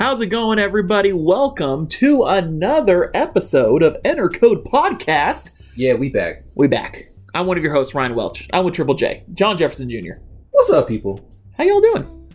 How's 0.00 0.22
it 0.22 0.26
going, 0.28 0.58
everybody? 0.58 1.12
Welcome 1.12 1.86
to 1.88 2.24
another 2.24 3.10
episode 3.14 3.82
of 3.82 3.98
Enter 4.02 4.30
Code 4.30 4.64
Podcast. 4.64 5.50
Yeah, 5.76 5.92
we 5.92 6.08
back. 6.08 6.42
We 6.54 6.68
back. 6.68 7.08
I'm 7.34 7.46
one 7.46 7.58
of 7.58 7.62
your 7.62 7.74
hosts, 7.74 7.94
Ryan 7.94 8.14
Welch. 8.14 8.48
I'm 8.54 8.64
with 8.64 8.72
Triple 8.72 8.94
J, 8.94 9.24
John 9.34 9.58
Jefferson 9.58 9.90
Jr. 9.90 10.14
What's 10.52 10.70
up, 10.70 10.88
people? 10.88 11.20
How 11.58 11.64
y'all 11.64 11.82
doing? 11.82 12.32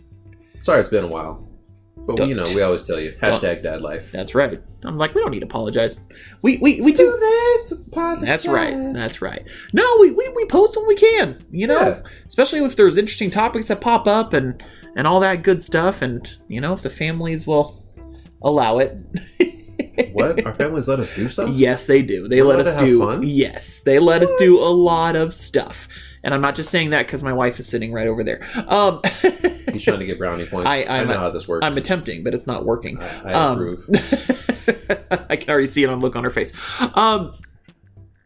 Sorry 0.60 0.80
it's 0.80 0.88
been 0.90 1.02
a 1.02 1.08
while. 1.08 1.42
But 1.96 2.18
Don't- 2.18 2.28
you 2.28 2.36
know, 2.36 2.44
we 2.54 2.62
always 2.62 2.84
tell 2.84 3.00
you. 3.00 3.16
Hashtag 3.20 3.64
dad 3.64 3.82
life. 3.82 4.12
That's 4.12 4.36
right. 4.36 4.62
I'm 4.84 4.96
like, 4.96 5.16
we 5.16 5.20
don't 5.20 5.32
need 5.32 5.40
to 5.40 5.46
apologize. 5.46 5.98
We 6.42 6.58
we, 6.58 6.80
we 6.82 6.92
do. 6.92 7.10
That. 7.10 8.20
That's 8.20 8.46
right. 8.46 8.76
That's 8.94 9.20
right. 9.20 9.44
No, 9.72 9.96
we, 9.98 10.12
we, 10.12 10.28
we 10.28 10.44
post 10.44 10.76
when 10.76 10.86
we 10.86 10.94
can. 10.94 11.44
You 11.50 11.66
know, 11.66 11.80
Yeah. 11.80 12.02
especially 12.28 12.60
if 12.60 12.76
there's 12.76 12.96
interesting 12.96 13.30
topics 13.30 13.66
that 13.68 13.80
pop 13.80 14.06
up 14.06 14.32
and 14.34 14.62
and 14.96 15.06
all 15.06 15.20
that 15.20 15.42
good 15.44 15.62
stuff. 15.62 16.02
And 16.02 16.28
you 16.48 16.60
know, 16.60 16.72
if 16.72 16.82
the 16.82 16.90
families 16.90 17.46
will 17.46 17.82
allow 18.42 18.78
it. 18.78 18.96
What? 20.12 20.44
Our 20.44 20.54
families 20.54 20.88
let 20.88 21.00
us 21.00 21.14
do 21.14 21.26
stuff? 21.28 21.50
Yes, 21.50 21.86
they 21.86 22.02
do. 22.02 22.28
They 22.28 22.40
We're 22.42 22.56
let 22.56 22.66
us 22.66 22.80
do. 22.82 22.98
fun? 23.00 23.22
Yes, 23.22 23.80
they 23.80 23.98
let 23.98 24.22
us 24.22 24.30
do 24.38 24.58
a 24.58 24.68
lot 24.68 25.16
of 25.16 25.34
stuff. 25.34 25.88
And 26.22 26.34
I'm 26.34 26.40
not 26.42 26.54
just 26.54 26.70
saying 26.70 26.90
that 26.90 27.06
because 27.06 27.22
my 27.22 27.32
wife 27.32 27.58
is 27.60 27.66
sitting 27.66 27.92
right 27.92 28.06
over 28.06 28.22
there. 28.22 28.46
Um, 28.68 29.00
He's 29.72 29.82
trying 29.82 30.00
to 30.00 30.06
get 30.06 30.18
brownie 30.18 30.46
points. 30.46 30.68
I- 30.68 30.84
I, 30.84 31.04
know 31.04 31.12
a- 31.12 31.18
how 31.18 31.30
this 31.30 31.48
works. 31.48 31.64
I'm 31.64 31.76
attempting, 31.78 32.24
but 32.24 32.34
it's 32.34 32.46
not 32.46 32.64
working. 32.66 32.98
I, 33.02 33.30
I 33.30 33.32
Um, 33.32 33.52
approve. 33.58 33.88
I 35.30 35.36
can 35.36 35.48
already 35.50 35.66
see 35.66 35.82
it 35.82 35.88
on 35.90 35.98
the 36.00 36.04
look 36.04 36.16
on 36.16 36.24
her 36.24 36.30
face. 36.30 36.52
Um, 36.94 37.32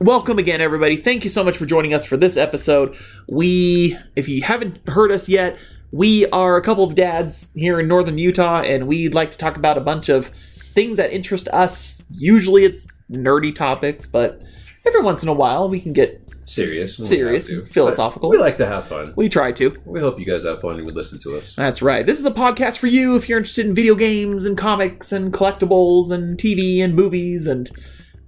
welcome 0.00 0.38
again, 0.38 0.60
everybody. 0.60 0.96
Thank 0.96 1.22
you 1.24 1.30
so 1.30 1.44
much 1.44 1.56
for 1.56 1.66
joining 1.66 1.94
us 1.94 2.04
for 2.04 2.16
this 2.16 2.36
episode. 2.36 2.96
We, 3.28 3.96
if 4.16 4.28
you 4.28 4.42
haven't 4.42 4.88
heard 4.88 5.12
us 5.12 5.28
yet, 5.28 5.56
we 5.92 6.26
are 6.30 6.56
a 6.56 6.62
couple 6.62 6.84
of 6.84 6.94
dads 6.94 7.48
here 7.54 7.80
in 7.80 7.88
northern 7.88 8.18
Utah, 8.18 8.60
and 8.62 8.86
we'd 8.86 9.14
like 9.14 9.30
to 9.32 9.38
talk 9.38 9.56
about 9.56 9.76
a 9.78 9.80
bunch 9.80 10.08
of 10.08 10.30
things 10.72 10.96
that 10.96 11.12
interest 11.12 11.48
us. 11.48 12.02
Usually, 12.10 12.64
it's 12.64 12.86
nerdy 13.10 13.54
topics, 13.54 14.06
but 14.06 14.40
every 14.86 15.02
once 15.02 15.22
in 15.22 15.28
a 15.28 15.32
while, 15.32 15.68
we 15.68 15.80
can 15.80 15.92
get 15.92 16.20
Serious. 16.44 16.98
we 16.98 17.06
serious, 17.06 17.48
philosophical. 17.70 18.28
But 18.30 18.36
We 18.36 18.42
like 18.42 18.56
to 18.56 18.66
have 18.66 18.88
fun. 18.88 19.12
we 19.14 19.28
try 19.28 19.52
to. 19.52 19.76
We 19.84 20.00
hope 20.00 20.18
you 20.18 20.26
guys 20.26 20.44
have 20.44 20.60
fun 20.60 20.76
and 20.76 20.86
would 20.86 20.96
listen 20.96 21.18
to 21.20 21.36
us. 21.36 21.54
That's 21.54 21.80
right. 21.80 22.04
This 22.04 22.18
is 22.18 22.24
a 22.24 22.30
podcast 22.32 22.78
for 22.78 22.88
you 22.88 23.14
if 23.14 23.28
you're 23.28 23.38
interested 23.38 23.66
in 23.66 23.74
video 23.74 23.94
games 23.94 24.44
and 24.44 24.58
comics 24.58 25.12
and 25.12 25.32
collectibles 25.32 26.10
and 26.10 26.36
TV 26.38 26.80
and 26.82 26.94
movies 26.96 27.46
and 27.46 27.70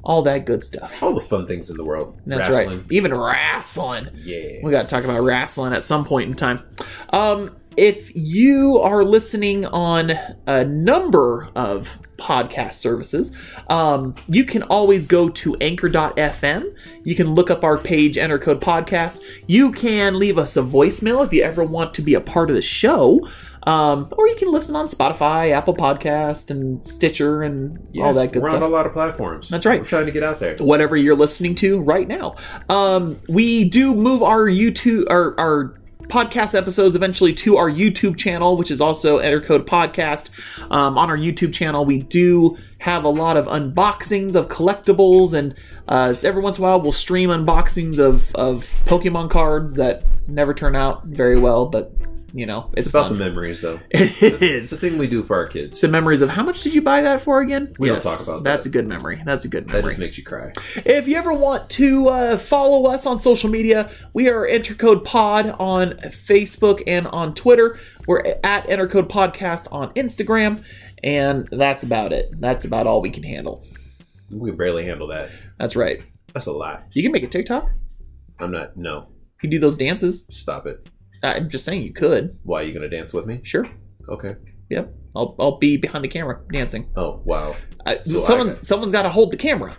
all 0.04 0.22
that 0.22 0.46
good 0.46 0.64
stuff. 0.64 0.92
All 1.02 1.14
the 1.14 1.20
fun 1.20 1.46
things 1.46 1.70
in 1.70 1.76
the 1.76 1.84
world. 1.84 2.18
That's 2.26 2.48
Wrestling. 2.48 2.78
right. 2.78 2.92
Even 2.92 3.14
wrestling. 3.14 4.08
Yeah. 4.14 4.58
We 4.62 4.70
got 4.70 4.82
to 4.82 4.88
talk 4.88 5.04
about 5.04 5.20
wrestling 5.22 5.72
at 5.72 5.84
some 5.84 6.04
point 6.04 6.30
in 6.30 6.36
time. 6.36 6.62
Um, 7.10 7.56
if 7.76 8.14
you 8.14 8.78
are 8.78 9.04
listening 9.04 9.64
on 9.66 10.12
a 10.46 10.64
number 10.64 11.48
of 11.54 11.88
podcast 12.18 12.74
services, 12.74 13.32
um, 13.70 14.14
you 14.28 14.44
can 14.44 14.62
always 14.64 15.06
go 15.06 15.28
to 15.30 15.56
anchor.fm. 15.56 16.74
You 17.04 17.14
can 17.14 17.34
look 17.34 17.50
up 17.50 17.64
our 17.64 17.78
page, 17.78 18.18
Enter 18.18 18.38
Code 18.38 18.60
Podcast. 18.60 19.20
You 19.46 19.72
can 19.72 20.18
leave 20.18 20.38
us 20.38 20.56
a 20.56 20.62
voicemail 20.62 21.24
if 21.24 21.32
you 21.32 21.42
ever 21.42 21.64
want 21.64 21.94
to 21.94 22.02
be 22.02 22.14
a 22.14 22.20
part 22.20 22.50
of 22.50 22.56
the 22.56 22.62
show. 22.62 23.26
Um, 23.64 24.08
or 24.12 24.26
you 24.28 24.34
can 24.36 24.50
listen 24.50 24.74
on 24.74 24.88
Spotify, 24.88 25.52
Apple 25.52 25.74
Podcast, 25.74 26.50
and 26.50 26.84
Stitcher, 26.86 27.42
and 27.42 27.78
Yeah, 27.92 28.04
all 28.04 28.14
that 28.14 28.32
good 28.32 28.42
We're 28.42 28.50
stuff 28.50 28.62
on 28.62 28.68
a 28.68 28.72
lot 28.72 28.86
of 28.86 28.92
platforms. 28.92 29.48
That's 29.48 29.64
right. 29.64 29.80
We're 29.80 29.86
trying 29.86 30.06
to 30.06 30.12
get 30.12 30.22
out 30.22 30.40
there. 30.40 30.56
whatever 30.56 30.96
you're 30.96 31.16
listening 31.16 31.54
to 31.56 31.80
right 31.80 32.08
now. 32.08 32.36
Um, 32.68 33.20
we 33.28 33.64
do 33.64 33.94
move 33.94 34.22
our 34.22 34.46
YouTube 34.46 35.04
our 35.10 35.38
our 35.38 35.78
podcast 36.08 36.54
episodes 36.54 36.94
eventually 36.94 37.32
to 37.32 37.56
our 37.56 37.70
YouTube 37.70 38.16
channel, 38.18 38.56
which 38.56 38.70
is 38.70 38.80
also 38.80 39.18
Entercode 39.18 39.64
Podcast. 39.64 40.28
Um, 40.70 40.98
on 40.98 41.08
our 41.08 41.16
YouTube 41.16 41.54
channel, 41.54 41.84
we 41.84 42.02
do 42.02 42.58
have 42.78 43.04
a 43.04 43.08
lot 43.08 43.36
of 43.36 43.46
unboxings 43.46 44.34
of 44.34 44.48
collectibles, 44.48 45.32
and 45.32 45.54
uh, 45.88 46.14
every 46.22 46.42
once 46.42 46.58
in 46.58 46.64
a 46.64 46.66
while, 46.66 46.80
we'll 46.80 46.92
stream 46.92 47.30
unboxings 47.30 47.98
of 47.98 48.34
of 48.34 48.64
Pokemon 48.86 49.30
cards 49.30 49.74
that 49.76 50.04
never 50.28 50.52
turn 50.52 50.74
out 50.74 51.04
very 51.06 51.38
well, 51.38 51.66
but 51.66 51.92
you 52.34 52.46
know, 52.46 52.70
it's, 52.72 52.86
It's 52.86 52.90
about 52.90 53.08
fun. 53.10 53.18
the 53.18 53.24
memories, 53.24 53.60
though. 53.60 53.78
it 53.90 54.22
It's 54.22 54.42
is. 54.42 54.70
the 54.70 54.76
thing 54.76 54.98
we 54.98 55.06
do 55.06 55.22
for 55.22 55.36
our 55.36 55.44
It's 55.44 55.52
kids. 55.52 55.80
the 55.80 55.88
memories 55.88 56.20
of 56.22 56.28
how 56.30 56.42
much 56.42 56.62
did 56.62 56.74
you 56.74 56.80
buy 56.82 57.00
that 57.02 57.20
for 57.20 57.40
again? 57.40 57.74
We 57.78 57.88
don't 57.88 58.02
talk 58.02 58.20
about 58.20 58.42
that. 58.42 58.50
That's 58.50 58.64
that. 58.64 58.70
a 58.70 58.72
good 58.72 58.86
memory. 58.88 59.22
That's 59.24 59.44
a 59.44 59.48
good 59.48 59.66
memory. 59.66 59.82
That 59.82 59.88
just 59.88 59.98
makes 59.98 60.18
you 60.18 60.24
cry. 60.24 60.52
If 60.84 61.08
you 61.08 61.16
ever 61.16 61.32
want 61.32 61.68
to 61.70 62.08
uh, 62.08 62.36
follow 62.38 62.86
us 62.90 63.06
on 63.06 63.18
social 63.18 63.50
media, 63.50 63.90
we 64.14 64.28
are 64.28 64.46
Entercode 64.46 65.04
Pod 65.04 65.54
on 65.58 65.92
Facebook 66.26 66.82
and 66.86 67.06
on 67.08 67.34
Twitter. 67.34 67.78
We're 68.06 68.36
at 68.42 68.66
Entercode 68.68 69.08
Podcast 69.08 69.68
on 69.70 69.92
Instagram, 69.94 70.64
and 71.04 71.48
that's 71.52 71.84
about 71.84 72.12
it. 72.12 72.30
That's 72.40 72.64
about 72.64 72.86
all 72.86 73.00
we 73.02 73.10
can 73.10 73.22
handle. 73.22 73.64
We 74.30 74.50
can 74.50 74.56
barely 74.56 74.84
handle 74.86 75.08
that. 75.08 75.30
That's 75.58 75.76
right. 75.76 76.02
That's 76.32 76.46
a 76.46 76.52
lot. 76.52 76.84
You 76.92 77.02
can 77.02 77.12
make 77.12 77.22
a 77.22 77.28
TikTok. 77.28 77.68
I'm 78.40 78.50
not. 78.50 78.76
No. 78.76 79.08
You 79.34 79.40
can 79.40 79.50
do 79.50 79.58
those 79.58 79.76
dances. 79.76 80.24
Stop 80.30 80.66
it. 80.66 80.88
I'm 81.22 81.48
just 81.48 81.64
saying 81.64 81.82
you 81.82 81.92
could. 81.92 82.38
Why 82.42 82.60
are 82.60 82.64
you 82.64 82.72
gonna 82.74 82.88
dance 82.88 83.12
with 83.12 83.26
me? 83.26 83.40
Sure. 83.44 83.66
Okay. 84.08 84.36
Yep. 84.70 84.92
I'll, 85.14 85.36
I'll 85.38 85.58
be 85.58 85.76
behind 85.76 86.02
the 86.04 86.08
camera 86.08 86.40
dancing. 86.50 86.88
Oh 86.96 87.20
wow. 87.24 87.54
Uh, 87.86 87.96
So 88.04 88.22
I 88.22 88.26
someone's 88.26 88.54
got- 88.56 88.66
someone's 88.66 88.92
got 88.92 89.02
to 89.02 89.10
hold 89.10 89.30
the 89.30 89.36
camera. 89.36 89.76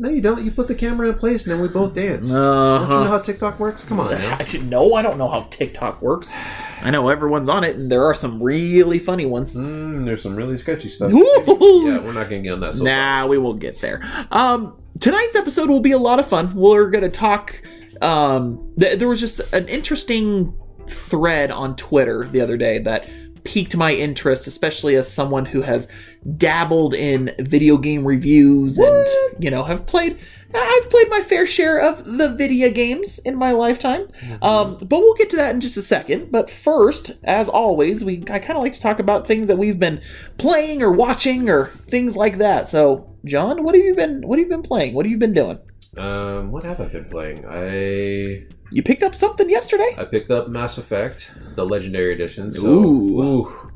No, 0.00 0.08
you 0.08 0.20
don't. 0.22 0.44
You 0.44 0.52
put 0.52 0.68
the 0.68 0.76
camera 0.76 1.08
in 1.08 1.14
place 1.16 1.44
and 1.44 1.52
then 1.52 1.60
we 1.60 1.66
both 1.66 1.92
dance. 1.92 2.30
Don't 2.30 2.82
you 2.82 2.88
know 2.88 3.04
how 3.08 3.18
TikTok 3.18 3.58
works? 3.58 3.84
Come 3.84 3.98
on. 3.98 4.12
Now. 4.12 4.36
I 4.38 4.44
should 4.44 4.64
know. 4.68 4.94
I 4.94 5.02
don't 5.02 5.18
know 5.18 5.28
how 5.28 5.48
TikTok 5.50 6.00
works. 6.00 6.32
I 6.80 6.92
know 6.92 7.08
everyone's 7.08 7.48
on 7.48 7.64
it, 7.64 7.74
and 7.74 7.90
there 7.90 8.04
are 8.04 8.14
some 8.14 8.40
really 8.40 9.00
funny 9.00 9.26
ones. 9.26 9.54
Mm, 9.54 10.04
there's 10.04 10.22
some 10.22 10.36
really 10.36 10.56
sketchy 10.56 10.88
stuff. 10.88 11.10
Yeah, 11.12 11.98
we're 11.98 12.12
not 12.12 12.30
gonna 12.30 12.42
get 12.42 12.52
on 12.52 12.60
that. 12.60 12.76
Nah, 12.76 13.22
soapbox. 13.22 13.28
we 13.30 13.38
will 13.38 13.54
get 13.54 13.80
there. 13.80 14.00
Um, 14.30 14.80
tonight's 15.00 15.34
episode 15.34 15.68
will 15.68 15.80
be 15.80 15.90
a 15.92 15.98
lot 15.98 16.20
of 16.20 16.28
fun. 16.28 16.54
We're 16.54 16.90
gonna 16.90 17.10
talk. 17.10 17.60
Um, 18.02 18.72
th- 18.78 18.98
there 18.98 19.08
was 19.08 19.20
just 19.20 19.40
an 19.52 19.68
interesting 19.68 20.54
thread 20.88 21.50
on 21.50 21.76
Twitter 21.76 22.26
the 22.26 22.40
other 22.40 22.56
day 22.56 22.78
that 22.78 23.08
piqued 23.44 23.76
my 23.76 23.94
interest, 23.94 24.46
especially 24.46 24.96
as 24.96 25.10
someone 25.10 25.46
who 25.46 25.62
has 25.62 25.88
dabbled 26.36 26.92
in 26.92 27.32
video 27.38 27.78
game 27.78 28.04
reviews 28.04 28.76
and 28.78 29.06
you 29.38 29.50
know 29.50 29.64
have 29.64 29.86
played. 29.86 30.18
I've 30.54 30.90
played 30.90 31.10
my 31.10 31.20
fair 31.20 31.46
share 31.46 31.78
of 31.78 32.04
the 32.04 32.30
video 32.30 32.70
games 32.70 33.18
in 33.18 33.36
my 33.36 33.52
lifetime. 33.52 34.08
Mm-hmm. 34.20 34.42
Um, 34.42 34.78
but 34.80 35.00
we'll 35.00 35.14
get 35.14 35.28
to 35.30 35.36
that 35.36 35.54
in 35.54 35.60
just 35.60 35.76
a 35.76 35.82
second. 35.82 36.32
But 36.32 36.50
first, 36.50 37.12
as 37.24 37.48
always, 37.48 38.02
we 38.02 38.24
I 38.30 38.38
kind 38.38 38.56
of 38.56 38.62
like 38.62 38.72
to 38.74 38.80
talk 38.80 38.98
about 38.98 39.26
things 39.26 39.48
that 39.48 39.58
we've 39.58 39.78
been 39.78 40.00
playing 40.38 40.82
or 40.82 40.90
watching 40.90 41.48
or 41.48 41.66
things 41.88 42.16
like 42.16 42.38
that. 42.38 42.68
So, 42.68 43.14
John, 43.24 43.62
what 43.62 43.74
have 43.74 43.84
you 43.84 43.94
been 43.94 44.26
what 44.26 44.38
have 44.38 44.48
you 44.48 44.54
been 44.54 44.62
playing? 44.62 44.94
What 44.94 45.06
have 45.06 45.10
you 45.10 45.18
been 45.18 45.34
doing? 45.34 45.58
Um, 45.96 46.50
what 46.52 46.64
have 46.64 46.80
I 46.80 46.86
been 46.86 47.06
playing? 47.06 47.44
I 47.46 48.46
You 48.70 48.82
picked 48.82 49.02
up 49.02 49.14
something 49.14 49.48
yesterday? 49.48 49.94
I 49.98 50.04
picked 50.04 50.30
up 50.30 50.48
Mass 50.48 50.78
Effect, 50.78 51.32
the 51.56 51.64
Legendary 51.64 52.14
Edition. 52.14 52.52
So, 52.52 52.66
Ooh. 52.66 53.22
ooh, 53.22 53.72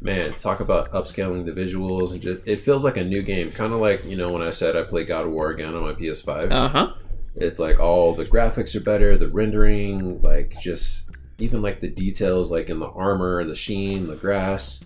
man, 0.00 0.32
talk 0.34 0.60
about 0.60 0.90
upscaling 0.92 1.46
the 1.46 1.52
visuals 1.52 2.12
and 2.12 2.20
just 2.20 2.40
it 2.46 2.60
feels 2.60 2.84
like 2.84 2.96
a 2.96 3.04
new 3.04 3.22
game. 3.22 3.52
Kind 3.52 3.72
of 3.72 3.80
like 3.80 4.04
you 4.04 4.16
know 4.16 4.32
when 4.32 4.42
I 4.42 4.50
said 4.50 4.76
I 4.76 4.82
play 4.82 5.04
God 5.04 5.26
of 5.26 5.32
War 5.32 5.50
again 5.50 5.74
on 5.74 5.82
my 5.82 5.92
PS5. 5.92 6.50
Uh 6.50 6.68
huh. 6.68 6.92
It's 7.36 7.58
like 7.58 7.80
all 7.80 8.14
the 8.14 8.26
graphics 8.26 8.74
are 8.74 8.80
better, 8.80 9.16
the 9.16 9.28
rendering, 9.28 10.20
like 10.20 10.54
just 10.60 11.10
even 11.38 11.62
like 11.62 11.80
the 11.80 11.88
details, 11.88 12.50
like 12.50 12.68
in 12.68 12.78
the 12.78 12.88
armor, 12.88 13.44
the 13.44 13.56
sheen, 13.56 14.06
the 14.06 14.16
grass. 14.16 14.84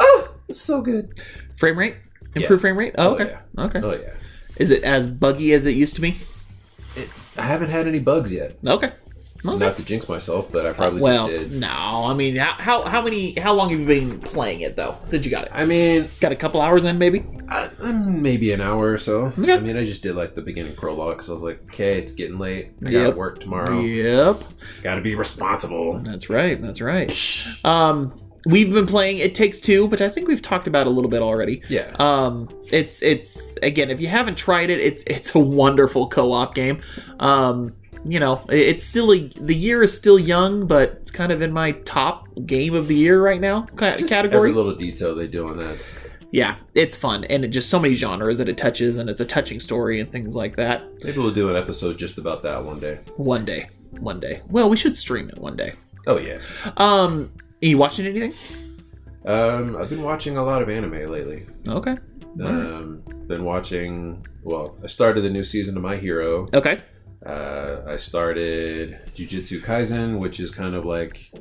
Oh, 0.00 0.34
it's 0.48 0.60
so 0.60 0.80
good. 0.80 1.20
Frame 1.56 1.78
rate? 1.78 1.96
Improved 2.34 2.60
frame 2.62 2.76
rate? 2.76 2.94
Oh, 2.98 3.10
Oh, 3.10 3.14
okay. 3.14 3.36
Okay. 3.58 3.80
Oh 3.82 3.92
yeah. 3.92 4.14
Is 4.56 4.70
it 4.70 4.82
as 4.84 5.06
buggy 5.08 5.52
as 5.52 5.66
it 5.66 5.72
used 5.72 5.94
to 5.96 6.00
be? 6.00 6.16
I 7.36 7.42
haven't 7.42 7.70
had 7.70 7.86
any 7.86 7.98
bugs 7.98 8.32
yet. 8.32 8.56
Okay. 8.66 8.92
Okay. 9.44 9.58
Not 9.58 9.76
to 9.76 9.84
jinx 9.84 10.08
myself, 10.08 10.50
but 10.50 10.66
I 10.66 10.72
probably 10.72 11.00
well, 11.00 11.28
just 11.28 11.50
did. 11.50 11.60
no. 11.60 11.68
I 11.68 12.14
mean, 12.14 12.34
how, 12.36 12.54
how 12.54 12.82
how 12.82 13.02
many 13.02 13.38
how 13.38 13.52
long 13.52 13.68
have 13.70 13.78
you 13.78 13.86
been 13.86 14.18
playing 14.18 14.60
it 14.62 14.76
though? 14.76 14.96
Since 15.08 15.24
you 15.24 15.30
got 15.30 15.44
it, 15.44 15.50
I 15.52 15.66
mean, 15.66 16.08
got 16.20 16.32
a 16.32 16.36
couple 16.36 16.60
hours 16.60 16.84
in, 16.84 16.98
maybe. 16.98 17.24
I, 17.48 17.68
maybe 17.82 18.50
an 18.52 18.60
hour 18.60 18.90
or 18.92 18.98
so. 18.98 19.26
Okay. 19.38 19.52
I 19.52 19.60
mean, 19.60 19.76
I 19.76 19.84
just 19.84 20.02
did 20.02 20.16
like 20.16 20.34
the 20.34 20.40
beginning 20.42 20.74
prologue 20.74 21.16
because 21.18 21.30
I 21.30 21.34
was 21.34 21.42
like, 21.42 21.62
okay, 21.66 21.98
it's 21.98 22.12
getting 22.12 22.38
late. 22.38 22.72
I 22.84 22.90
Yep. 22.90 23.04
gotta 23.04 23.16
work 23.16 23.38
tomorrow. 23.40 23.78
Yep. 23.78 24.42
Gotta 24.82 25.00
be 25.02 25.14
responsible. 25.14 25.98
That's 26.00 26.28
right. 26.28 26.60
That's 26.60 26.80
right. 26.80 27.12
Um, 27.62 28.14
we've 28.46 28.72
been 28.72 28.86
playing 28.86 29.18
It 29.18 29.34
Takes 29.34 29.60
Two, 29.60 29.84
which 29.86 30.00
I 30.00 30.08
think 30.08 30.28
we've 30.28 30.40
talked 30.40 30.66
about 30.66 30.86
a 30.86 30.90
little 30.90 31.10
bit 31.10 31.20
already. 31.20 31.62
Yeah. 31.68 31.94
Um, 31.98 32.48
it's 32.70 33.02
it's 33.02 33.36
again, 33.62 33.90
if 33.90 34.00
you 34.00 34.08
haven't 34.08 34.36
tried 34.36 34.70
it, 34.70 34.80
it's 34.80 35.02
it's 35.06 35.34
a 35.34 35.38
wonderful 35.38 36.08
co-op 36.08 36.54
game. 36.54 36.80
Um, 37.20 37.74
you 38.08 38.20
know, 38.20 38.44
it's 38.48 38.84
still 38.84 39.12
a, 39.12 39.28
the 39.40 39.54
year 39.54 39.82
is 39.82 39.96
still 39.96 40.18
young, 40.18 40.66
but 40.66 40.90
it's 41.02 41.10
kind 41.10 41.32
of 41.32 41.42
in 41.42 41.52
my 41.52 41.72
top 41.72 42.28
game 42.46 42.74
of 42.74 42.86
the 42.86 42.94
year 42.94 43.20
right 43.20 43.40
now 43.40 43.62
ca- 43.76 43.96
category. 43.96 44.50
Every 44.50 44.52
little 44.52 44.76
detail 44.76 45.14
they 45.16 45.26
do 45.26 45.48
on 45.48 45.58
that. 45.58 45.76
yeah, 46.30 46.54
it's 46.74 46.94
fun 46.94 47.24
and 47.24 47.44
it 47.44 47.48
just 47.48 47.68
so 47.68 47.80
many 47.80 47.94
genres 47.94 48.38
that 48.38 48.48
it 48.48 48.56
touches, 48.56 48.96
and 48.98 49.10
it's 49.10 49.20
a 49.20 49.24
touching 49.24 49.58
story 49.58 49.98
and 50.00 50.10
things 50.12 50.36
like 50.36 50.54
that. 50.56 50.84
Maybe 51.02 51.18
we'll 51.18 51.34
do 51.34 51.48
an 51.48 51.56
episode 51.56 51.98
just 51.98 52.16
about 52.16 52.44
that 52.44 52.64
one 52.64 52.78
day. 52.78 53.00
One 53.16 53.44
day, 53.44 53.70
one 53.90 54.20
day. 54.20 54.42
Well, 54.48 54.68
we 54.68 54.76
should 54.76 54.96
stream 54.96 55.28
it 55.28 55.38
one 55.38 55.56
day. 55.56 55.72
Oh 56.06 56.18
yeah. 56.18 56.38
Um, 56.76 57.32
are 57.62 57.66
you 57.66 57.78
watching 57.78 58.06
anything? 58.06 58.34
Um, 59.24 59.76
I've 59.76 59.90
been 59.90 60.02
watching 60.02 60.36
a 60.36 60.44
lot 60.44 60.62
of 60.62 60.68
anime 60.68 61.10
lately. 61.10 61.46
Okay. 61.66 61.96
Um, 62.42 63.02
been 63.26 63.44
watching. 63.44 64.26
Well, 64.42 64.76
I 64.84 64.86
started 64.86 65.22
the 65.22 65.30
new 65.30 65.44
season 65.44 65.76
of 65.76 65.82
My 65.82 65.96
Hero. 65.96 66.46
Okay. 66.52 66.82
Uh, 67.24 67.82
I 67.86 67.96
started 67.96 69.00
Jujutsu 69.16 69.60
Kaisen, 69.62 70.18
which 70.18 70.38
is 70.38 70.50
kind 70.50 70.74
of 70.74 70.84
like 70.84 71.32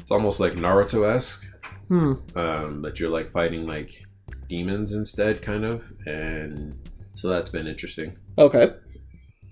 it's 0.00 0.10
almost 0.10 0.38
like 0.40 0.52
Naruto 0.52 1.14
esque. 1.14 1.44
Hmm. 1.88 2.14
Um, 2.34 2.82
that 2.82 2.98
you're 2.98 3.10
like 3.10 3.30
fighting 3.30 3.66
like 3.66 4.04
demons 4.48 4.92
instead, 4.92 5.40
kind 5.40 5.64
of, 5.64 5.84
and 6.06 6.76
so 7.14 7.28
that's 7.28 7.50
been 7.50 7.66
interesting. 7.66 8.16
Okay. 8.38 8.72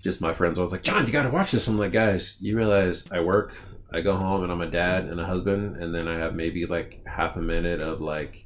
Just 0.03 0.21
my 0.21 0.33
friends, 0.33 0.59
I 0.59 0.61
was 0.61 0.71
like, 0.71 0.83
John, 0.83 1.07
you 1.07 1.13
gotta 1.13 1.29
watch 1.29 1.51
this. 1.51 1.67
I'm 1.67 1.77
like, 1.77 1.93
guys, 1.93 2.37
you 2.41 2.57
realize 2.57 3.07
I 3.11 3.21
work, 3.21 3.53
I 3.95 4.01
go 4.01 4.15
home, 4.15 4.43
and 4.43 4.51
I'm 4.51 4.61
a 4.61 4.69
dad 4.69 5.05
and 5.05 5.19
a 5.19 5.25
husband, 5.25 5.77
and 5.81 5.93
then 5.93 6.07
I 6.07 6.17
have 6.19 6.35
maybe 6.35 6.65
like 6.65 7.01
half 7.05 7.35
a 7.35 7.41
minute 7.41 7.79
of 7.81 8.01
like 8.01 8.45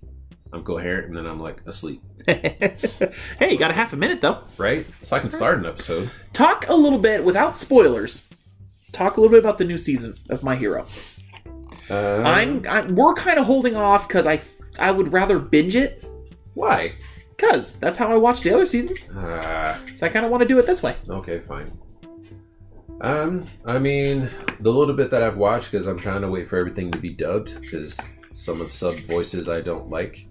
I'm 0.53 0.63
coherent, 0.63 1.07
and 1.07 1.17
then 1.17 1.25
I'm 1.25 1.39
like 1.39 1.61
asleep, 1.65 2.01
hey, 2.27 2.77
you 3.41 3.57
got 3.57 3.71
a 3.71 3.73
half 3.73 3.93
a 3.93 3.97
minute 3.97 4.21
though. 4.21 4.43
right? 4.57 4.85
So 5.03 5.15
I 5.15 5.19
can 5.19 5.31
start 5.31 5.59
an 5.59 5.65
episode. 5.65 6.09
Talk 6.33 6.67
a 6.69 6.75
little 6.75 6.99
bit 6.99 7.23
without 7.23 7.57
spoilers. 7.57 8.27
Talk 8.91 9.17
a 9.17 9.21
little 9.21 9.31
bit 9.31 9.39
about 9.39 9.57
the 9.57 9.65
new 9.65 9.77
season 9.77 10.15
of 10.29 10.41
My 10.43 10.55
Hero. 10.55 10.87
Uh, 11.89 12.21
I'm, 12.23 12.65
I'm 12.67 12.95
we're 12.95 13.13
kind 13.15 13.39
of 13.39 13.45
holding 13.45 13.75
off 13.75 14.07
because 14.07 14.25
I 14.27 14.41
I 14.77 14.91
would 14.91 15.11
rather 15.11 15.39
binge 15.39 15.75
it 15.75 16.03
why? 16.53 16.93
because 17.35 17.77
that's 17.77 17.97
how 17.97 18.11
I 18.11 18.17
watch 18.17 18.41
the 18.41 18.53
other 18.53 18.65
seasons. 18.65 19.09
Uh, 19.11 19.77
So 19.95 20.05
I 20.05 20.09
kind 20.09 20.25
of 20.25 20.31
want 20.31 20.41
to 20.41 20.47
do 20.47 20.59
it 20.59 20.65
this 20.65 20.83
way. 20.83 20.97
Okay, 21.09 21.39
fine. 21.47 21.71
Um, 23.01 23.45
I 23.65 23.79
mean, 23.79 24.29
the 24.59 24.71
little 24.71 24.95
bit 24.95 25.11
that 25.11 25.23
I've 25.23 25.37
watched 25.37 25.71
because 25.71 25.87
I'm 25.87 25.99
trying 25.99 26.21
to 26.21 26.29
wait 26.29 26.49
for 26.49 26.57
everything 26.57 26.91
to 26.91 26.97
be 26.97 27.09
dubbed 27.09 27.59
because 27.61 27.97
some 28.33 28.61
of 28.61 28.67
the 28.67 28.73
sub 28.73 28.95
voices 28.99 29.49
I 29.49 29.61
don't 29.61 29.89
like. 29.89 30.27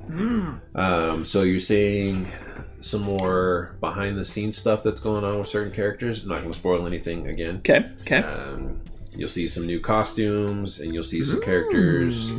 Um, 0.74 1.24
so 1.24 1.42
you're 1.42 1.60
seeing 1.60 2.30
some 2.80 3.02
more 3.02 3.76
behind 3.80 4.18
the 4.18 4.24
scenes 4.24 4.56
stuff 4.56 4.82
that's 4.82 5.00
going 5.00 5.24
on 5.24 5.38
with 5.38 5.48
certain 5.48 5.72
characters. 5.72 6.22
I'm 6.22 6.28
not 6.28 6.40
going 6.40 6.52
to 6.52 6.58
spoil 6.58 6.86
anything 6.86 7.26
again. 7.28 7.56
Okay. 7.58 7.90
Okay. 8.02 8.18
Um, 8.18 8.80
you'll 9.12 9.28
see 9.28 9.48
some 9.48 9.66
new 9.66 9.80
costumes 9.80 10.80
and 10.80 10.94
you'll 10.94 11.02
see 11.02 11.24
some 11.24 11.40
characters 11.40 12.32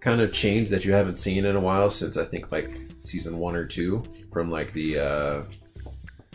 kind 0.00 0.20
of 0.20 0.32
change 0.32 0.68
that 0.68 0.84
you 0.84 0.92
haven't 0.92 1.18
seen 1.18 1.44
in 1.44 1.56
a 1.56 1.60
while 1.60 1.90
since 1.90 2.16
I 2.16 2.24
think 2.24 2.52
like 2.52 2.78
season 3.04 3.38
one 3.38 3.56
or 3.56 3.64
two 3.64 4.04
from 4.32 4.50
like 4.50 4.72
the 4.72 4.98
uh, 4.98 5.42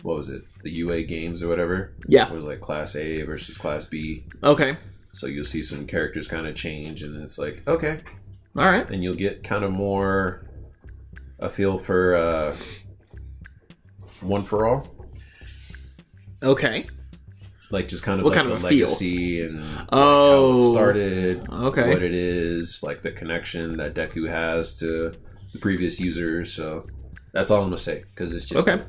what 0.02 0.16
was 0.16 0.28
it 0.28 0.42
the 0.62 0.70
UA 0.70 1.02
games 1.04 1.42
or 1.42 1.48
whatever. 1.48 1.92
Yeah. 2.06 2.28
It 2.28 2.34
was 2.34 2.44
like 2.44 2.60
Class 2.60 2.94
A 2.96 3.22
versus 3.22 3.56
Class 3.56 3.84
B. 3.84 4.24
Okay. 4.42 4.76
So 5.12 5.26
you'll 5.26 5.44
see 5.44 5.62
some 5.62 5.86
characters 5.86 6.26
kind 6.28 6.46
of 6.46 6.54
change, 6.54 7.02
and 7.02 7.22
it's 7.22 7.36
like 7.38 7.62
okay, 7.68 8.00
All 8.56 8.64
right. 8.64 8.88
and 8.90 9.02
you'll 9.02 9.14
get 9.14 9.44
kind 9.44 9.62
of 9.64 9.70
more 9.70 10.48
a 11.38 11.50
feel 11.50 11.78
for 11.78 12.16
uh, 12.16 12.56
one 14.20 14.42
for 14.42 14.66
all, 14.66 14.86
Okay. 16.42 16.86
like 17.70 17.88
just 17.88 18.02
kind 18.02 18.20
of 18.20 18.24
What 18.24 18.30
like 18.34 18.42
kind 18.42 18.52
of 18.52 18.64
a 18.64 18.68
feel? 18.68 18.86
legacy 18.88 19.42
and 19.42 19.60
like, 19.60 19.76
how 19.76 19.86
Oh. 19.92 20.56
it 20.70 20.72
started, 20.72 21.48
Okay. 21.50 21.88
what 21.90 22.02
it 22.02 22.14
is, 22.14 22.82
like 22.82 23.02
the 23.02 23.12
connection 23.12 23.76
that 23.78 23.94
Deku 23.94 24.28
has 24.28 24.74
to 24.76 25.12
the 25.52 25.58
previous 25.58 26.00
users. 26.00 26.52
So 26.52 26.86
that's 27.32 27.50
all 27.50 27.58
I'm 27.62 27.66
gonna 27.66 27.78
say 27.78 28.04
because 28.14 28.34
it's 28.34 28.46
just 28.46 28.66
Okay. 28.66 28.82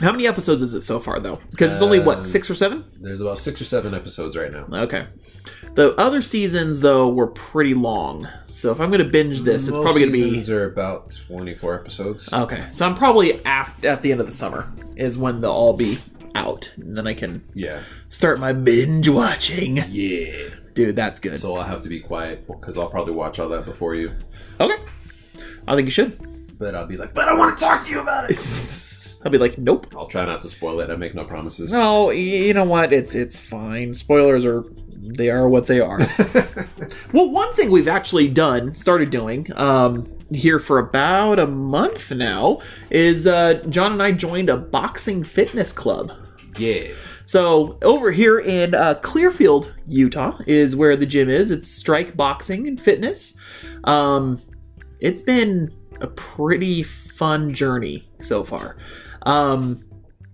How 0.00 0.10
many 0.12 0.26
episodes 0.26 0.62
is 0.62 0.74
it 0.74 0.80
so 0.82 0.98
far 0.98 1.20
though? 1.20 1.40
Because 1.50 1.72
it's 1.72 1.82
only 1.82 2.00
what 2.00 2.24
six 2.24 2.50
or 2.50 2.54
seven. 2.54 2.84
There's 3.00 3.20
about 3.20 3.38
six 3.38 3.60
or 3.60 3.64
seven 3.64 3.94
episodes 3.94 4.36
right 4.36 4.52
now. 4.52 4.66
Okay. 4.72 5.06
The 5.74 5.94
other 5.96 6.22
seasons 6.22 6.80
though 6.80 7.08
were 7.08 7.28
pretty 7.28 7.74
long. 7.74 8.28
So 8.46 8.70
if 8.70 8.80
I'm 8.80 8.90
going 8.90 9.02
to 9.02 9.08
binge 9.08 9.40
this, 9.40 9.66
it's 9.66 9.74
Most 9.76 9.82
probably 9.84 10.02
going 10.02 10.12
to 10.12 10.18
be 10.18 10.30
seasons 10.30 10.50
are 10.50 10.66
about 10.66 11.18
24 11.26 11.80
episodes. 11.80 12.32
Okay, 12.32 12.64
so 12.70 12.86
I'm 12.86 12.94
probably 12.94 13.40
af- 13.44 13.82
at 13.82 14.02
the 14.02 14.12
end 14.12 14.20
of 14.20 14.26
the 14.26 14.32
summer 14.32 14.70
is 14.94 15.16
when 15.16 15.40
they'll 15.40 15.50
all 15.50 15.72
be 15.72 15.98
out, 16.34 16.70
and 16.76 16.96
then 16.96 17.06
I 17.06 17.14
can 17.14 17.42
yeah, 17.54 17.82
start 18.10 18.38
my 18.38 18.52
binge 18.52 19.08
watching. 19.08 19.78
yeah. 19.90 20.48
Dude, 20.74 20.96
that's 20.96 21.18
good. 21.18 21.38
So 21.38 21.56
I'll 21.56 21.64
have 21.64 21.82
to 21.82 21.88
be 21.88 22.00
quiet 22.00 22.46
because 22.46 22.78
I'll 22.78 22.88
probably 22.88 23.14
watch 23.14 23.38
all 23.38 23.48
that 23.50 23.64
before 23.64 23.94
you. 23.94 24.12
okay, 24.60 24.76
I 25.66 25.74
think 25.74 25.86
you 25.86 25.90
should. 25.90 26.31
But 26.62 26.76
I'll 26.76 26.86
be 26.86 26.96
like, 26.96 27.12
but 27.12 27.28
I 27.28 27.34
want 27.34 27.58
to 27.58 27.64
talk 27.64 27.84
to 27.86 27.90
you 27.90 27.98
about 27.98 28.30
it. 28.30 28.38
I'll 29.24 29.32
be 29.32 29.38
like, 29.38 29.58
nope. 29.58 29.92
I'll 29.96 30.06
try 30.06 30.24
not 30.24 30.42
to 30.42 30.48
spoil 30.48 30.78
it. 30.78 30.90
I 30.90 30.94
make 30.94 31.12
no 31.12 31.24
promises. 31.24 31.72
No, 31.72 32.10
you 32.10 32.54
know 32.54 32.62
what? 32.62 32.92
It's 32.92 33.16
it's 33.16 33.40
fine. 33.40 33.94
Spoilers 33.94 34.44
are 34.44 34.64
they 34.92 35.28
are 35.28 35.48
what 35.48 35.66
they 35.66 35.80
are. 35.80 35.98
well, 37.12 37.28
one 37.28 37.52
thing 37.54 37.72
we've 37.72 37.88
actually 37.88 38.28
done, 38.28 38.76
started 38.76 39.10
doing, 39.10 39.48
um, 39.56 40.08
here 40.30 40.60
for 40.60 40.78
about 40.78 41.40
a 41.40 41.48
month 41.48 42.12
now, 42.12 42.60
is 42.90 43.26
uh, 43.26 43.54
John 43.68 43.90
and 43.90 44.02
I 44.02 44.12
joined 44.12 44.48
a 44.48 44.56
boxing 44.56 45.24
fitness 45.24 45.72
club. 45.72 46.12
yeah. 46.56 46.92
So 47.24 47.78
over 47.82 48.12
here 48.12 48.38
in 48.38 48.74
uh, 48.74 48.94
Clearfield, 49.02 49.72
Utah, 49.88 50.38
is 50.46 50.76
where 50.76 50.96
the 50.96 51.06
gym 51.06 51.28
is. 51.28 51.50
It's 51.50 51.68
Strike 51.68 52.16
Boxing 52.16 52.68
and 52.68 52.80
Fitness. 52.80 53.36
Um, 53.84 54.42
it's 55.00 55.22
been 55.22 55.72
a 56.00 56.06
pretty 56.06 56.82
fun 56.82 57.54
journey 57.54 58.08
so 58.20 58.44
far. 58.44 58.76
Um, 59.22 59.84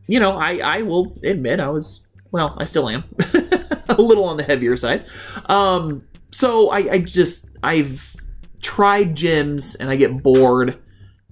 you 0.06 0.20
know, 0.20 0.38
I 0.38 0.56
I 0.56 0.82
will 0.82 1.18
admit 1.22 1.60
I 1.60 1.68
was 1.68 2.06
well, 2.30 2.54
I 2.58 2.64
still 2.64 2.88
am 2.88 3.04
a 3.88 4.00
little 4.00 4.24
on 4.24 4.36
the 4.36 4.42
heavier 4.42 4.76
side. 4.76 5.06
Um, 5.46 6.02
so 6.30 6.70
I, 6.70 6.78
I 6.92 6.98
just 6.98 7.48
I've 7.62 8.16
tried 8.60 9.16
gyms 9.16 9.76
and 9.78 9.90
I 9.90 9.96
get 9.96 10.22
bored 10.22 10.78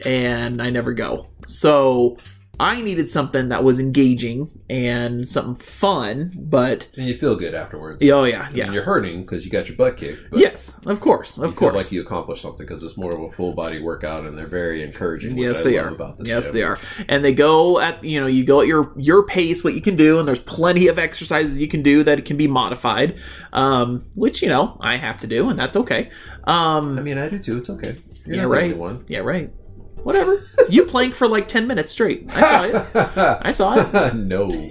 and 0.05 0.63
I 0.63 0.71
never 0.71 0.93
go. 0.93 1.31
So 1.47 2.17
I 2.59 2.81
needed 2.81 3.11
something 3.11 3.51
that 3.51 3.63
was 3.65 3.79
engaging 3.79 4.51
and 4.71 5.29
something 5.29 5.57
fun, 5.57 6.33
but 6.37 6.89
And 6.97 7.07
you 7.07 7.19
feel 7.19 7.37
good 7.37 7.55
afterwards. 7.55 8.03
oh 8.11 8.25
yeah, 8.25 8.43
I 8.49 8.53
mean, 8.53 8.73
you're 8.73 8.83
hurting 8.83 9.23
because 9.23 9.45
you 9.45 9.51
got 9.51 9.69
your 9.69 9.77
butt 9.77 9.97
kicked. 9.99 10.31
But 10.31 10.41
Yes, 10.41 10.81
of 10.87 11.01
course, 11.01 11.37
of 11.39 11.55
course. 11.55 11.75
like 11.75 11.93
you 11.93 12.01
accomplished 12.01 12.43
something 12.43 12.67
because 12.67 12.83
it's 12.83 12.97
more 12.97 13.13
of 13.13 13.21
a 13.21 13.31
full 13.31 13.53
body 13.53 13.81
workout 13.81 14.25
and 14.25 14.37
they're 14.39 14.47
very 14.47 14.83
encouraging. 14.83 15.37
Yes, 15.37 15.63
they 15.63 15.77
are. 15.79 15.95
Yes, 16.25 16.45
gym. 16.45 16.53
they 16.55 16.63
are. 16.63 16.79
And 17.09 17.25
they 17.25 17.33
go 17.33 17.79
at 17.79 18.03
you 18.03 18.21
know 18.21 18.27
you 18.27 18.45
go 18.45 18.61
at 18.63 18.67
your 18.67 18.93
your 18.97 19.23
pace, 19.25 19.63
what 19.63 19.75
you 19.75 19.81
can 19.83 19.97
do, 19.97 20.19
and 20.19 20.27
there's 20.27 20.41
plenty 20.41 20.87
of 20.89 20.99
exercises 20.99 21.59
you 21.61 21.69
can 21.69 21.83
do 21.83 22.03
that 22.05 22.25
can 22.25 22.37
be 22.37 22.49
modified, 22.49 23.19
um, 23.53 24.05
which 24.15 24.43
you 24.43 24.49
know 24.49 24.79
I 24.81 24.97
have 24.97 25.19
to 25.19 25.27
do, 25.27 25.49
and 25.51 25.59
that's 25.59 25.77
okay. 25.77 26.11
Um, 26.45 26.99
I 26.99 27.03
mean, 27.03 27.19
I 27.19 27.29
do 27.29 27.39
too. 27.39 27.59
It's 27.59 27.69
okay. 27.71 27.97
You're 28.25 28.37
Yeah, 28.37 28.43
not 28.43 28.49
the 28.51 28.57
only 28.75 28.75
right. 28.95 29.03
Yeah, 29.09 29.19
right. 29.19 29.53
Whatever. 30.07 30.47
you 30.69 30.85
plank 30.85 31.15
for 31.15 31.27
like 31.27 31.49
ten 31.49 31.67
minutes 31.67 31.91
straight. 31.93 32.27
I 32.31 32.41
saw 32.41 32.63
it. 32.65 33.41
I 33.45 33.51
saw 33.51 33.75
it. 33.81 34.15
no. 34.15 34.53
I 34.53 34.69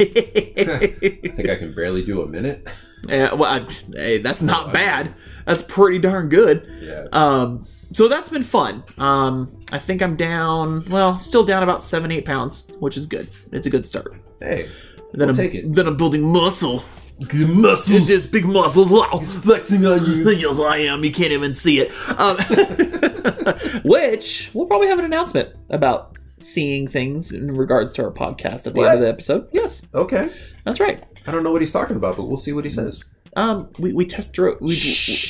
think 1.36 1.50
I 1.50 1.56
can 1.58 1.74
barely 1.76 2.06
do 2.06 2.22
a 2.22 2.28
minute. 2.28 2.68
yeah, 3.08 3.34
well, 3.34 3.52
I- 3.52 3.68
hey, 3.94 4.20
that's 4.20 4.42
not 4.42 4.72
bad. 4.72 5.14
That's 5.46 5.62
pretty 5.64 6.00
darn 6.00 6.30
good. 6.30 6.68
Yeah. 6.82 7.08
Um, 7.12 7.68
so 7.94 8.08
that's 8.08 8.30
been 8.30 8.44
fun. 8.44 8.84
Um, 8.98 9.60
I 9.72 9.78
think 9.80 10.02
I'm 10.02 10.16
down. 10.16 10.86
Well, 10.90 11.18
still 11.18 11.44
down 11.44 11.64
about 11.64 11.84
seven, 11.84 12.12
eight 12.12 12.26
pounds, 12.26 12.68
which 12.80 12.96
is 12.98 13.06
good. 13.06 13.30
It's 13.52 13.68
a 13.68 13.70
good 13.70 13.86
start. 13.86 14.14
Hey, 14.42 14.70
Then 15.14 15.28
We'll 15.28 15.30
I'm, 15.30 15.36
take 15.36 15.54
it. 15.54 15.74
Then 15.74 15.88
I'm 15.88 15.98
building 15.98 16.22
muscle. 16.24 16.84
Muscles. 17.20 17.92
It's 17.96 18.08
just 18.08 18.32
big 18.32 18.46
muscles. 18.46 18.90
Wow. 18.90 19.20
flexing 19.20 19.86
on 19.86 20.06
you. 20.06 20.30
Yes, 20.30 20.60
I 20.60 20.78
am. 20.78 21.04
You 21.04 21.12
can't 21.12 21.32
even 21.32 21.54
see 21.54 21.80
it. 21.80 21.92
Um, 22.20 22.38
which 23.84 24.50
we'll 24.54 24.66
probably 24.68 24.88
have 24.88 25.00
an 25.00 25.06
announcement 25.06 25.56
about 25.70 26.18
seeing 26.40 26.88
things 26.88 27.32
in 27.32 27.56
regards 27.56 27.94
to 27.94 28.04
our 28.04 28.12
podcast 28.12 28.68
at 28.68 28.74
the 28.74 28.82
What? 28.82 28.88
end 28.90 28.96
of 29.00 29.02
the 29.02 29.10
episode. 29.10 29.48
Yes, 29.52 29.86
Okay. 29.94 30.30
that's 30.64 30.80
right. 30.80 31.04
I 31.26 31.32
don't 31.32 31.44
know 31.44 31.52
what 31.52 31.62
he's 31.62 31.72
talking 31.72 31.96
about, 31.96 32.18
but 32.18 32.24
we'll 32.26 32.38
see 32.38 32.54
what 32.54 32.66
he 32.66 32.70
says. 32.70 33.04
Um, 33.36 33.70
we 33.80 33.94
we 33.94 34.06
test 34.06 34.34
drove. 34.34 34.62
We, 34.62 34.80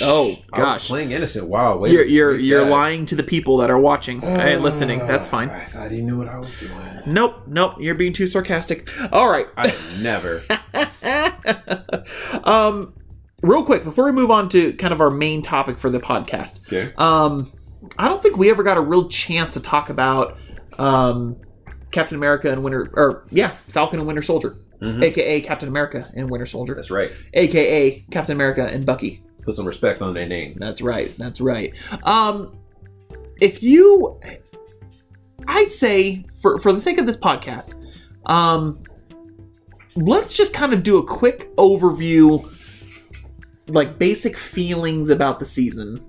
oh 0.01 0.37
gosh, 0.53 0.87
playing 0.87 1.11
innocent. 1.11 1.47
Wow. 1.47 1.77
Wait. 1.77 1.91
you're 1.91 2.05
you're 2.05 2.37
you're 2.37 2.65
lying 2.65 3.05
to 3.07 3.15
the 3.15 3.23
people 3.23 3.57
that 3.57 3.71
are 3.71 3.79
watching 3.79 4.23
and 4.23 4.61
listening. 4.61 4.99
That's 4.99 5.27
fine. 5.27 5.49
I 5.49 5.65
thought 5.65 5.91
he 5.91 6.01
knew 6.01 6.17
what 6.17 6.27
I 6.27 6.37
was 6.37 6.53
doing. 6.59 7.01
Nope, 7.07 7.43
nope. 7.47 7.75
You're 7.79 7.95
being 7.95 8.13
too 8.13 8.27
sarcastic. 8.27 8.89
All 9.11 9.27
right. 9.27 9.47
I 9.57 9.75
never. 10.01 10.43
um, 12.43 12.93
real 13.41 13.63
quick 13.63 13.83
before 13.83 14.05
we 14.05 14.11
move 14.11 14.31
on 14.31 14.49
to 14.49 14.73
kind 14.73 14.93
of 14.93 15.01
our 15.01 15.09
main 15.09 15.41
topic 15.41 15.79
for 15.79 15.89
the 15.89 15.99
podcast. 15.99 16.59
Okay. 16.67 16.93
Um, 16.97 17.51
I 17.97 18.07
don't 18.07 18.21
think 18.21 18.37
we 18.37 18.49
ever 18.49 18.63
got 18.63 18.77
a 18.77 18.81
real 18.81 19.09
chance 19.09 19.53
to 19.53 19.59
talk 19.59 19.89
about 19.89 20.37
um, 20.77 21.37
Captain 21.91 22.17
America 22.17 22.51
and 22.51 22.63
Winter, 22.63 22.91
or 22.93 23.25
yeah, 23.31 23.55
Falcon 23.67 23.99
and 23.99 24.07
Winter 24.07 24.21
Soldier, 24.21 24.57
Mhm. 24.81 25.03
aka 25.03 25.41
Captain 25.41 25.69
America 25.69 26.11
and 26.15 26.29
Winter 26.29 26.45
Soldier, 26.45 26.75
That's 26.75 26.91
right. 26.91 27.11
aka 27.33 28.05
Captain 28.11 28.35
America 28.35 28.65
and 28.65 28.85
Bucky. 28.85 29.23
Put 29.43 29.55
some 29.55 29.65
respect 29.65 30.01
on 30.01 30.13
their 30.13 30.27
name. 30.27 30.55
That's 30.57 30.81
right. 30.81 31.15
That's 31.17 31.39
right. 31.39 31.73
Um, 32.03 32.57
if 33.39 33.61
you, 33.61 34.19
I'd 35.47 35.71
say 35.71 36.25
for 36.41 36.57
for 36.59 36.73
the 36.73 36.81
sake 36.81 36.97
of 36.97 37.05
this 37.05 37.17
podcast, 37.17 37.73
um, 38.25 38.81
let's 39.95 40.33
just 40.35 40.53
kind 40.53 40.73
of 40.73 40.83
do 40.83 40.97
a 40.97 41.03
quick 41.05 41.55
overview, 41.57 42.49
like 43.67 43.97
basic 43.99 44.35
feelings 44.37 45.09
about 45.09 45.39
the 45.39 45.45
season, 45.45 46.03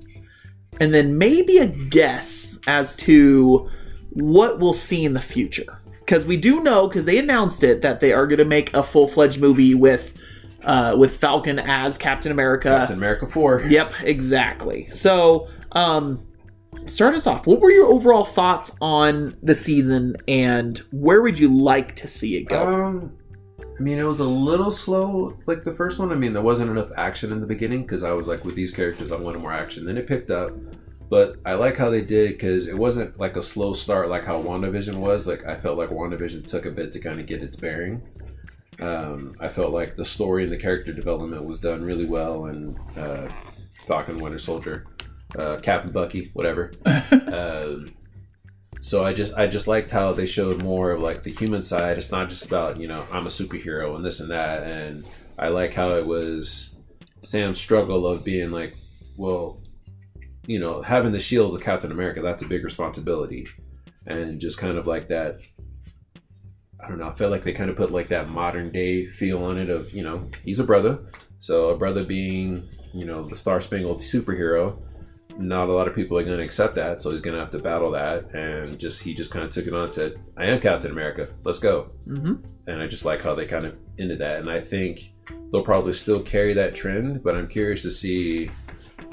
and 0.80 0.92
then 0.94 1.18
maybe 1.18 1.58
a 1.58 1.66
guess 1.66 2.58
as 2.66 2.96
to 2.96 3.68
what 4.10 4.58
we'll 4.58 4.72
see 4.72 5.04
in 5.04 5.12
the 5.12 5.20
future. 5.20 5.78
Because 6.06 6.24
we 6.24 6.36
do 6.36 6.62
know, 6.62 6.86
because 6.86 7.04
they 7.04 7.18
announced 7.18 7.64
it, 7.64 7.82
that 7.82 7.98
they 7.98 8.12
are 8.12 8.26
going 8.26 8.38
to 8.38 8.44
make 8.44 8.72
a 8.74 8.82
full 8.82 9.08
fledged 9.08 9.40
movie 9.40 9.74
with 9.74 10.16
uh, 10.62 10.94
with 10.96 11.16
Falcon 11.16 11.58
as 11.58 11.98
Captain 11.98 12.32
America. 12.32 12.68
Captain 12.68 12.96
America 12.96 13.26
4. 13.26 13.62
Yep, 13.68 13.92
exactly. 14.02 14.88
So, 14.90 15.48
um, 15.72 16.24
start 16.86 17.14
us 17.14 17.26
off. 17.26 17.46
What 17.46 17.60
were 17.60 17.70
your 17.70 17.86
overall 17.86 18.24
thoughts 18.24 18.72
on 18.80 19.36
the 19.42 19.54
season, 19.54 20.16
and 20.28 20.78
where 20.92 21.22
would 21.22 21.38
you 21.38 21.56
like 21.56 21.96
to 21.96 22.08
see 22.08 22.36
it 22.36 22.44
go? 22.44 22.66
Um, 22.66 23.16
I 23.78 23.82
mean, 23.82 23.98
it 23.98 24.04
was 24.04 24.20
a 24.20 24.24
little 24.24 24.70
slow, 24.70 25.36
like 25.46 25.64
the 25.64 25.74
first 25.74 25.98
one. 25.98 26.10
I 26.10 26.14
mean, 26.14 26.32
there 26.32 26.42
wasn't 26.42 26.70
enough 26.70 26.90
action 26.96 27.32
in 27.32 27.40
the 27.40 27.46
beginning 27.46 27.82
because 27.82 28.04
I 28.04 28.12
was 28.12 28.26
like, 28.26 28.44
with 28.44 28.54
these 28.54 28.72
characters, 28.72 29.12
I 29.12 29.16
wanted 29.16 29.42
more 29.42 29.52
action. 29.52 29.84
Then 29.84 29.98
it 29.98 30.06
picked 30.06 30.30
up, 30.30 30.52
but 31.08 31.36
I 31.44 31.54
like 31.54 31.76
how 31.76 31.90
they 31.90 32.00
did 32.00 32.32
because 32.32 32.66
it 32.66 32.76
wasn't 32.76 33.18
like 33.18 33.36
a 33.36 33.42
slow 33.42 33.72
start 33.74 34.08
like 34.08 34.24
how 34.24 34.42
WandaVision 34.42 34.96
was. 34.96 35.26
Like 35.26 35.46
I 35.46 35.56
felt 35.56 35.78
like 35.78 35.90
WandaVision 35.90 36.46
took 36.46 36.66
a 36.66 36.70
bit 36.70 36.92
to 36.92 37.00
kind 37.00 37.20
of 37.20 37.26
get 37.26 37.42
its 37.42 37.56
bearing. 37.56 38.02
Um, 38.80 39.34
I 39.40 39.48
felt 39.48 39.72
like 39.72 39.96
the 39.96 40.04
story 40.04 40.44
and 40.44 40.52
the 40.52 40.58
character 40.58 40.92
development 40.92 41.44
was 41.44 41.60
done 41.60 41.82
really 41.82 42.04
well, 42.04 42.46
and 42.46 42.78
uh, 42.96 43.28
Falcon, 43.86 44.18
Winter 44.18 44.38
Soldier, 44.38 44.86
uh, 45.38 45.58
Captain 45.62 45.92
Bucky, 45.92 46.30
whatever. 46.34 46.72
um, 46.84 47.94
so 48.80 49.04
I 49.04 49.14
just 49.14 49.32
I 49.34 49.46
just 49.46 49.66
liked 49.66 49.90
how 49.90 50.12
they 50.12 50.26
showed 50.26 50.62
more 50.62 50.90
of 50.90 51.00
like 51.00 51.22
the 51.22 51.32
human 51.32 51.62
side. 51.62 51.96
It's 51.96 52.10
not 52.10 52.28
just 52.28 52.46
about 52.46 52.78
you 52.78 52.88
know 52.88 53.06
I'm 53.10 53.26
a 53.26 53.30
superhero 53.30 53.96
and 53.96 54.04
this 54.04 54.20
and 54.20 54.30
that, 54.30 54.64
and 54.64 55.06
I 55.38 55.48
like 55.48 55.72
how 55.72 55.96
it 55.96 56.06
was 56.06 56.74
Sam's 57.22 57.58
struggle 57.58 58.06
of 58.06 58.24
being 58.24 58.50
like, 58.50 58.76
well, 59.16 59.60
you 60.46 60.58
know, 60.58 60.82
having 60.82 61.12
the 61.12 61.18
shield 61.18 61.54
of 61.54 61.60
Captain 61.60 61.92
America 61.92 62.22
that's 62.22 62.42
a 62.42 62.48
big 62.48 62.64
responsibility, 62.64 63.46
and 64.06 64.40
just 64.40 64.58
kind 64.58 64.78
of 64.78 64.86
like 64.86 65.08
that. 65.08 65.40
I 66.82 66.88
don't 66.88 66.98
know. 66.98 67.08
I 67.08 67.14
felt 67.14 67.32
like 67.32 67.42
they 67.42 67.52
kind 67.52 67.70
of 67.70 67.76
put 67.76 67.90
like 67.90 68.10
that 68.10 68.28
modern 68.28 68.70
day 68.70 69.06
feel 69.06 69.42
on 69.42 69.58
it 69.58 69.70
of 69.70 69.92
you 69.92 70.02
know 70.02 70.28
he's 70.44 70.60
a 70.60 70.64
brother, 70.64 70.98
so 71.40 71.70
a 71.70 71.78
brother 71.78 72.04
being 72.04 72.68
you 72.94 73.04
know 73.04 73.28
the 73.28 73.36
Star 73.36 73.60
Spangled 73.60 74.00
superhero 74.00 74.78
not 75.38 75.68
a 75.68 75.72
lot 75.72 75.88
of 75.88 75.94
people 75.94 76.18
are 76.18 76.24
going 76.24 76.38
to 76.38 76.44
accept 76.44 76.74
that, 76.76 77.02
so 77.02 77.10
he's 77.10 77.20
going 77.20 77.34
to 77.34 77.40
have 77.40 77.50
to 77.50 77.58
battle 77.58 77.90
that. 77.92 78.34
And 78.34 78.78
just 78.78 79.02
he 79.02 79.14
just 79.14 79.30
kind 79.30 79.44
of 79.44 79.50
took 79.50 79.66
it 79.66 79.74
on 79.74 79.84
and 79.84 79.92
said, 79.92 80.14
"I 80.36 80.46
am 80.46 80.60
Captain 80.60 80.90
America. 80.90 81.28
Let's 81.44 81.58
go." 81.58 81.90
mm-hmm. 82.06 82.34
And 82.68 82.82
I 82.82 82.86
just 82.88 83.04
like 83.04 83.20
how 83.20 83.34
they 83.34 83.46
kind 83.46 83.64
of 83.64 83.76
ended 83.98 84.18
that. 84.18 84.40
And 84.40 84.50
I 84.50 84.60
think 84.60 85.12
they'll 85.52 85.62
probably 85.62 85.92
still 85.92 86.20
carry 86.20 86.52
that 86.54 86.74
trend, 86.74 87.22
but 87.22 87.36
I'm 87.36 87.46
curious 87.46 87.82
to 87.82 87.92
see 87.92 88.50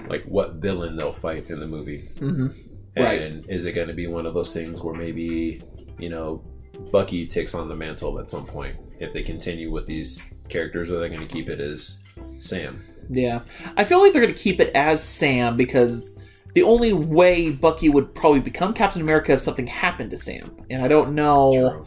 like 0.08 0.24
what 0.26 0.56
villain 0.56 0.96
they'll 0.96 1.14
fight 1.14 1.50
in 1.50 1.60
the 1.60 1.68
movie. 1.68 2.10
Mm-hmm. 2.16 2.48
And 2.96 3.50
is 3.50 3.66
it 3.66 3.74
going 3.74 3.88
to 3.88 3.94
be 3.94 4.08
one 4.08 4.26
of 4.26 4.34
those 4.34 4.54
things 4.54 4.82
where 4.82 4.94
maybe 4.94 5.62
you 5.98 6.10
know 6.10 6.44
Bucky 6.92 7.28
takes 7.28 7.56
on 7.56 7.68
the 7.68 7.76
mantle 7.76 8.20
at 8.20 8.30
some 8.30 8.46
point 8.46 8.78
if 9.00 9.14
they 9.14 9.24
continue 9.24 9.72
with 9.72 9.88
these 9.88 10.22
characters, 10.50 10.92
or 10.92 11.00
they're 11.00 11.10
going 11.10 11.28
to 11.28 11.34
keep 11.34 11.50
it 11.50 11.60
as 11.60 12.00
Sam? 12.40 12.84
Yeah, 13.10 13.42
I 13.76 13.84
feel 13.84 14.02
like 14.02 14.14
they're 14.14 14.22
going 14.22 14.34
to 14.34 14.40
keep 14.40 14.60
it 14.60 14.72
as 14.76 15.04
Sam 15.04 15.58
because 15.58 16.18
the 16.54 16.64
only 16.64 16.94
way 16.94 17.50
Bucky 17.50 17.90
would 17.90 18.14
probably 18.14 18.40
become 18.40 18.74
Captain 18.74 19.02
America 19.02 19.34
if 19.34 19.42
something 19.42 19.68
happened 19.68 20.12
to 20.12 20.18
Sam, 20.18 20.56
and 20.70 20.84
I 20.84 20.88
don't 20.88 21.16
know. 21.16 21.52
True. 21.52 21.86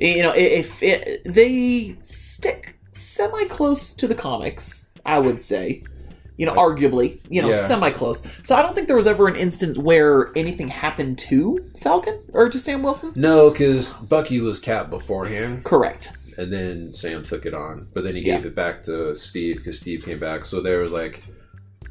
You 0.00 0.22
know, 0.22 0.32
if 0.32 0.80
it, 0.80 1.22
they 1.24 1.96
stick 2.02 2.78
semi 2.92 3.46
close 3.46 3.94
to 3.94 4.06
the 4.06 4.14
comics, 4.14 4.90
I 5.04 5.18
would 5.18 5.42
say. 5.42 5.82
You 6.38 6.46
know, 6.46 6.54
That's- 6.54 6.70
arguably, 6.70 7.18
you 7.28 7.42
know, 7.42 7.48
Yeah. 7.50 7.56
semi 7.56 7.90
close. 7.90 8.22
So 8.44 8.54
I 8.56 8.62
don't 8.62 8.74
think 8.74 8.86
there 8.86 8.96
was 8.96 9.06
ever 9.06 9.28
an 9.28 9.36
instance 9.36 9.76
where 9.76 10.30
anything 10.36 10.68
happened 10.68 11.18
to 11.18 11.58
Falcon 11.82 12.18
or 12.32 12.48
to 12.48 12.58
Sam 12.58 12.82
Wilson. 12.82 13.12
No, 13.14 13.50
because 13.50 13.92
Bucky 13.94 14.40
was 14.40 14.58
Cap 14.60 14.88
beforehand. 14.88 15.64
Correct. 15.64 16.12
and 16.38 16.52
then 16.52 16.92
Sam 16.92 17.24
took 17.24 17.44
it 17.46 17.52
on, 17.52 17.88
but 17.92 18.04
then 18.04 18.14
he 18.14 18.20
Yeah. 18.24 18.36
gave 18.36 18.46
it 18.46 18.54
back 18.54 18.84
to 18.84 19.12
Steve 19.16 19.56
because 19.56 19.80
Steve 19.80 20.04
came 20.04 20.20
back. 20.20 20.44
So 20.44 20.60
there 20.60 20.78
was 20.78 20.92
like 20.92 21.20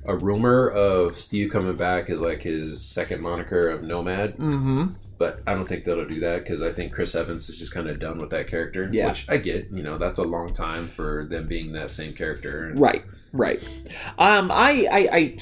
a 0.06 0.16
rumor 0.16 0.70
of 0.70 1.20
Steve 1.20 1.50
coming 1.52 1.76
back 1.76 2.10
as 2.10 2.22
like 2.22 2.44
his 2.44 2.80
second 2.82 3.20
moniker 3.22 3.68
of 3.70 3.84
Nomad, 3.84 4.38
Mm-hmm. 4.38 4.86
But 5.18 5.42
I 5.48 5.54
don't 5.54 5.68
think 5.68 5.86
they'll 5.86 6.06
do 6.06 6.20
that 6.22 6.44
because 6.44 6.62
I 6.62 6.72
think 6.72 6.94
Chris 6.94 7.16
Evans 7.16 7.50
is 7.50 7.58
just 7.58 7.74
kind 7.74 7.90
of 7.90 8.00
done 8.00 8.20
with 8.20 8.30
that 8.32 8.48
character. 8.48 8.90
Yeah. 8.92 9.10
which 9.10 9.26
I 9.30 9.38
get. 9.38 9.70
You 9.72 9.84
know, 9.84 9.98
that's 9.98 10.20
a 10.20 10.24
long 10.24 10.54
time 10.54 10.88
for 10.88 11.26
them 11.30 11.48
being 11.48 11.72
that 11.74 11.92
same 11.92 12.14
character. 12.14 12.72
Right, 12.76 13.04
right. 13.34 13.62
Um, 14.18 14.52
I, 14.52 14.88
I, 14.92 15.10
I, 15.12 15.38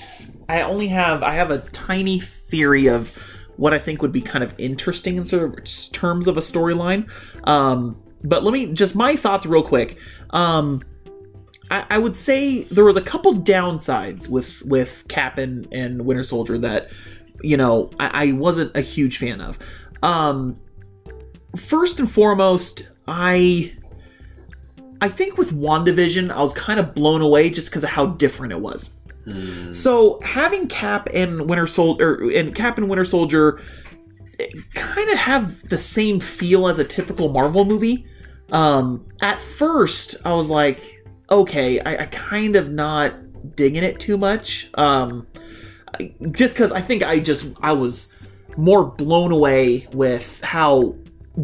I 0.58 0.62
only 0.62 0.88
have 0.88 1.24
I 1.24 1.34
have 1.34 1.52
a 1.52 1.60
tiny 1.60 2.20
theory 2.20 2.88
of 2.88 3.12
what 3.58 3.74
I 3.74 3.80
think 3.80 4.02
would 4.02 4.12
be 4.12 4.22
kind 4.22 4.44
of 4.44 4.54
interesting 4.58 5.18
in 5.18 5.26
sort 5.26 5.60
of 5.60 5.92
terms 5.92 6.28
of 6.28 6.38
a 6.38 6.42
storyline. 6.42 7.10
Um, 7.46 8.02
but 8.24 8.44
let 8.44 8.54
me 8.54 8.68
just 8.74 8.96
my 8.96 9.16
thoughts 9.16 9.46
real 9.46 9.64
quick. 9.64 9.98
Um, 10.32 10.84
I, 11.72 11.86
I 11.92 11.98
would 11.98 12.16
say 12.16 12.64
there 12.66 12.84
was 12.84 12.98
a 12.98 13.02
couple 13.02 13.36
downsides 13.36 14.28
with 14.28 14.62
with 14.64 15.06
Cap 15.08 15.38
and, 15.38 15.68
and 15.72 16.06
Winter 16.06 16.24
Soldier 16.24 16.58
that 16.60 16.90
you 17.46 17.58
know 17.58 17.90
I, 18.00 18.28
I 18.28 18.32
wasn't 18.34 18.76
a 18.76 18.82
huge 18.82 19.18
fan 19.18 19.42
of. 19.42 19.60
Um, 20.04 20.60
first 21.56 22.00
and 22.00 22.10
foremost, 22.12 22.88
I 23.08 23.74
I 25.02 25.10
think 25.10 25.38
with 25.38 25.52
WandaVision, 25.52 26.32
I 26.32 26.42
was 26.42 26.54
kind 26.54 26.80
of 26.80 26.94
blown 26.96 27.22
away 27.22 27.50
just 27.50 27.70
because 27.70 27.84
of 27.84 27.90
how 27.90 28.08
different 28.08 28.54
it 28.54 28.60
was. 28.60 28.94
Mm, 29.28 29.74
So 29.76 30.20
having 30.22 30.68
Cap 30.68 31.10
and 31.14 31.50
Winter 31.50 31.68
Soldier 31.68 32.30
and 32.32 32.54
Cap 32.56 32.78
and 32.78 32.90
Winter 32.90 33.06
Soldier 33.06 33.62
kind 34.74 35.10
of 35.10 35.18
have 35.18 35.70
the 35.70 35.78
same 35.78 36.20
feel 36.20 36.68
as 36.68 36.80
a 36.80 36.84
typical 36.84 37.30
Marvel 37.30 37.66
movie. 37.66 38.06
Um, 38.52 39.06
at 39.22 39.42
first, 39.42 40.16
I 40.24 40.34
was 40.34 40.50
like, 40.50 41.04
okay, 41.30 41.80
I, 41.80 42.04
I 42.04 42.06
kind 42.08 42.56
of 42.56 42.72
not 42.72 43.14
digging 43.56 43.84
it 43.84 44.00
too 44.00 44.18
much. 44.18 44.70
Um, 44.76 45.28
just 46.32 46.54
because 46.54 46.72
I 46.72 46.82
think 46.82 47.04
I 47.04 47.20
just 47.20 47.46
I 47.62 47.74
was 47.74 48.10
more 48.58 48.86
blown 48.86 49.32
away 49.32 49.88
with 49.94 50.40
how 50.42 50.96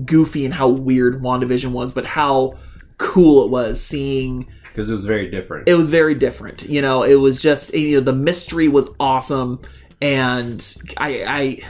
goofy 0.05 0.45
and 0.45 0.53
how 0.53 0.69
weird 0.69 1.21
WandaVision 1.21 1.71
was, 1.71 1.91
but 1.91 2.05
how 2.05 2.57
cool 2.97 3.43
it 3.43 3.49
was 3.49 3.81
seeing 3.81 4.47
because 4.71 4.89
it 4.89 4.93
was 4.93 5.05
very 5.05 5.29
different. 5.29 5.67
it 5.67 5.75
was 5.75 5.89
very 5.89 6.15
different. 6.15 6.63
You 6.63 6.81
know, 6.81 7.03
it 7.03 7.15
was 7.15 7.41
just 7.41 7.73
you 7.73 7.97
know 7.97 8.01
the 8.01 8.13
mystery 8.13 8.67
was 8.67 8.89
awesome, 8.99 9.61
and 10.01 10.77
I 10.97 11.23
I 11.27 11.61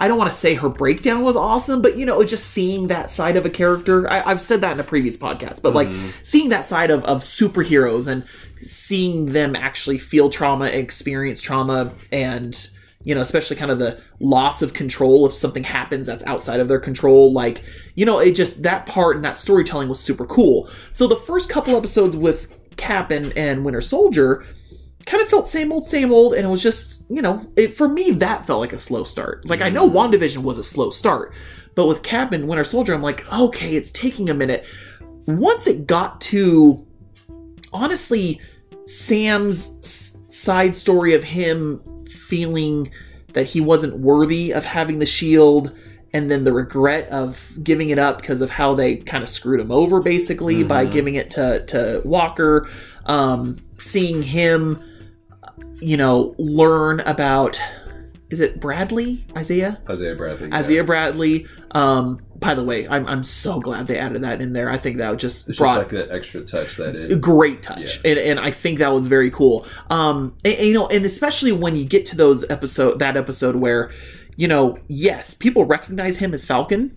I 0.00 0.06
don't 0.08 0.16
want 0.16 0.30
to 0.32 0.38
say 0.38 0.54
her 0.54 0.68
breakdown 0.68 1.22
was 1.22 1.34
awesome, 1.36 1.82
but 1.82 1.98
you 1.98 2.06
know, 2.06 2.22
just 2.24 2.50
seeing 2.52 2.86
that 2.86 3.10
side 3.10 3.36
of 3.36 3.44
a 3.44 3.50
character. 3.50 4.08
I, 4.10 4.22
I've 4.30 4.40
said 4.40 4.60
that 4.60 4.72
in 4.72 4.80
a 4.80 4.84
previous 4.84 5.16
podcast, 5.16 5.60
but 5.60 5.74
like 5.74 5.88
Mhm. 5.88 6.12
seeing 6.22 6.48
that 6.50 6.68
side 6.68 6.90
of 6.90 7.04
of 7.04 7.20
superheroes 7.22 8.06
and 8.06 8.24
seeing 8.62 9.32
them 9.32 9.56
actually 9.56 9.98
feel 9.98 10.30
trauma, 10.30 10.66
experience 10.66 11.40
trauma, 11.40 11.92
and 12.12 12.68
you 13.04 13.14
know, 13.14 13.20
especially 13.20 13.56
kind 13.56 13.70
of 13.70 13.78
the 13.78 13.98
loss 14.20 14.60
of 14.60 14.74
control 14.74 15.24
if 15.26 15.32
something 15.32 15.64
happens 15.64 16.06
that's 16.06 16.24
outside 16.24 16.60
of 16.60 16.68
their 16.68 16.80
control. 16.80 17.32
Like, 17.32 17.62
you 17.94 18.04
know, 18.04 18.18
it 18.18 18.32
just 18.32 18.62
that 18.64 18.86
part 18.86 19.16
and 19.16 19.24
that 19.24 19.36
storytelling 19.36 19.88
was 19.88 20.00
super 20.00 20.26
cool. 20.26 20.68
So 20.92 21.06
the 21.06 21.16
first 21.16 21.48
couple 21.48 21.76
episodes 21.76 22.16
with 22.16 22.48
Cap 22.76 23.10
and, 23.10 23.32
and 23.36 23.64
Winter 23.64 23.80
Soldier 23.80 24.44
kind 25.08 25.22
of 25.22 25.28
felt 25.28 25.48
same 25.48 25.72
old, 25.72 25.86
same 25.86 26.12
old, 26.12 26.34
and 26.34 26.44
it 26.46 26.50
was 26.50 26.62
just, 26.62 27.02
you 27.08 27.22
know, 27.22 27.44
it, 27.56 27.76
for 27.76 27.88
me 27.88 28.10
that 28.12 28.46
felt 28.46 28.60
like 28.60 28.74
a 28.74 28.78
slow 28.78 29.04
start. 29.04 29.48
Like 29.48 29.62
I 29.62 29.70
know 29.70 29.88
WandaVision 29.88 30.42
was 30.42 30.58
a 30.58 30.64
slow 30.64 30.90
start, 30.90 31.32
but 31.74 31.86
with 31.86 32.02
Cap 32.02 32.32
and 32.32 32.46
Winter 32.46 32.64
Soldier, 32.64 32.92
I'm 32.94 33.02
like, 33.02 33.30
okay, 33.32 33.74
it's 33.74 33.90
taking 33.90 34.28
a 34.28 34.34
minute. 34.34 34.66
Once 35.26 35.66
it 35.66 35.86
got 35.86 36.20
to 36.22 36.84
honestly 37.72 38.40
Sam's 38.84 40.16
side 40.28 40.76
story 40.76 41.14
of 41.14 41.24
him 41.24 41.80
feeling 42.28 42.90
that 43.32 43.46
he 43.46 43.60
wasn't 43.60 43.98
worthy 43.98 44.52
of 44.52 44.64
having 44.64 44.98
the 44.98 45.06
shield 45.06 45.72
and 46.12 46.30
then 46.30 46.44
the 46.44 46.52
regret 46.52 47.08
of 47.10 47.52
giving 47.62 47.90
it 47.90 47.98
up 47.98 48.20
because 48.20 48.40
of 48.40 48.50
how 48.50 48.74
they 48.74 48.96
kind 48.96 49.22
of 49.22 49.28
screwed 49.28 49.60
him 49.60 49.70
over 49.70 50.00
basically 50.00 50.62
by 50.64 50.86
Mhm. 50.86 50.92
giving 50.92 51.14
it 51.16 51.30
to 51.32 51.64
to 51.66 52.00
Walker 52.04 52.66
um 53.06 53.58
seeing 53.78 54.22
him 54.22 54.82
you 55.80 55.96
know 55.96 56.34
learn 56.38 57.00
about 57.00 57.60
is 58.30 58.40
it 58.40 58.60
Bradley? 58.60 59.24
Isaiah? 59.36 59.80
Isaiah 59.88 60.14
Bradley. 60.14 60.48
yeah. 60.48 60.56
Isaiah 60.58 60.84
Bradley. 60.84 61.46
Um 61.70 62.20
by 62.36 62.54
the 62.54 62.62
way 62.62 62.86
I'm 62.86 63.06
I'm 63.06 63.22
so 63.22 63.58
glad 63.58 63.86
they 63.86 63.98
added 63.98 64.22
that 64.22 64.40
in 64.40 64.52
there. 64.52 64.70
I 64.70 64.76
think 64.76 64.98
that 64.98 65.16
just 65.16 65.48
It's 65.48 65.58
brought 65.58 65.76
just 65.76 65.92
like 65.92 66.08
that 66.08 66.14
extra 66.14 66.42
touch 66.44 66.76
that 66.76 66.94
is. 66.94 67.18
great 67.20 67.62
touch. 67.62 68.00
And, 68.04 68.18
and 68.18 68.38
i 68.40 68.50
think 68.50 68.78
that 68.80 68.92
was 68.92 69.06
very 69.06 69.30
cool. 69.30 69.66
Um 69.90 70.36
and, 70.44 70.54
and, 70.54 70.66
you 70.66 70.74
know 70.74 70.88
and 70.88 71.04
especially 71.06 71.52
when 71.52 71.74
you 71.76 71.84
get 71.84 72.04
to 72.06 72.16
those 72.16 72.48
episode 72.50 72.98
that 72.98 73.16
episode 73.16 73.56
where 73.56 73.92
you 74.36 74.46
know 74.46 74.78
yes 74.88 75.34
people 75.34 75.64
recognize 75.64 76.16
him 76.18 76.34
as 76.34 76.44
falcon 76.44 76.94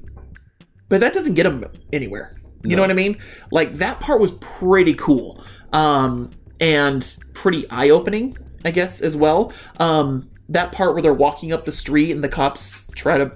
but 0.90 1.00
that 1.00 1.14
doesn't 1.14 1.36
get 1.36 1.46
him 1.46 1.66
anywhere. 1.94 2.36
You 2.64 2.76
know 2.76 2.82
what 2.84 2.92
i 2.92 2.96
mean? 2.96 3.18
Like 3.52 3.76
that 3.76 4.00
part 4.02 4.20
was 4.20 4.32
pretty 4.32 4.96
cool. 4.96 5.44
Um 5.72 6.30
and 6.60 7.18
pretty 7.34 7.68
eye-opening 7.72 8.38
i 8.66 8.72
guess 8.72 9.02
as 9.02 9.16
well 9.18 9.52
um 9.80 10.30
that 10.50 10.72
part 10.72 10.94
where 10.94 11.02
they're 11.02 11.14
walking 11.14 11.52
up 11.54 11.66
the 11.66 11.72
street 11.72 12.12
and 12.12 12.24
the 12.24 12.30
cops 12.30 12.88
try 12.96 13.18
to 13.18 13.32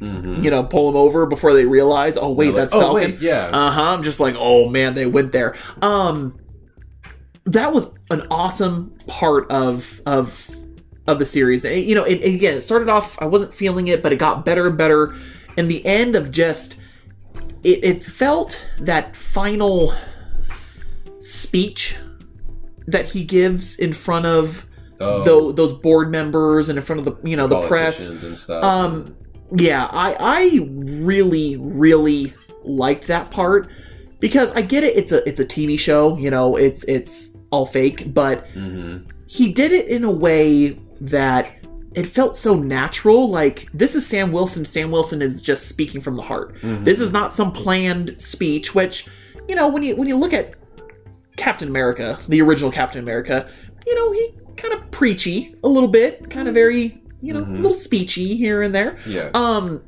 Mhm. 0.00 0.44
you 0.44 0.50
know 0.52 0.62
pull 0.62 0.86
them 0.86 0.96
over 0.96 1.26
before 1.26 1.54
they 1.54 1.64
realize 1.64 2.16
oh 2.16 2.30
wait 2.30 2.48
like, 2.48 2.54
that's 2.56 2.72
oh, 2.72 2.80
Falcon. 2.80 2.94
wait, 2.94 3.20
yeah. 3.20 3.46
Uh 3.46 3.70
huh. 3.72 3.82
I'm 3.94 4.04
just 4.04 4.20
like, 4.20 4.36
oh 4.38 4.68
man, 4.68 4.94
they 4.94 5.06
went 5.06 5.32
there. 5.32 5.56
Um, 5.82 6.38
that 7.46 7.72
was 7.72 7.90
an 8.12 8.22
awesome 8.30 8.96
part 9.08 9.50
of 9.50 10.00
of 10.06 10.48
of 11.08 11.18
the 11.18 11.26
series. 11.26 11.64
And, 11.64 11.82
you 11.84 11.96
know, 11.96 12.04
it, 12.04 12.20
it- 12.20 12.32
again, 12.36 12.56
it 12.58 12.60
started 12.60 12.88
off. 12.88 13.20
I 13.20 13.24
wasn't 13.24 13.52
feeling 13.52 13.88
it, 13.88 14.00
but 14.00 14.12
it 14.12 14.20
got 14.20 14.44
better 14.44 14.68
and 14.68 14.78
better. 14.78 15.16
And 15.56 15.68
the 15.68 15.84
end 15.84 16.14
of 16.14 16.30
just 16.30 16.76
it, 17.64 17.82
it 17.82 18.04
felt 18.04 18.60
that 18.78 19.16
final 19.16 19.92
speech 21.18 21.96
that 22.86 23.06
he 23.06 23.24
gives 23.24 23.80
in 23.80 23.92
front 23.92 24.26
of 24.26 24.64
oh, 25.00 25.24
tho- 25.24 25.52
those 25.52 25.72
board 25.72 26.10
members 26.10 26.68
and 26.68 26.78
in 26.78 26.84
front 26.84 27.00
of 27.00 27.04
the 27.04 27.28
you 27.28 27.36
know 27.36 27.46
the 27.46 27.66
press 27.68 28.06
and 28.06 28.36
stuff. 28.36 28.62
um, 28.62 29.16
yeah, 29.56 29.86
I 29.86 30.14
I 30.18 30.68
really 30.70 31.56
really 31.56 32.34
liked 32.64 33.06
that 33.06 33.30
part 33.30 33.70
because 34.20 34.50
I 34.52 34.62
get 34.62 34.84
it. 34.84 34.96
It's 34.96 35.12
a 35.12 35.26
it's 35.28 35.40
a 35.40 35.44
TV 35.44 35.78
show. 35.78 36.16
You 36.16 36.30
know, 36.30 36.56
it's 36.56 36.84
it's 36.84 37.36
all 37.50 37.66
fake, 37.66 38.12
but 38.12 38.46
hmm 38.48 38.98
he 39.30 39.52
did 39.52 39.72
it 39.72 39.88
in 39.88 40.04
a 40.04 40.10
way 40.10 40.80
that 41.02 41.52
it 41.94 42.06
felt 42.06 42.34
so 42.34 42.54
natural. 42.54 43.28
Like 43.28 43.68
this 43.74 43.94
is 43.94 44.06
Sam 44.06 44.32
Wilson. 44.32 44.64
Sam 44.64 44.90
Wilson 44.90 45.20
is 45.20 45.42
just 45.42 45.68
speaking 45.68 46.00
from 46.00 46.16
the 46.16 46.22
heart. 46.22 46.54
Mm-hmm. 46.62 46.84
This 46.84 46.98
is 46.98 47.12
not 47.12 47.34
some 47.34 47.52
planned 47.52 48.18
speech. 48.18 48.74
Which 48.74 49.06
you 49.46 49.54
know 49.54 49.68
when 49.68 49.82
you 49.82 49.96
when 49.96 50.08
you 50.08 50.16
look 50.16 50.32
at 50.32 50.54
Captain 51.36 51.68
America, 51.68 52.18
the 52.28 52.40
original 52.40 52.70
Captain 52.72 53.02
America, 53.02 53.50
you 53.86 53.94
know 53.94 54.12
he 54.12 54.34
kind 54.58 54.74
of 54.74 54.90
preachy 54.90 55.54
a 55.64 55.68
little 55.68 55.88
bit, 55.88 56.28
kind 56.30 56.46
of 56.48 56.52
very 56.54 57.00
you 57.22 57.32
know 57.32 57.42
Mhm. 57.44 57.54
a 57.58 57.62
little 57.62 57.72
speechy 57.76 58.36
here 58.36 58.62
and 58.62 58.72
there 58.72 58.96
yeah. 59.04 59.30
um 59.34 59.82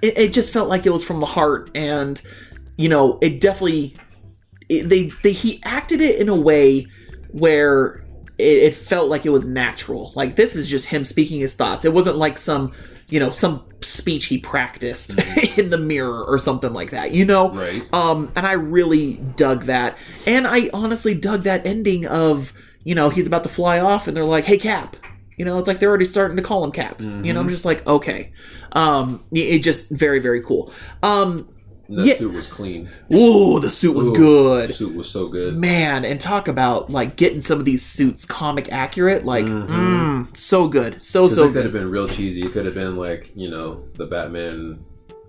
it, 0.00 0.16
it 0.16 0.32
just 0.32 0.50
felt 0.50 0.68
like 0.70 0.86
it 0.86 0.90
was 0.90 1.04
from 1.04 1.20
the 1.20 1.26
heart 1.26 1.70
and 1.74 2.22
you 2.78 2.88
know 2.88 3.18
it 3.20 3.38
definitely 3.40 3.94
it, 4.70 4.88
they 4.88 5.10
they 5.22 5.32
he 5.32 5.60
acted 5.64 6.00
it 6.00 6.18
in 6.18 6.30
a 6.30 6.34
way 6.36 6.86
where 7.32 8.02
it, 8.38 8.56
it 8.68 8.74
felt 8.74 9.10
like 9.10 9.26
it 9.26 9.30
was 9.30 9.44
natural 9.44 10.12
like 10.16 10.36
this 10.36 10.56
is 10.56 10.68
just 10.70 10.86
him 10.86 11.04
speaking 11.04 11.38
his 11.40 11.52
thoughts 11.52 11.84
it 11.84 11.92
wasn't 11.92 12.16
like 12.16 12.38
some 12.38 12.72
you 13.08 13.20
know 13.20 13.28
some 13.30 13.62
speech 13.82 14.24
he 14.24 14.38
practiced 14.38 15.10
in 15.58 15.68
the 15.68 15.76
mirror 15.76 16.24
or 16.24 16.38
something 16.38 16.72
like 16.72 16.90
that 16.92 17.10
you 17.12 17.26
know 17.26 17.50
right. 17.52 17.82
um, 17.92 18.32
and 18.36 18.46
I 18.46 18.52
really 18.52 19.14
dug 19.36 19.64
that. 19.64 19.98
And 20.26 20.46
I 20.46 20.70
honestly 20.72 21.14
dug 21.14 21.42
that 21.42 21.66
ending 21.66 22.06
of, 22.06 22.54
you 22.84 22.94
know, 22.94 23.08
he's 23.08 23.26
about 23.26 23.42
to 23.44 23.48
fly 23.48 23.78
off 23.80 24.06
and 24.08 24.16
they're 24.16 24.24
like, 24.24 24.44
hey, 24.44 24.58
Cap. 24.58 24.96
You 25.36 25.44
know, 25.44 25.58
it's 25.58 25.66
like 25.66 25.80
they're 25.80 25.88
already 25.88 26.04
starting 26.04 26.36
to 26.36 26.42
call 26.42 26.62
him 26.62 26.70
Cap. 26.70 27.00
You 27.00 27.32
know, 27.32 27.40
I'm 27.40 27.48
just 27.48 27.64
like, 27.64 27.84
okay. 27.88 28.32
Um, 28.72 29.24
it 29.32 29.60
just 29.60 29.90
very, 29.90 30.20
very 30.20 30.40
cool. 30.42 30.72
Um, 31.02 31.48
And 31.88 31.98
that 31.98 32.06
yeah. 32.06 32.14
suit 32.14 32.32
was 32.32 32.46
clean. 32.46 32.88
ooh, 33.12 33.58
the 33.58 33.70
suit 33.70 33.94
was 33.96 34.08
Ooh, 34.08 34.14
good. 34.14 34.70
The 34.70 34.72
suit 34.74 34.94
was 34.94 35.10
so 35.10 35.26
good. 35.28 35.56
Man, 35.56 36.04
and 36.04 36.20
talk 36.20 36.46
about 36.48 36.88
like 36.88 37.16
getting 37.16 37.40
some 37.42 37.58
of 37.58 37.64
these 37.64 37.84
suits 37.84 38.24
comic 38.24 38.70
accurate. 38.72 39.24
Like, 39.24 39.44
Mhm. 39.44 39.66
mm, 39.68 40.36
so 40.36 40.68
good. 40.68 41.02
So, 41.02 41.26
so 41.28 41.48
it 41.48 41.52
could 41.52 41.64
have 41.64 41.72
been 41.74 41.90
real 41.90 42.06
cheesy. 42.08 42.40
It 42.40 42.52
could 42.52 42.64
have 42.64 42.74
been 42.74 42.96
like 42.96 43.32
you 43.34 43.50
know 43.50 43.84
the 43.96 44.06
Batman, 44.06 44.78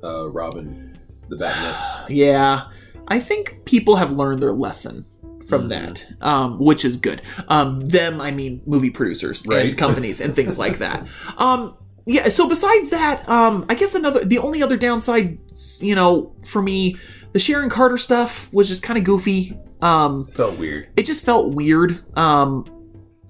uh, 0.04 0.30
Robin, 0.30 0.98
the 1.30 1.36
Batnips. 1.36 2.06
Yeah. 2.10 2.68
I 3.08 3.20
think 3.20 3.66
people 3.66 3.96
have 3.98 4.12
learned 4.12 4.42
their 4.42 4.54
lesson 4.54 5.06
from 5.48 5.66
Mhm. 5.66 5.70
that, 5.70 6.06
um, 6.22 6.60
which 6.60 6.84
is 6.86 6.98
good. 6.98 7.22
Um, 7.48 7.82
them, 7.86 8.20
I 8.22 8.32
mean, 8.32 8.62
movie 8.66 8.90
producers 8.90 9.44
and 9.44 9.52
Right. 9.54 9.78
companies 9.78 10.20
and 10.22 10.36
things 10.36 10.58
like 10.58 10.80
that. 10.80 11.06
Um, 11.38 11.74
yeah. 12.06 12.30
So 12.30 12.48
besides 12.48 12.90
that, 12.92 13.28
um, 13.30 13.66
I 13.70 13.76
guess 13.76 13.96
another, 13.96 14.24
the 14.24 14.38
only 14.40 14.62
other 14.64 14.78
downside, 14.78 15.38
you 15.80 15.96
know, 15.96 16.36
for 16.46 16.62
me, 16.62 16.98
the 17.34 17.40
Sharon 17.40 17.70
Carter 17.70 17.98
stuff 17.98 18.48
was 18.52 18.68
just 18.68 18.84
kind 18.84 18.98
of 18.98 19.04
goofy. 19.04 19.58
Um, 19.82 20.28
Felt 20.34 20.58
weird. 20.58 20.88
it 20.96 21.06
just 21.06 21.24
felt 21.26 21.54
weird. 21.54 22.00
Um, 22.18 22.66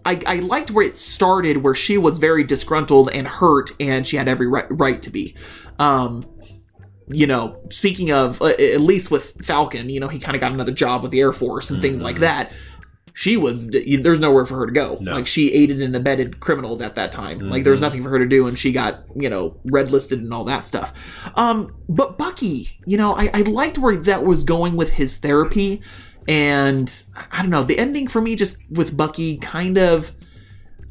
I, 0.05 0.21
I 0.27 0.35
liked 0.35 0.69
where 0.71 0.85
it 0.85 0.97
started, 0.99 1.63
where 1.63 1.73
she 1.73 1.97
was 1.97 2.19
very 2.19 2.43
disgruntled 2.43 3.09
and 3.11 3.27
hurt, 3.27 3.71
and 3.79 4.05
she 4.05 4.17
had 4.17 4.27
every 4.27 4.45
right, 4.47 4.65
right 4.69 5.01
to 5.01 5.09
be. 5.09 5.35
Um, 5.79 6.23
you 7.09 7.27
know, 7.27 7.59
speaking 7.69 8.11
of, 8.11 8.41
uh, 8.41 8.45
at 8.47 8.81
least 8.81 9.11
with 9.11 9.33
Falcon, 9.45 9.89
you 9.89 9.99
know, 9.99 10.07
he 10.07 10.19
kind 10.19 10.35
of 10.35 10.41
got 10.41 10.51
another 10.51 10.71
job 10.71 11.01
with 11.01 11.11
the 11.11 11.19
Air 11.19 11.33
Force 11.33 11.69
and 11.69 11.81
things 11.81 12.01
like 12.01 12.17
Mhm. 12.17 12.21
that. 12.21 12.51
She 13.13 13.37
was, 13.37 13.67
there's 13.69 14.19
nowhere 14.19 14.45
for 14.45 14.57
her 14.57 14.65
to 14.65 14.73
go. 14.73 14.97
No. 14.99 15.13
Like, 15.13 15.25
she 15.27 15.53
aided 15.53 15.81
and 15.81 15.95
abetted 15.95 16.41
criminals 16.41 16.81
at 16.81 16.95
that 16.95 17.13
time. 17.13 17.49
Like, 17.49 17.63
there 17.63 17.71
was 17.71 17.79
Mhm. 17.79 17.83
nothing 17.83 18.03
for 18.03 18.09
her 18.09 18.19
to 18.19 18.25
do, 18.25 18.47
and 18.47 18.59
she 18.59 18.73
got, 18.73 19.05
you 19.15 19.29
know, 19.29 19.55
red 19.65 19.89
listed 19.91 20.19
and 20.19 20.33
all 20.33 20.43
that 20.45 20.65
stuff. 20.65 20.91
Um, 21.35 21.71
but 21.87 22.17
Bucky, 22.17 22.71
you 22.85 22.97
know, 22.97 23.15
I, 23.15 23.29
I 23.33 23.41
liked 23.43 23.77
where 23.77 23.95
that 23.95 24.25
was 24.25 24.43
going 24.43 24.75
with 24.75 24.89
his 24.89 25.15
therapy. 25.17 25.81
And 26.27 26.91
I 27.31 27.41
don't 27.43 27.51
know, 27.51 27.63
the 27.63 27.77
ending 27.77 28.07
for 28.07 28.19
me 28.19 28.35
just 28.35 28.57
with 28.71 28.97
Bucky 28.97 29.37
kind 29.37 29.77
of. 29.77 30.11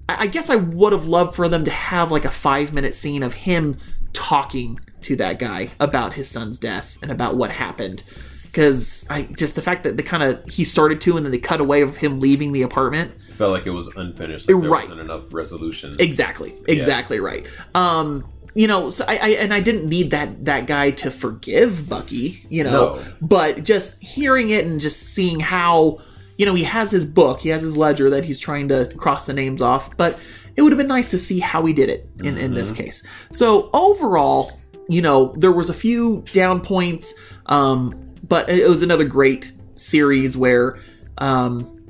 I 0.09 0.17
I 0.25 0.27
guess 0.29 0.49
I 0.49 0.57
would 0.57 0.93
have 0.93 1.07
loved 1.07 1.35
for 1.35 1.49
them 1.49 1.65
to 1.65 1.71
have 1.71 2.13
like 2.13 2.25
a 2.25 2.31
five 2.31 2.73
minute 2.73 2.95
scene 2.95 3.23
of 3.23 3.35
him 3.35 3.79
talking 4.13 4.79
to 5.05 5.17
that 5.17 5.39
guy 5.39 5.71
about 5.81 6.13
his 6.15 6.29
son's 6.29 6.59
death 6.59 6.97
and 7.03 7.11
about 7.11 7.37
what 7.37 7.51
happened. 7.51 8.03
Because 8.45 9.05
I 9.11 9.23
just 9.23 9.57
the 9.57 9.63
fact 9.63 9.83
that 9.83 9.97
the 9.97 10.03
kind 10.03 10.23
of 10.23 10.45
he 10.49 10.65
started 10.65 11.01
to 11.03 11.17
and 11.17 11.27
then 11.27 11.33
they 11.33 11.39
cut 11.39 11.61
away 11.61 11.83
of 11.83 11.97
him 11.97 12.21
leaving 12.21 12.53
the 12.53 12.63
apartment. 12.63 13.13
Felt 13.33 13.51
like 13.53 13.67
it 13.67 13.71
was 13.71 13.89
unfinished. 13.97 14.45
Like 14.45 14.47
there 14.47 14.57
Right. 14.71 14.83
wasn't 14.85 15.01
enough 15.01 15.33
resolution. 15.33 15.97
Exactly, 15.99 16.55
exactly 16.69 17.19
right. 17.19 17.47
Um, 17.75 18.25
you 18.55 18.69
know, 18.69 18.91
so 18.91 19.05
I, 19.09 19.17
I 19.17 19.29
and 19.31 19.53
I 19.53 19.59
didn't 19.59 19.89
need 19.89 20.13
that 20.13 20.45
that 20.45 20.69
guy 20.69 20.93
to 20.93 21.11
forgive 21.11 21.89
Bucky, 21.89 22.47
you 22.49 22.63
know, 22.63 22.71
No. 22.95 23.03
but 23.21 23.65
just 23.65 24.01
hearing 24.01 24.51
it 24.51 24.65
and 24.65 24.81
just 24.81 25.01
seeing 25.03 25.41
how, 25.41 25.99
you 26.39 26.47
know, 26.47 26.55
he 26.55 26.63
has 26.63 26.93
his 26.93 27.05
book, 27.05 27.41
he 27.41 27.49
has 27.49 27.63
his 27.63 27.77
ledger 27.77 28.09
that 28.11 28.23
he's 28.23 28.39
trying 28.39 28.69
to 28.69 28.87
cross 28.97 29.27
the 29.27 29.33
names 29.33 29.61
off, 29.61 29.97
but 29.97 30.17
it 30.55 30.63
would 30.63 30.71
have 30.71 30.79
been 30.79 30.87
nice 30.87 31.11
to 31.11 31.19
see 31.19 31.41
how 31.41 31.67
he 31.67 31.73
did 31.73 31.89
it 31.89 32.09
in 32.23 32.39
in 32.39 32.55
this 32.55 32.71
case. 32.71 33.05
So 33.33 33.69
overall, 33.73 34.53
you 34.89 35.03
know, 35.03 35.35
there 35.37 35.53
was 35.53 35.71
a 35.71 35.75
few 35.75 36.25
down 36.33 36.61
points, 36.61 37.15
um, 37.47 38.15
but 38.27 38.49
it 38.49 38.69
was 38.69 38.83
another 38.83 39.05
great 39.05 39.53
series 39.77 40.37
where, 40.37 40.79
um, 41.19 41.85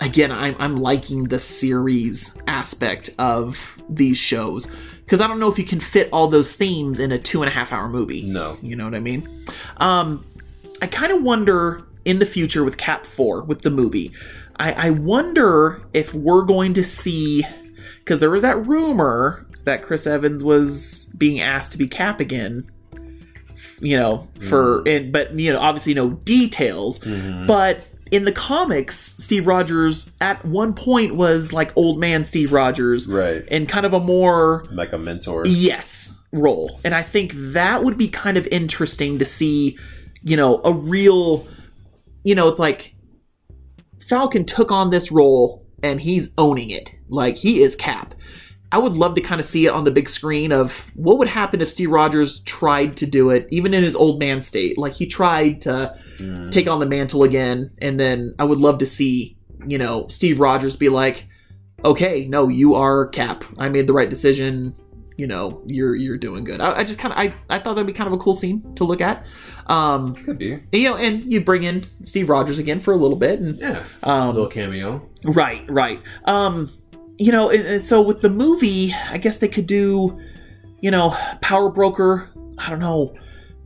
again, 0.00 0.32
I'm, 0.32 0.56
I'm 0.58 0.76
liking 0.76 1.24
the 1.24 1.40
series 1.40 2.36
aspect 2.46 3.10
of 3.18 3.58
these 3.88 4.18
shows 4.18 4.70
because 5.04 5.20
I 5.20 5.26
don't 5.26 5.38
know 5.38 5.50
if 5.50 5.58
you 5.58 5.64
can 5.64 5.80
fit 5.80 6.08
all 6.12 6.28
those 6.28 6.54
themes 6.54 6.98
in 6.98 7.12
a 7.12 7.18
two 7.18 7.42
and 7.42 7.48
a 7.48 7.52
half 7.52 7.72
hour 7.72 7.88
movie. 7.88 8.22
No. 8.22 8.58
You 8.60 8.74
know 8.74 8.84
what 8.84 8.94
I 8.94 9.00
mean? 9.00 9.46
Um, 9.76 10.24
I 10.82 10.86
kind 10.86 11.12
of 11.12 11.22
wonder 11.22 11.86
in 12.04 12.18
the 12.18 12.26
future 12.26 12.64
with 12.64 12.76
Cap 12.76 13.06
4, 13.06 13.42
with 13.42 13.62
the 13.62 13.70
movie, 13.70 14.12
I, 14.58 14.72
I 14.72 14.90
wonder 14.90 15.82
if 15.92 16.14
we're 16.14 16.42
going 16.42 16.74
to 16.74 16.84
see, 16.84 17.44
because 17.98 18.20
there 18.20 18.30
was 18.30 18.42
that 18.42 18.66
rumor 18.66 19.46
that 19.66 19.82
Chris 19.82 20.06
Evans 20.06 20.42
was 20.42 21.04
being 21.18 21.40
asked 21.40 21.72
to 21.72 21.78
be 21.78 21.86
Cap 21.86 22.18
again. 22.20 22.68
You 23.80 23.98
know, 23.98 24.28
for 24.48 24.82
and 24.88 25.12
but 25.12 25.38
you 25.38 25.52
know, 25.52 25.60
obviously 25.60 25.92
no 25.92 26.10
details. 26.10 26.98
Mhm. 27.00 27.46
But 27.46 27.80
in 28.10 28.24
the 28.24 28.32
comics, 28.32 28.96
Steve 29.18 29.46
Rogers 29.46 30.12
at 30.20 30.42
one 30.46 30.72
point 30.72 31.14
was 31.16 31.52
like 31.52 31.76
old 31.76 31.98
man 31.98 32.24
Steve 32.24 32.52
Rogers 32.52 33.06
Right. 33.06 33.44
And 33.50 33.68
kind 33.68 33.84
of 33.84 33.92
a 33.92 34.00
more 34.00 34.64
Like 34.72 34.92
a 34.94 34.98
mentor. 34.98 35.42
yes 35.46 36.22
role. 36.32 36.80
And 36.84 36.94
I 36.94 37.02
think 37.02 37.32
that 37.34 37.84
would 37.84 37.98
be 37.98 38.08
kind 38.08 38.36
of 38.38 38.46
interesting 38.50 39.18
to 39.18 39.24
see, 39.26 39.76
you 40.22 40.36
know, 40.36 40.60
a 40.64 40.72
real 40.72 41.46
you 42.24 42.34
know, 42.34 42.48
it's 42.48 42.58
like 42.58 42.94
Falcon 44.00 44.44
took 44.44 44.70
on 44.72 44.90
this 44.90 45.12
role 45.12 45.66
and 45.82 46.00
he's 46.00 46.30
owning 46.38 46.70
it. 46.70 46.90
Like 47.08 47.36
he 47.36 47.62
is 47.62 47.76
Cap. 47.76 48.14
I 48.72 48.78
would 48.78 48.94
love 48.94 49.14
to 49.14 49.20
kind 49.20 49.40
of 49.40 49.46
see 49.46 49.66
it 49.66 49.70
on 49.70 49.84
the 49.84 49.90
big 49.90 50.08
screen 50.08 50.50
of 50.52 50.72
what 50.94 51.18
would 51.18 51.28
happen 51.28 51.60
if 51.60 51.70
Steve 51.70 51.90
Rogers 51.90 52.40
tried 52.40 52.96
to 52.98 53.06
do 53.06 53.30
it, 53.30 53.46
even 53.50 53.72
in 53.72 53.82
his 53.84 53.94
old 53.94 54.18
man 54.18 54.42
state. 54.42 54.76
Like 54.76 54.92
he 54.94 55.06
tried 55.06 55.62
to 55.62 55.94
Mhm. 56.18 56.50
take 56.50 56.66
on 56.68 56.80
the 56.80 56.86
mantle 56.86 57.22
again, 57.22 57.70
and 57.80 57.98
then 58.00 58.34
I 58.38 58.44
would 58.44 58.58
love 58.58 58.78
to 58.78 58.86
see, 58.86 59.36
you 59.66 59.78
know, 59.78 60.06
Steve 60.08 60.40
Rogers 60.40 60.74
be 60.76 60.88
like, 60.88 61.26
"Okay, 61.84 62.26
no, 62.28 62.48
you 62.48 62.74
are 62.74 63.06
Cap. 63.08 63.44
I 63.58 63.68
made 63.68 63.86
the 63.86 63.92
right 63.92 64.10
decision. 64.10 64.74
You 65.18 65.26
know, 65.26 65.62
you're 65.66 65.94
you're 65.94 66.18
doing 66.18 66.42
good." 66.44 66.60
I, 66.60 66.78
I 66.80 66.84
just 66.84 66.98
kind 66.98 67.12
of 67.12 67.18
I 67.18 67.34
I 67.54 67.58
thought 67.60 67.74
that'd 67.74 67.86
be 67.86 67.92
kind 67.92 68.08
of 68.08 68.14
a 68.14 68.18
cool 68.22 68.34
scene 68.34 68.62
to 68.76 68.84
look 68.84 69.00
at. 69.00 69.24
Um, 69.68 70.14
Could 70.14 70.38
be. 70.38 70.58
you 70.72 70.84
know, 70.90 70.96
and 70.96 71.30
you 71.32 71.40
bring 71.40 71.62
in 71.62 71.82
Steve 72.02 72.28
Rogers 72.28 72.58
again 72.58 72.80
for 72.80 72.92
a 72.92 72.96
little 72.96 73.16
bit, 73.16 73.40
and 73.40 73.58
Yeah. 73.58 73.82
um, 74.02 74.34
little 74.34 74.48
cameo. 74.48 75.02
Right, 75.24 75.64
right. 75.68 76.00
Um, 76.24 76.70
you 77.18 77.32
know, 77.32 77.78
so 77.78 78.00
with 78.02 78.20
the 78.22 78.30
movie, 78.30 78.94
I 79.10 79.18
guess 79.18 79.38
they 79.38 79.48
could 79.48 79.66
do, 79.66 80.18
you 80.80 80.90
know, 80.90 81.16
Power 81.40 81.68
Broker. 81.70 82.28
I 82.58 82.70
don't 82.70 82.80
know 82.80 83.14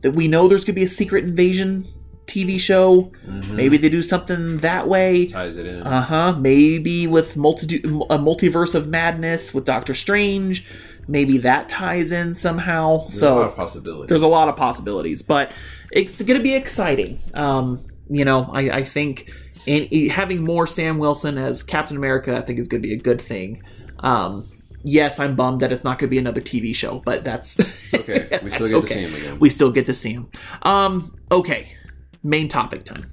that 0.01 0.11
we 0.11 0.27
know 0.27 0.47
there's 0.47 0.63
gonna 0.65 0.75
be 0.75 0.83
a 0.83 0.87
secret 0.87 1.23
invasion 1.23 1.85
TV 2.27 2.57
show. 2.59 3.11
Mhm. 3.27 3.51
Maybe 3.51 3.77
they 3.77 3.89
do 3.89 4.01
something 4.01 4.59
that 4.59 4.87
way. 4.87 5.25
ties 5.25 5.57
it 5.57 5.65
in. 5.65 5.81
Uh 5.83 6.01
huh. 6.01 6.33
Maybe 6.39 7.07
with 7.07 7.35
multitude, 7.35 7.83
a 7.85 8.17
multiverse 8.17 8.73
of 8.73 8.87
madness 8.87 9.53
with 9.53 9.65
Doctor 9.65 9.93
Strange. 9.93 10.65
Maybe 11.07 11.37
that 11.39 11.67
ties 11.67 12.11
in 12.11 12.35
somehow. 12.35 12.99
There's 13.01 13.15
a 13.15 13.19
so 13.19 13.35
lot 13.35 13.49
of 13.49 13.55
possibilities. 13.55 14.07
there's 14.09 14.21
a 14.21 14.27
lot 14.27 14.47
of 14.49 14.55
possibilities, 14.55 15.21
but 15.21 15.51
it's 15.91 16.21
going 16.21 16.37
to 16.39 16.43
be 16.43 16.53
exciting. 16.53 17.19
Um, 17.33 17.81
you 18.09 18.23
know, 18.23 18.49
I, 18.53 18.61
I 18.69 18.83
think 18.85 19.29
in, 19.65 20.09
having 20.09 20.43
more 20.43 20.67
Sam 20.67 20.97
Wilson 20.97 21.37
as 21.37 21.63
Captain 21.63 21.97
America, 21.97 22.35
I 22.35 22.41
think 22.41 22.59
is 22.59 22.67
going 22.67 22.81
to 22.81 22.87
be 22.87 22.93
a 22.93 22.97
good 22.97 23.21
thing. 23.21 23.63
Um, 23.99 24.49
yes, 24.83 25.19
I'm 25.19 25.35
bummed 25.35 25.61
that 25.61 25.71
it's 25.71 25.83
not 25.83 25.99
going 25.99 26.07
to 26.07 26.11
be 26.11 26.17
another 26.17 26.41
TV 26.41 26.73
show, 26.75 27.01
but 27.05 27.23
that's 27.23 27.59
It's 27.59 27.93
okay. 27.93 28.39
We 28.43 28.51
still 28.51 28.81
get 28.81 28.87
to 28.87 28.93
see 28.93 29.01
him 29.01 29.15
again. 29.15 29.39
We 29.39 29.49
still 29.49 29.71
get 29.71 29.85
to 29.85 29.93
see 29.93 30.13
him. 30.13 30.29
Um, 30.63 31.15
okay, 31.31 31.75
main 32.23 32.47
topic 32.47 32.85
time. 32.85 33.11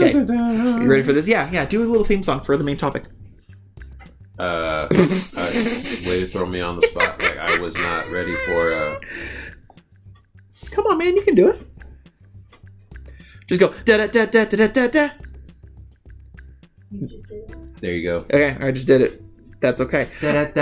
Okay, 0.00 0.12
you 0.12 0.90
ready 0.90 1.02
for 1.02 1.12
this? 1.12 1.26
Yeah, 1.26 1.50
yeah. 1.50 1.66
Do 1.66 1.82
a 1.82 1.84
little 1.84 2.04
theme 2.04 2.22
song 2.22 2.40
for 2.40 2.56
the 2.56 2.64
main 2.64 2.76
topic. 2.78 3.04
Uh, 4.38 4.42
uh, 5.36 5.50
way 6.06 6.20
to 6.20 6.26
throw 6.26 6.46
me 6.46 6.60
on 6.60 6.80
the 6.80 6.86
spot. 6.86 7.20
Like 7.20 7.36
I 7.36 7.58
was 7.60 7.76
not 7.76 8.10
ready 8.10 8.34
for. 8.46 8.72
Uh, 8.72 8.98
Come 10.70 10.86
on, 10.86 10.96
man, 10.96 11.14
you 11.14 11.22
can 11.22 11.34
do 11.34 11.48
it. 11.48 11.60
Just 13.46 13.60
go 13.60 13.74
da 13.84 13.98
da 13.98 14.06
da 14.06 14.24
da 14.24 14.44
da 14.46 14.66
da 14.66 14.86
da. 14.86 15.10
You 16.92 17.06
just 17.06 17.26
did 17.28 17.50
it. 17.50 17.80
there 17.80 17.92
you 17.92 18.02
go. 18.02 18.16
Okay, 18.18 18.56
I 18.60 18.70
just 18.70 18.86
did 18.86 19.00
it. 19.00 19.22
That's 19.60 19.80
okay. 19.80 20.08
That's 20.20 20.54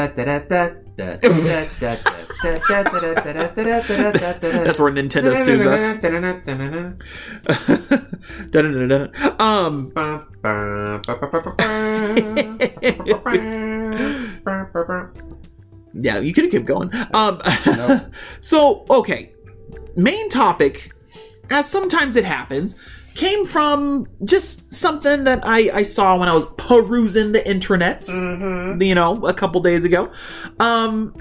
where 4.78 4.92
Nintendo 4.92 5.44
sues 5.44 5.66
us. 5.66 5.80
Um, 9.40 9.92
yeah, 15.94 16.18
you 16.18 16.32
could 16.32 16.44
have 16.44 16.52
kept 16.52 16.66
going. 16.66 16.90
Um, 17.14 17.40
so 18.40 18.86
okay, 18.90 19.32
main 19.96 20.28
topic, 20.28 20.92
as 21.50 21.68
sometimes 21.68 22.16
it 22.16 22.24
happens, 22.24 22.76
came 23.20 23.44
from 23.44 24.06
just 24.24 24.72
something 24.72 25.24
that 25.24 25.40
I, 25.44 25.70
I 25.80 25.82
saw 25.82 26.16
when 26.16 26.30
I 26.30 26.34
was 26.34 26.46
perusing 26.56 27.32
the 27.32 27.40
internets, 27.40 28.08
you 28.82 28.94
know, 28.94 29.26
a 29.26 29.34
couple 29.34 29.60
days 29.60 29.84
ago. 29.84 30.10
Um, 30.58 31.12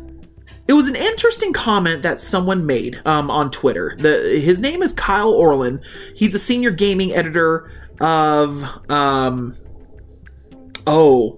it 0.70 0.74
was 0.74 0.88
an 0.88 0.96
interesting 0.96 1.52
comment 1.52 2.04
that 2.04 2.22
someone 2.22 2.66
made 2.66 3.02
um, 3.06 3.30
on 3.30 3.52
Twitter. 3.52 3.98
The 4.00 4.40
his 4.42 4.60
name 4.60 4.82
is 4.82 4.94
Kyle 4.94 5.32
Orland. 5.32 5.82
He's 6.16 6.34
a 6.34 6.40
senior 6.40 6.72
gaming 6.72 7.12
editor 7.12 7.70
of 8.00 8.64
um, 8.90 9.58
oh, 10.88 11.38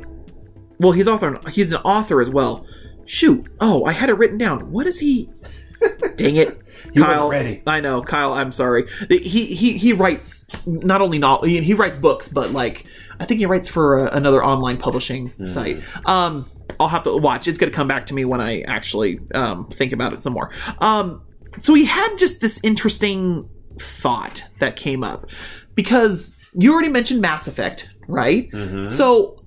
well, 0.78 0.92
he's 0.92 1.08
author. 1.08 1.40
He's 1.50 1.72
an 1.72 1.82
author 1.84 2.22
as 2.22 2.30
well. 2.30 2.68
Shoot. 3.06 3.48
Oh, 3.60 3.84
I 3.86 3.94
had 3.94 4.10
it 4.10 4.14
written 4.14 4.38
down. 4.38 4.72
What 4.72 4.86
is 4.86 5.00
he? 5.00 5.28
Dang 6.18 6.36
it. 6.36 6.62
You 6.94 7.04
Kyle, 7.04 7.30
ready. 7.30 7.62
I 7.68 7.80
know, 7.80 8.02
Kyle. 8.02 8.34
I'm 8.34 8.52
sorry. 8.52 8.88
He 9.10 9.46
he 9.46 9.78
he 9.78 9.94
writes 9.94 10.46
not 10.66 11.02
only 11.02 11.20
not 11.20 11.46
he 11.46 11.74
writes 11.74 11.98
books, 11.98 12.28
but 12.28 12.52
like 12.52 12.86
I 13.20 13.26
think 13.26 13.40
he 13.40 13.46
writes 13.46 13.68
for 13.68 14.06
a, 14.08 14.16
another 14.16 14.44
online 14.44 14.78
publishing 14.78 15.32
site. 15.48 15.84
Um, 16.06 16.50
I'll 16.80 16.88
have 16.88 17.04
to 17.04 17.16
watch. 17.16 17.48
It's 17.48 17.58
gonna 17.58 17.72
come 17.72 17.88
back 17.88 18.06
to 18.08 18.14
me 18.14 18.26
when 18.26 18.42
I 18.42 18.62
actually 18.62 19.20
um 19.34 19.70
think 19.70 19.94
about 19.94 20.14
it 20.14 20.20
some 20.20 20.34
more. 20.34 20.52
Um, 20.80 21.22
so 21.60 21.74
he 21.74 21.86
had 21.86 22.16
just 22.18 22.42
this 22.42 22.60
interesting 22.64 23.50
thought 23.80 24.44
that 24.60 24.76
came 24.76 25.04
up 25.04 25.28
because 25.76 26.36
you 26.54 26.74
already 26.74 26.90
mentioned 26.90 27.22
Mass 27.22 27.48
Effect, 27.48 27.88
right? 28.08 28.52
Mhm. 28.52 28.90
So 28.90 29.44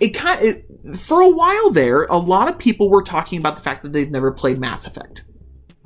it 0.00 0.10
kind 0.10 0.42
it, 0.42 0.96
for 0.96 1.20
a 1.20 1.28
while 1.28 1.70
there, 1.70 2.04
a 2.04 2.16
lot 2.16 2.48
of 2.48 2.58
people 2.58 2.88
were 2.88 3.02
talking 3.02 3.38
about 3.38 3.56
the 3.56 3.62
fact 3.62 3.82
that 3.82 3.92
they've 3.92 4.10
never 4.10 4.32
played 4.32 4.58
Mass 4.58 4.86
Effect. 4.86 5.22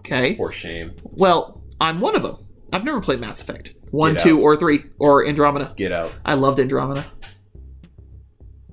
Okay. 0.04 0.36
For 0.36 0.52
shame. 0.52 0.92
Well, 1.02 1.62
I'm 1.80 2.00
one 2.00 2.14
of 2.16 2.22
them. 2.22 2.36
I've 2.72 2.84
never 2.84 3.00
played 3.00 3.20
Mass 3.20 3.40
Effect. 3.40 3.74
One, 3.90 4.14
Get 4.14 4.22
two, 4.22 4.38
out. 4.38 4.42
or 4.42 4.56
three, 4.56 4.84
or 4.98 5.26
Andromeda. 5.26 5.72
Get 5.76 5.92
out. 5.92 6.12
I 6.24 6.34
loved 6.34 6.58
Andromeda. 6.58 7.06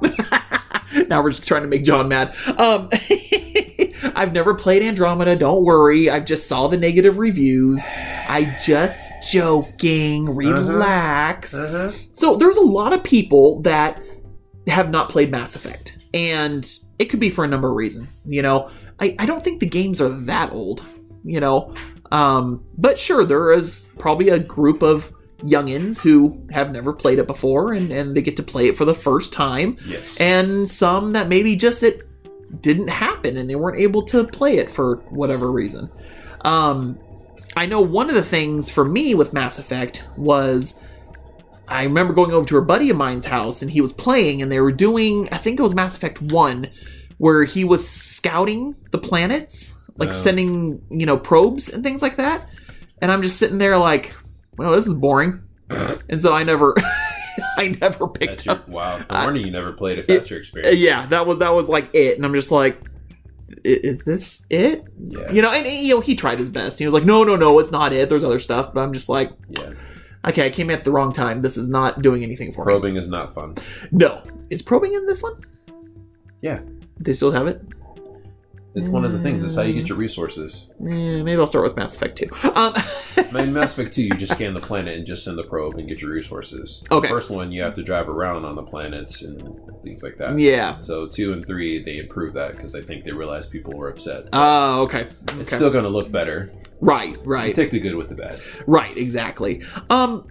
now 1.08 1.22
we're 1.22 1.30
just 1.30 1.46
trying 1.46 1.62
to 1.62 1.68
make 1.68 1.84
John 1.84 2.08
mad. 2.10 2.36
Um, 2.58 2.90
I've 4.16 4.34
never 4.34 4.56
played 4.56 4.82
Andromeda. 4.82 5.36
Don't 5.36 5.64
worry. 5.64 6.10
I 6.10 6.20
just 6.20 6.48
saw 6.48 6.68
the 6.68 6.78
negative 6.78 7.20
reviews. 7.20 7.82
I 7.86 8.58
just 8.64 8.98
joking. 9.32 10.36
Relax. 10.36 11.54
Uh-huh. 11.54 11.92
So 12.12 12.36
there's 12.36 12.58
a 12.58 12.62
lot 12.62 12.94
of 12.94 13.04
people 13.04 13.62
that 13.62 14.02
have 14.68 14.90
not 14.90 15.10
played 15.10 15.32
Mass 15.32 15.56
Effect, 15.56 15.98
and 16.14 16.68
it 16.98 17.06
could 17.06 17.20
be 17.20 17.30
for 17.30 17.44
a 17.46 17.48
number 17.48 17.70
of 17.70 17.76
reasons. 17.76 18.24
You 18.26 18.42
know, 18.42 18.72
I, 19.00 19.16
I 19.20 19.26
don't 19.26 19.44
think 19.44 19.60
the 19.60 19.68
games 19.68 20.02
are 20.02 20.10
that 20.10 20.52
old. 20.52 20.84
You 21.24 21.40
know, 21.40 21.74
um, 22.12 22.64
but 22.78 22.98
sure, 22.98 23.26
there 23.26 23.52
is 23.52 23.88
probably 24.00 24.30
a 24.30 24.40
group 24.40 24.82
of 24.82 25.12
youngins 25.40 25.98
who 25.98 26.40
have 26.52 26.72
never 26.72 26.94
played 26.94 27.20
it 27.20 27.28
before, 27.28 27.74
and 27.74 27.92
and 27.92 28.16
they 28.16 28.22
get 28.22 28.38
to 28.38 28.44
play 28.44 28.68
it 28.68 28.78
for 28.78 28.86
the 28.86 28.94
first 28.96 29.34
time, 29.34 29.78
Yes. 29.86 30.18
and 30.20 30.70
some 30.70 31.14
that 31.14 31.30
maybe 31.30 31.56
just 31.56 31.84
it 31.84 32.08
didn't 32.62 32.90
happen 32.90 33.38
and 33.38 33.50
they 33.50 33.56
weren't 33.56 33.80
able 33.80 34.04
to 34.06 34.26
play 34.26 34.58
it 34.58 34.72
for 34.74 34.98
whatever 35.10 35.50
reason. 35.52 35.90
Um, 36.42 37.00
I 37.56 37.66
know 37.66 37.80
one 37.82 38.10
of 38.10 38.16
the 38.16 38.24
things 38.24 38.70
for 38.70 38.84
me 38.84 39.16
with 39.16 39.32
Mass 39.32 39.58
Effect 39.58 40.04
was 40.18 40.80
I 41.68 41.84
remember 41.84 42.14
going 42.14 42.32
over 42.32 42.46
to 42.50 42.58
a 42.58 42.62
buddy 42.62 42.90
of 42.90 42.98
mine's 42.98 43.26
house 43.26 43.62
and 43.62 43.72
he 43.72 43.80
was 43.80 43.94
playing 43.94 44.42
and 44.42 44.52
they 44.52 44.60
were 44.60 44.72
doing 44.74 45.30
I 45.32 45.38
think 45.38 45.60
it 45.60 45.64
was 45.64 45.74
Mass 45.74 45.96
Effect 45.96 46.22
1 46.22 46.70
where 47.20 47.44
he 47.44 47.64
was 47.64 47.88
scouting 47.88 48.76
the 48.92 48.98
planets, 48.98 49.74
like 49.98 50.10
Oh. 50.10 50.14
sending, 50.14 50.82
you 50.90 51.06
know, 51.06 51.18
probes 51.18 51.70
and 51.70 51.84
things 51.84 52.02
like 52.02 52.16
that. 52.18 52.48
And 53.02 53.12
I'm 53.12 53.22
just 53.22 53.38
sitting 53.40 53.58
there 53.58 53.78
like, 53.78 54.14
well, 54.58 54.72
this 54.72 54.86
is 54.88 54.94
boring. 54.94 55.42
And 56.10 56.22
so 56.22 56.34
I 56.34 56.44
never 56.44 56.76
I 57.58 57.78
never 57.80 58.08
picked 58.08 58.46
your, 58.46 58.56
up 58.56 58.68
wow. 58.68 59.04
I- 59.10 59.26
wonder 59.26 59.40
you 59.40 59.52
never 59.52 59.72
played 59.74 60.00
if 60.00 60.08
that's 60.08 60.30
your 60.30 60.40
experience. 60.40 60.78
yeah, 60.78 61.06
that 61.08 61.26
was 61.26 61.40
that 61.40 61.50
was 61.54 61.68
like 61.70 61.90
it, 61.94 62.18
and 62.18 62.26
I'm 62.26 62.34
just 62.34 62.52
like, 62.52 62.80
is 63.64 64.00
this 64.04 64.46
it? 64.50 64.84
Yeah. 65.08 65.32
You 65.32 65.42
know, 65.42 65.52
and 65.52 65.66
you 65.66 65.96
know, 65.96 66.02
he 66.02 66.16
tried 66.16 66.40
his 66.40 66.50
best. 66.50 66.78
He 66.80 66.86
was 66.86 66.94
like, 66.94 67.06
no, 67.06 67.24
no, 67.24 67.36
no, 67.36 67.58
it's 67.60 67.72
not 67.72 67.94
it. 67.94 68.10
There's 68.10 68.24
other 68.24 68.40
stuff, 68.40 68.74
but 68.74 68.82
I'm 68.82 68.94
just 68.94 69.10
like, 69.10 69.32
Yeah. 69.50 69.72
okay, 70.28 70.46
I 70.46 70.50
came 70.50 70.70
at 70.70 70.84
the 70.84 70.92
wrong 70.92 71.12
time. 71.14 71.42
This 71.42 71.58
is 71.58 71.70
not 71.70 72.02
doing 72.02 72.24
anything 72.24 72.52
for 72.54 72.62
him. 72.62 72.66
Probing 72.80 72.96
is 72.98 73.10
not 73.10 73.34
fun. 73.34 73.56
No, 73.92 74.22
is 74.50 74.62
probing 74.62 74.94
in 74.94 75.06
this 75.06 75.22
one? 75.24 75.36
Yeah. 76.42 76.60
They 77.00 77.14
still 77.14 77.32
have 77.32 77.48
it. 77.48 77.62
It's 78.74 78.88
one 78.88 79.04
of 79.04 79.12
the 79.12 79.20
things. 79.20 79.44
It's 79.44 79.56
how 79.56 79.64
you 79.64 79.74
get 79.74 79.90
your 79.90 79.98
resources. 79.98 80.70
Eh, 80.80 80.84
maybe 81.24 81.36
I'll 81.36 81.46
start 81.46 81.66
with 81.66 81.76
Mass 81.76 81.94
Effect 81.94 82.18
2. 82.18 82.30
Um, 82.56 82.74
In 83.38 83.52
Mass 83.54 83.74
Effect 83.78 83.94
2, 83.94 84.04
you 84.04 84.10
just 84.12 84.32
scan 84.36 84.54
the 84.54 84.62
planet 84.62 84.98
and 84.98 85.06
just 85.06 85.26
send 85.26 85.38
the 85.38 85.44
probe 85.44 85.76
and 85.78 85.90
get 85.90 86.00
your 86.00 86.12
resources. 86.12 86.82
Okay. 86.90 87.08
The 87.08 87.14
first 87.14 87.30
one, 87.30 87.52
you 87.52 87.62
have 87.64 87.74
to 87.76 87.84
drive 87.84 88.08
around 88.08 88.46
on 88.46 88.56
the 88.56 88.64
planets 88.64 89.24
and 89.24 89.60
things 89.84 90.04
like 90.04 90.18
that. 90.20 90.40
yeah. 90.40 90.80
So 90.82 91.08
2 91.08 91.34
and 91.34 91.46
3, 91.46 91.84
they 91.84 91.98
improved 91.98 92.36
that 92.38 92.54
because 92.54 92.74
I 92.74 92.82
think 92.82 93.04
they 93.04 93.12
realized 93.12 93.52
people 93.52 93.74
were 93.74 93.90
upset. 93.90 94.30
Oh, 94.32 94.84
okay. 94.84 95.08
it's 95.34 95.54
still 95.54 95.70
going 95.70 95.84
to 95.84 95.90
look 95.90 96.10
better. 96.10 96.50
right, 96.80 97.12
You 97.14 97.22
right. 97.26 97.54
take 97.54 97.72
the 97.72 97.80
good 97.80 97.96
with 97.96 98.08
the 98.08 98.16
bad. 98.16 98.40
Right, 98.68 98.96
exactly. 98.98 99.64
Um, 99.90 100.28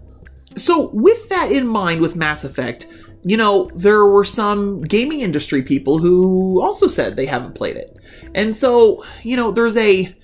so 0.56 0.88
with 0.94 1.28
that 1.28 1.52
in 1.52 1.68
mind, 1.68 2.00
with 2.00 2.16
Mass 2.16 2.42
Effect, 2.44 2.86
you 3.22 3.36
know, 3.36 3.70
there 3.74 4.06
were 4.06 4.24
some 4.24 4.82
gaming 4.82 5.20
industry 5.20 5.62
people 5.62 5.98
who 5.98 6.60
also 6.62 6.88
said 6.88 7.16
they 7.16 7.26
haven't 7.26 7.54
played 7.54 7.76
it, 7.76 7.96
and 8.34 8.56
so 8.56 9.04
you 9.22 9.36
know, 9.36 9.50
there's 9.50 9.76
a, 9.76 10.14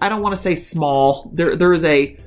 I 0.00 0.08
don't 0.08 0.22
want 0.22 0.34
to 0.34 0.40
say 0.40 0.56
small, 0.56 1.30
there 1.32 1.56
there 1.56 1.72
is 1.72 1.84
a, 1.84 2.18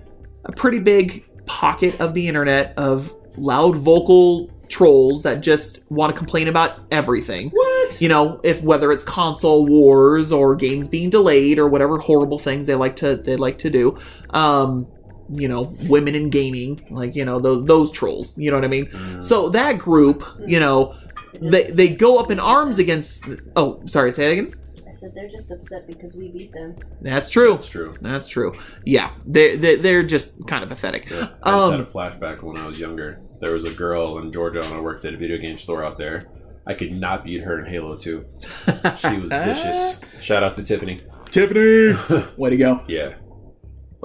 a 0.46 0.52
pretty 0.52 0.80
big 0.80 1.26
pocket 1.46 2.00
of 2.00 2.14
the 2.14 2.28
internet 2.28 2.74
of 2.78 3.14
loud 3.38 3.76
vocal 3.76 4.50
trolls 4.68 5.24
that 5.24 5.42
just 5.42 5.80
want 5.90 6.14
to 6.14 6.18
complain 6.18 6.48
about 6.48 6.80
everything. 6.92 7.50
What? 7.50 7.76
you 8.02 8.10
know 8.10 8.40
if 8.44 8.62
whether 8.62 8.92
it's 8.92 9.04
console 9.04 9.66
wars 9.66 10.32
or 10.32 10.56
games 10.56 10.88
being 10.88 11.10
delayed 11.10 11.60
or 11.60 11.68
whatever 11.68 11.98
horrible 11.98 12.40
things 12.40 12.68
they 12.68 12.76
like 12.76 12.96
to 12.98 13.16
they 13.16 13.36
like 13.36 13.58
to 13.60 13.70
do. 13.70 13.98
Um 14.32 14.88
you 15.34 15.48
know 15.48 15.76
women 15.90 16.14
in 16.16 16.30
gaming 16.30 16.86
like 16.92 17.16
you 17.16 17.26
know 17.26 17.40
those 17.40 17.66
those 17.66 17.92
trolls 17.92 18.38
you 18.38 18.52
know 18.52 18.58
what 18.58 18.64
i 18.66 18.68
mean 18.68 18.86
Mm. 18.88 19.24
so 19.24 19.50
that 19.50 19.78
group 19.80 20.24
you 20.46 20.60
know 20.60 20.96
they 21.42 21.64
they 21.72 21.88
go 21.90 22.18
up 22.20 22.30
in 22.32 22.40
arms 22.40 22.78
against 22.80 23.26
oh 23.56 23.82
sorry 23.88 24.12
say 24.12 24.26
that 24.28 24.32
again 24.32 24.54
I 24.88 24.98
said 24.98 25.12
they're 25.14 25.30
just 25.30 25.52
upset 25.52 25.88
because 25.88 26.16
we 26.16 26.30
beat 26.30 26.54
them. 26.54 26.74
that's 27.02 27.30
true 27.30 27.52
That's 27.54 27.68
true. 27.68 27.96
that's 28.02 28.28
true 28.28 28.54
yeah 28.86 29.12
they, 29.26 29.58
they 29.58 29.76
they're 29.76 30.04
just 30.04 30.46
kind 30.48 30.64
of 30.64 30.70
pathetic 30.70 31.10
Yeah. 31.10 31.30
I 31.44 31.52
just 31.52 31.64
Um, 31.66 31.72
had 31.72 31.80
a 31.82 31.86
flashback 31.86 32.42
when 32.44 32.58
I 32.58 32.66
was 32.68 32.80
younger. 32.80 33.20
There 33.42 33.54
was 33.54 33.66
a 33.66 33.74
girl 33.74 34.20
in 34.20 34.32
Georgia 34.32 34.62
when 34.62 34.72
I 34.72 34.80
worked 34.80 35.04
at 35.04 35.14
a 35.14 35.18
video 35.18 35.38
game 35.38 35.58
store 35.58 35.84
out 35.84 35.98
there. 35.98 36.28
I 36.66 36.74
could 36.74 36.94
not 36.94 37.26
beat 37.26 37.42
her 37.44 37.60
in 37.60 37.66
Halo 37.70 37.98
2. 37.98 38.26
She 38.98 39.18
was 39.20 39.30
vicious. 39.30 39.98
Shout 40.22 40.42
out 40.44 40.56
to 40.56 40.64
Tiffany. 40.64 41.02
tiffany 41.30 41.94
way 42.38 42.50
to 42.52 42.58
go 42.58 42.82
Yeah. 42.88 43.16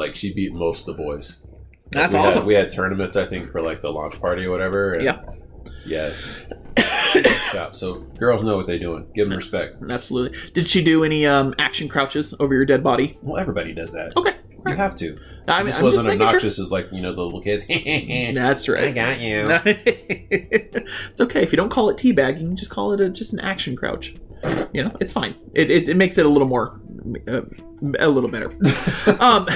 Like 0.00 0.16
she 0.16 0.32
beat 0.32 0.54
most 0.54 0.88
of 0.88 0.96
the 0.96 1.02
boys. 1.02 1.36
That's 1.92 2.14
we 2.14 2.18
had- 2.18 2.26
awesome. 2.26 2.46
we 2.46 2.54
had 2.54 2.70
tournaments, 2.72 3.16
I 3.16 3.26
think, 3.26 3.52
for 3.52 3.60
like 3.60 3.82
the 3.82 3.90
launch 3.90 4.18
party 4.20 4.46
or 4.46 4.50
whatever. 4.50 4.96
Yeah. 4.98 5.20
Yeah. 5.84 6.12
So 7.72 8.00
girls 8.18 8.44
know 8.44 8.56
what 8.56 8.66
they're 8.66 8.78
doing. 8.78 9.06
Give 9.14 9.28
them 9.28 9.36
respect. 9.36 9.76
Absolutely. 9.90 10.38
Did 10.54 10.68
she 10.68 10.82
do 10.82 11.04
any 11.04 11.26
um, 11.26 11.54
action 11.58 11.88
crouches 11.88 12.32
over 12.40 12.54
your 12.54 12.64
dead 12.64 12.82
body? 12.82 13.18
Well, 13.22 13.38
everybody 13.38 13.74
does 13.74 13.92
that. 13.92 14.16
Okay. 14.16 14.36
You 14.66 14.76
have 14.76 14.94
to. 14.96 15.18
I 15.48 15.62
mean, 15.62 15.68
just 15.68 15.78
I'm 15.78 15.84
wasn't 15.84 16.06
making 16.06 16.20
sure. 16.20 16.28
obnoxious 16.28 16.58
as 16.58 16.70
like 16.70 16.86
you 16.92 17.00
know 17.00 17.14
the 17.14 17.22
little 17.22 17.40
kids. 17.42 17.66
That's 18.34 18.68
right. 18.68 18.84
I 18.84 18.92
got 18.92 19.20
you. 19.20 19.44
it's 19.64 21.20
okay 21.20 21.42
if 21.42 21.50
you 21.52 21.56
don't 21.56 21.70
call 21.70 21.90
it 21.90 21.96
teabagging. 21.96 22.54
Just 22.54 22.70
call 22.70 22.92
it 22.92 23.00
a, 23.00 23.08
just 23.08 23.32
an 23.32 23.40
action 23.40 23.74
crouch. 23.74 24.14
You 24.72 24.84
know, 24.84 24.96
it's 25.00 25.12
fine. 25.12 25.34
It, 25.54 25.70
it, 25.70 25.88
it 25.88 25.96
makes 25.96 26.16
it 26.18 26.24
a 26.26 26.28
little 26.28 26.48
more, 26.48 26.80
uh, 27.28 27.40
a 27.98 28.08
little 28.08 28.30
better. 28.30 28.50
um, 29.20 29.48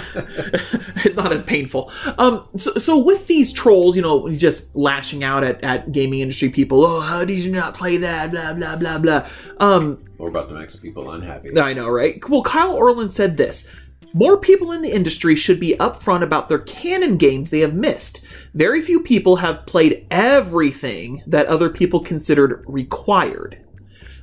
not 1.15 1.33
as 1.33 1.43
painful. 1.43 1.91
Um, 2.19 2.47
so, 2.57 2.73
so 2.75 2.99
with 2.99 3.27
these 3.27 3.53
trolls, 3.53 3.97
you 3.97 4.03
know, 4.03 4.29
just 4.31 4.75
lashing 4.75 5.25
out 5.25 5.45
at, 5.45 5.63
at 5.63 5.93
gaming 5.93 6.21
industry 6.21 6.49
people. 6.49 6.85
Oh, 6.85 7.01
how 7.01 7.25
did 7.25 7.39
you 7.39 7.53
not 7.53 7.75
play 7.75 7.97
that? 7.99 8.31
Blah 8.31 8.55
blah 8.55 8.77
blah 8.77 8.99
blah. 8.99 9.29
Um, 9.59 10.05
We're 10.19 10.29
about 10.29 10.49
to 10.49 10.55
make 10.55 10.65
people 10.81 11.11
unhappy. 11.11 11.59
I 11.59 11.73
know, 11.73 11.89
right? 11.89 12.23
Well, 12.29 12.43
Kyle 12.43 12.75
Orland 12.75 13.13
said 13.13 13.37
this. 13.37 13.69
More 14.17 14.37
people 14.39 14.71
in 14.71 14.81
the 14.81 14.93
industry 14.93 15.35
should 15.35 15.59
be 15.59 15.75
upfront 15.81 16.23
about 16.23 16.49
their 16.49 16.61
canon 16.61 17.17
games 17.17 17.51
they 17.51 17.61
have 17.61 17.75
missed. 17.75 18.25
Very 18.55 18.81
few 18.81 19.01
people 19.01 19.37
have 19.37 19.67
played 19.67 20.07
everything 20.09 21.23
that 21.27 21.47
other 21.47 21.69
people 21.69 21.99
considered 21.99 22.65
required. 22.69 23.59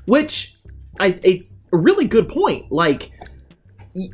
Which, 0.05 0.55
I, 0.97 1.19
it's 1.23 1.57
a 1.73 1.77
really 1.77 2.07
good 2.07 2.29
point. 2.29 2.71
Like, 2.71 3.11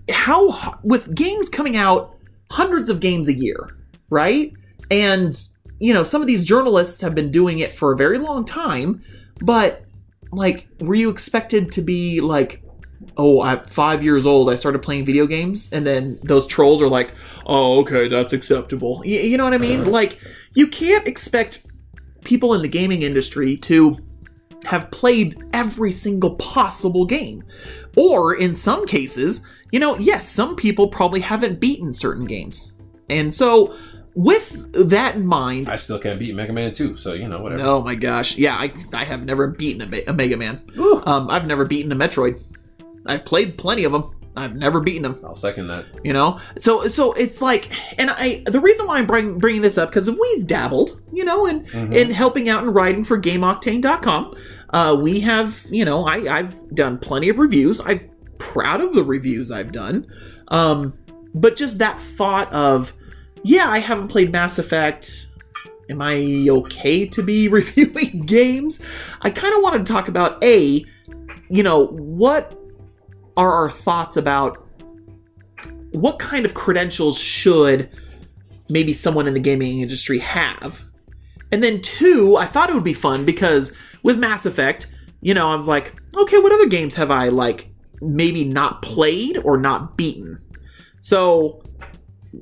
how, 0.09 0.79
with 0.83 1.13
games 1.13 1.49
coming 1.49 1.77
out, 1.77 2.15
hundreds 2.51 2.89
of 2.89 2.99
games 2.99 3.27
a 3.27 3.33
year, 3.33 3.77
right? 4.09 4.53
And, 4.89 5.39
you 5.79 5.93
know, 5.93 6.03
some 6.03 6.21
of 6.21 6.27
these 6.27 6.43
journalists 6.43 7.01
have 7.01 7.13
been 7.13 7.31
doing 7.31 7.59
it 7.59 7.73
for 7.73 7.91
a 7.91 7.97
very 7.97 8.17
long 8.17 8.45
time, 8.45 9.03
but, 9.41 9.83
like, 10.31 10.67
were 10.79 10.95
you 10.95 11.09
expected 11.09 11.71
to 11.73 11.81
be, 11.81 12.21
like, 12.21 12.63
oh, 13.17 13.41
I'm 13.41 13.63
five 13.65 14.03
years 14.03 14.25
old, 14.25 14.49
I 14.49 14.55
started 14.55 14.81
playing 14.81 15.05
video 15.05 15.27
games, 15.27 15.71
and 15.71 15.85
then 15.85 16.19
those 16.23 16.47
trolls 16.47 16.81
are 16.81 16.87
like, 16.87 17.13
oh, 17.45 17.79
okay, 17.81 18.07
that's 18.07 18.33
acceptable. 18.33 18.99
Y- 18.99 19.11
you 19.11 19.37
know 19.37 19.43
what 19.43 19.53
I 19.53 19.57
mean? 19.57 19.81
Uh-huh. 19.81 19.89
Like, 19.89 20.19
you 20.53 20.67
can't 20.67 21.07
expect 21.07 21.63
people 22.23 22.53
in 22.53 22.61
the 22.61 22.67
gaming 22.67 23.03
industry 23.03 23.57
to 23.57 23.97
have 24.65 24.91
played 24.91 25.41
every 25.53 25.91
single 25.91 26.35
possible 26.35 27.05
game. 27.05 27.43
Or 27.95 28.35
in 28.35 28.53
some 28.53 28.85
cases, 28.85 29.41
you 29.71 29.79
know, 29.79 29.97
yes, 29.97 30.27
some 30.29 30.55
people 30.55 30.87
probably 30.87 31.19
haven't 31.19 31.59
beaten 31.59 31.91
certain 31.93 32.25
games. 32.25 32.77
And 33.09 33.33
so, 33.33 33.75
with 34.15 34.71
that 34.89 35.15
in 35.15 35.25
mind, 35.27 35.69
I 35.69 35.75
still 35.75 35.99
can't 35.99 36.17
beat 36.19 36.33
Mega 36.35 36.51
Man 36.53 36.73
2, 36.73 36.97
so 36.97 37.13
you 37.13 37.27
know 37.27 37.39
whatever. 37.41 37.63
oh 37.63 37.83
my 37.83 37.95
gosh, 37.95 38.37
yeah, 38.37 38.55
I, 38.55 38.73
I 38.93 39.03
have 39.05 39.23
never 39.23 39.47
beaten 39.47 39.93
a, 39.93 40.03
a 40.05 40.13
Mega 40.13 40.35
Man. 40.37 40.61
Um, 41.05 41.29
I've 41.29 41.45
never 41.45 41.65
beaten 41.65 41.91
a 41.91 41.95
Metroid. 41.95 42.41
I've 43.05 43.23
played 43.25 43.57
plenty 43.57 43.83
of 43.83 43.91
them. 43.91 44.11
I've 44.35 44.55
never 44.55 44.79
beaten 44.81 45.01
them. 45.03 45.19
I'll 45.23 45.35
second 45.35 45.67
that. 45.67 45.85
You 46.03 46.13
know, 46.13 46.39
so 46.59 46.87
so 46.87 47.13
it's 47.13 47.41
like, 47.41 47.71
and 47.99 48.09
I 48.11 48.43
the 48.45 48.59
reason 48.59 48.85
why 48.85 48.97
I'm 48.99 49.07
bring, 49.07 49.39
bringing 49.39 49.61
this 49.63 49.77
up 49.79 49.89
because 49.89 50.09
we've 50.09 50.45
dabbled, 50.45 50.99
you 51.11 51.23
know, 51.25 51.45
in 51.47 51.63
Mhm. 51.65 51.95
in 51.95 52.11
helping 52.11 52.47
out 52.49 52.63
and 52.63 52.73
writing 52.75 53.03
for 53.05 53.19
GameOctane.com. 53.19 54.35
Uh, 54.71 54.97
we 54.99 55.19
have, 55.21 55.65
you 55.71 55.85
know, 55.85 56.05
I 56.05 56.37
I've 56.39 56.75
done 56.75 56.97
plenty 56.99 57.29
of 57.29 57.39
reviews. 57.39 57.79
I'm 57.85 58.09
proud 58.39 58.81
of 58.81 58.93
the 58.93 59.03
reviews 59.03 59.51
I've 59.51 59.71
done. 59.71 60.07
Um, 60.49 60.93
but 61.33 61.55
just 61.55 61.79
that 61.79 61.99
thought 61.99 62.51
of, 62.53 62.93
yeah, 63.43 63.69
I 63.69 63.79
haven't 63.79 64.07
played 64.07 64.31
Mass 64.31 64.59
Effect. 64.59 65.27
Am 65.89 66.01
I 66.01 66.47
okay 66.49 67.05
to 67.07 67.23
be 67.23 67.47
reviewing 67.47 68.25
games? 68.25 68.81
I 69.21 69.29
kind 69.29 69.53
of 69.53 69.61
wanted 69.61 69.85
to 69.85 69.93
talk 69.93 70.07
about 70.07 70.43
a, 70.43 70.85
you 71.49 71.63
know, 71.63 71.87
what 71.87 72.57
are 73.35 73.51
our 73.51 73.71
thoughts 73.71 74.17
about 74.17 74.65
what 75.91 76.19
kind 76.19 76.45
of 76.45 76.53
credentials 76.53 77.17
should 77.17 77.89
maybe 78.69 78.93
someone 78.93 79.27
in 79.27 79.33
the 79.33 79.39
gaming 79.39 79.81
industry 79.81 80.19
have? 80.19 80.81
And 81.51 81.63
then 81.63 81.81
two, 81.81 82.35
I 82.35 82.45
thought 82.45 82.69
it 82.69 82.73
would 82.73 82.83
be 82.83 82.93
fun 82.93 83.23
because 83.23 83.71
with 84.03 84.17
Mass 84.17 84.45
Effect, 84.45 84.87
you 85.21 85.33
know, 85.33 85.51
I 85.51 85.55
was 85.55 85.67
like, 85.67 85.93
okay, 86.15 86.37
what 86.39 86.51
other 86.51 86.67
games 86.67 86.95
have 86.95 87.11
I 87.11 87.29
like 87.29 87.69
maybe 88.01 88.43
not 88.45 88.81
played 88.81 89.37
or 89.37 89.57
not 89.57 89.97
beaten? 89.97 90.39
So 90.99 91.61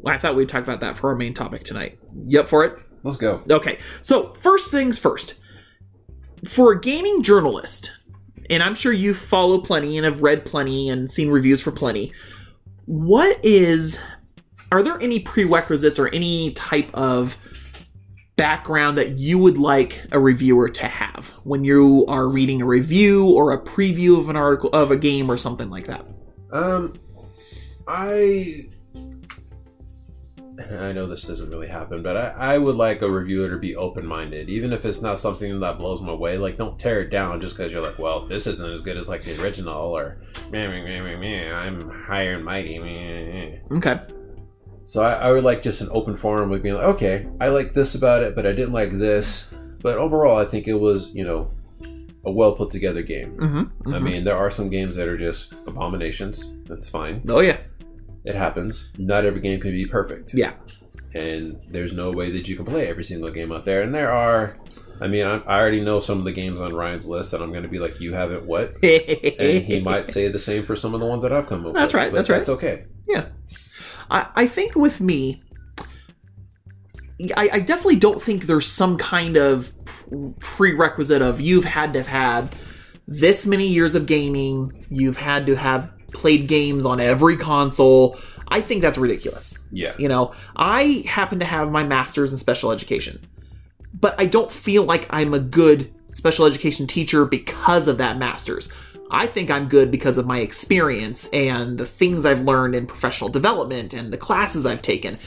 I 0.05 0.17
thought 0.17 0.35
we'd 0.35 0.49
talk 0.49 0.63
about 0.63 0.81
that 0.81 0.97
for 0.97 1.09
our 1.09 1.15
main 1.15 1.33
topic 1.33 1.63
tonight. 1.63 1.99
Up 2.37 2.47
for 2.47 2.63
it? 2.65 2.77
Let's 3.03 3.17
go. 3.17 3.41
Okay, 3.49 3.79
so 4.01 4.33
first 4.33 4.71
things 4.71 4.97
first. 4.97 5.35
For 6.47 6.73
a 6.73 6.81
gaming 6.81 7.23
journalist, 7.23 7.91
and 8.49 8.61
I'm 8.61 8.75
sure 8.75 8.93
you 8.93 9.13
follow 9.13 9.59
plenty 9.59 9.97
and 9.97 10.05
have 10.05 10.21
read 10.21 10.45
plenty 10.45 10.89
and 10.89 11.11
seen 11.11 11.29
reviews 11.29 11.61
for 11.61 11.71
plenty, 11.71 12.13
what 12.85 13.43
is. 13.43 13.99
Are 14.71 14.81
there 14.81 14.99
any 14.99 15.19
prerequisites 15.19 15.99
or 15.99 16.07
any 16.09 16.51
type 16.53 16.89
of 16.93 17.37
background 18.35 18.97
that 18.97 19.11
you 19.11 19.37
would 19.37 19.57
like 19.57 20.05
a 20.11 20.19
reviewer 20.19 20.67
to 20.67 20.87
have 20.87 21.14
when 21.45 21.63
you 21.63 22.03
are 22.07 22.27
reading 22.27 22.61
a 22.63 22.65
review 22.65 23.29
or 23.29 23.53
a 23.53 23.61
preview 23.61 24.19
of 24.19 24.29
an 24.29 24.35
article 24.35 24.71
of 24.73 24.89
a 24.89 24.97
game 24.97 25.29
or 25.29 25.37
something 25.37 25.69
like 25.69 25.85
that? 25.85 26.03
Um, 26.51 26.95
I. 27.87 28.67
I 30.57 30.93
know 30.93 31.05
this 31.05 31.27
doesn't 31.27 31.51
really 31.51 31.67
happen, 31.67 32.01
but 32.01 32.17
I, 32.17 32.53
I 32.53 32.57
would 32.57 32.77
like 32.77 33.01
a 33.01 33.09
reviewer 33.09 33.49
to 33.49 33.57
be 33.57 33.75
open 33.75 34.07
minded, 34.07 34.49
even 34.49 34.73
if 34.73 34.85
it's 34.85 35.01
not 35.01 35.19
something 35.19 35.59
that 35.59 35.77
blows 35.77 36.01
my 36.01 36.13
way. 36.13 36.37
Like, 36.37 36.57
don't 36.57 36.79
tear 36.79 37.01
it 37.01 37.09
down 37.09 37.41
just 37.41 37.57
because 37.57 37.71
you're 37.71 37.83
like, 37.83 37.99
well, 37.99 38.25
this 38.25 38.47
isn't 38.47 38.73
as 38.73 38.81
good 38.81 38.97
as 38.97 39.07
like 39.07 39.23
the 39.23 39.39
original, 39.43 39.75
or 39.75 40.17
meh, 40.51 40.67
meh, 40.67 40.81
meh, 40.81 41.01
meh, 41.01 41.17
meh, 41.17 41.53
I'm 41.53 41.89
higher 41.89 42.35
and 42.35 42.45
mighty. 42.45 42.79
Meh, 42.79 42.87
meh. 42.87 43.77
Okay. 43.77 43.99
So 44.85 45.03
I, 45.03 45.13
I 45.13 45.31
would 45.31 45.43
like 45.43 45.61
just 45.61 45.81
an 45.81 45.89
open 45.91 46.15
forum 46.15 46.49
with 46.49 46.63
being 46.63 46.75
like, 46.75 46.85
okay, 46.85 47.27
I 47.39 47.49
like 47.49 47.73
this 47.73 47.95
about 47.95 48.23
it, 48.23 48.33
but 48.33 48.45
I 48.47 48.53
didn't 48.53 48.73
like 48.73 48.97
this. 48.97 49.47
But 49.81 49.97
overall, 49.97 50.37
I 50.37 50.45
think 50.45 50.67
it 50.67 50.73
was, 50.73 51.13
you 51.15 51.23
know, 51.23 51.51
a 52.25 52.31
well 52.31 52.53
put 52.55 52.71
together 52.71 53.01
game. 53.03 53.37
Mm-hmm. 53.37 53.93
I 53.93 53.99
mean, 53.99 54.23
there 54.23 54.35
are 54.37 54.49
some 54.49 54.69
games 54.69 54.95
that 54.95 55.07
are 55.07 55.17
just 55.17 55.53
abominations. 55.67 56.51
That's 56.65 56.89
fine. 56.89 57.21
oh 57.29 57.39
yeah, 57.41 57.57
It 58.25 58.35
happens. 58.35 58.91
Not 58.97 59.25
every 59.25 59.41
game 59.41 59.59
can 59.59 59.71
be 59.71 59.85
perfect. 59.85 60.33
yeah. 60.33 60.53
And 61.13 61.61
there's 61.69 61.93
no 61.93 62.11
way 62.11 62.29
that 62.31 62.49
you 62.49 62.57
can 62.57 62.65
play 62.65 62.89
every 62.89 63.05
single 63.05 63.31
game 63.31 63.49
out 63.53 63.63
there. 63.63 63.83
And 63.83 63.95
there 63.95 64.11
are, 64.11 64.57
I 64.99 65.07
mean, 65.07 65.25
I, 65.25 65.37
I 65.37 65.59
already 65.61 65.79
know 65.79 66.01
some 66.01 66.17
of 66.19 66.25
the 66.25 66.33
games 66.33 66.59
on 66.59 66.73
Ryan's 66.73 67.07
list, 67.07 67.31
and 67.31 67.41
I'm 67.41 67.51
going 67.51 67.63
to 67.63 67.69
be 67.69 67.79
like, 67.79 68.01
you 68.01 68.13
haven't 68.13 68.43
what? 68.45 68.73
And 68.83 69.63
he 69.63 69.79
might 69.79 70.11
say 70.11 70.27
the 70.27 70.39
same 70.39 70.65
for 70.65 70.75
some 70.75 70.93
of 70.93 70.99
the 70.99 71.05
ones 71.05 71.23
that 71.23 71.31
I've 71.31 71.47
come 71.47 71.59
up 71.61 71.67
with. 71.67 71.75
That's 71.75 71.93
right, 71.93 72.11
that's 72.11 72.27
right. 72.27 72.39
That's 72.39 72.49
okay. 72.49 72.83
Yeah. 73.07 73.27
I, 74.11 74.27
I 74.35 74.45
think 74.47 74.75
with 74.75 74.99
me, 74.99 75.41
I, 77.37 77.49
I 77.53 77.59
definitely 77.59 77.97
don't 77.97 78.21
think 78.21 78.45
there's 78.45 78.67
some 78.67 78.97
kind 78.97 79.37
of 79.37 79.71
prerequisite 80.39 81.21
of 81.21 81.39
you've 81.39 81.65
had 81.65 81.93
to 81.93 81.99
have 81.99 82.07
had 82.07 82.55
this 83.07 83.45
many 83.45 83.67
years 83.67 83.95
of 83.95 84.05
gaming, 84.05 84.85
you've 84.89 85.17
had 85.17 85.45
to 85.45 85.55
have 85.55 85.91
played 86.13 86.47
games 86.47 86.85
on 86.85 86.99
every 86.99 87.37
console. 87.37 88.17
I 88.47 88.61
think 88.61 88.81
that's 88.81 88.97
ridiculous. 88.97 89.57
Yeah. 89.71 89.93
You 89.97 90.07
know, 90.07 90.33
I 90.55 91.03
happen 91.07 91.39
to 91.39 91.45
have 91.45 91.71
my 91.71 91.83
master's 91.83 92.31
in 92.31 92.39
special 92.39 92.71
education, 92.71 93.25
but 93.93 94.15
I 94.19 94.25
don't 94.25 94.51
feel 94.51 94.83
like 94.83 95.07
I'm 95.09 95.33
a 95.33 95.39
good 95.39 95.93
special 96.13 96.45
education 96.45 96.87
teacher 96.87 97.25
because 97.25 97.87
of 97.87 97.97
that 97.97 98.17
master's. 98.17 98.69
I 99.11 99.27
think 99.27 99.51
I'm 99.51 99.67
good 99.69 99.91
because 99.91 100.17
of 100.17 100.25
my 100.25 100.39
experience 100.39 101.27
and 101.31 101.77
the 101.77 101.85
things 101.85 102.25
I've 102.25 102.41
learned 102.41 102.73
in 102.75 102.87
professional 102.87 103.29
development 103.29 103.93
and 103.93 104.11
the 104.11 104.17
classes 104.17 104.65
I've 104.65 104.81
taken. 104.81 105.19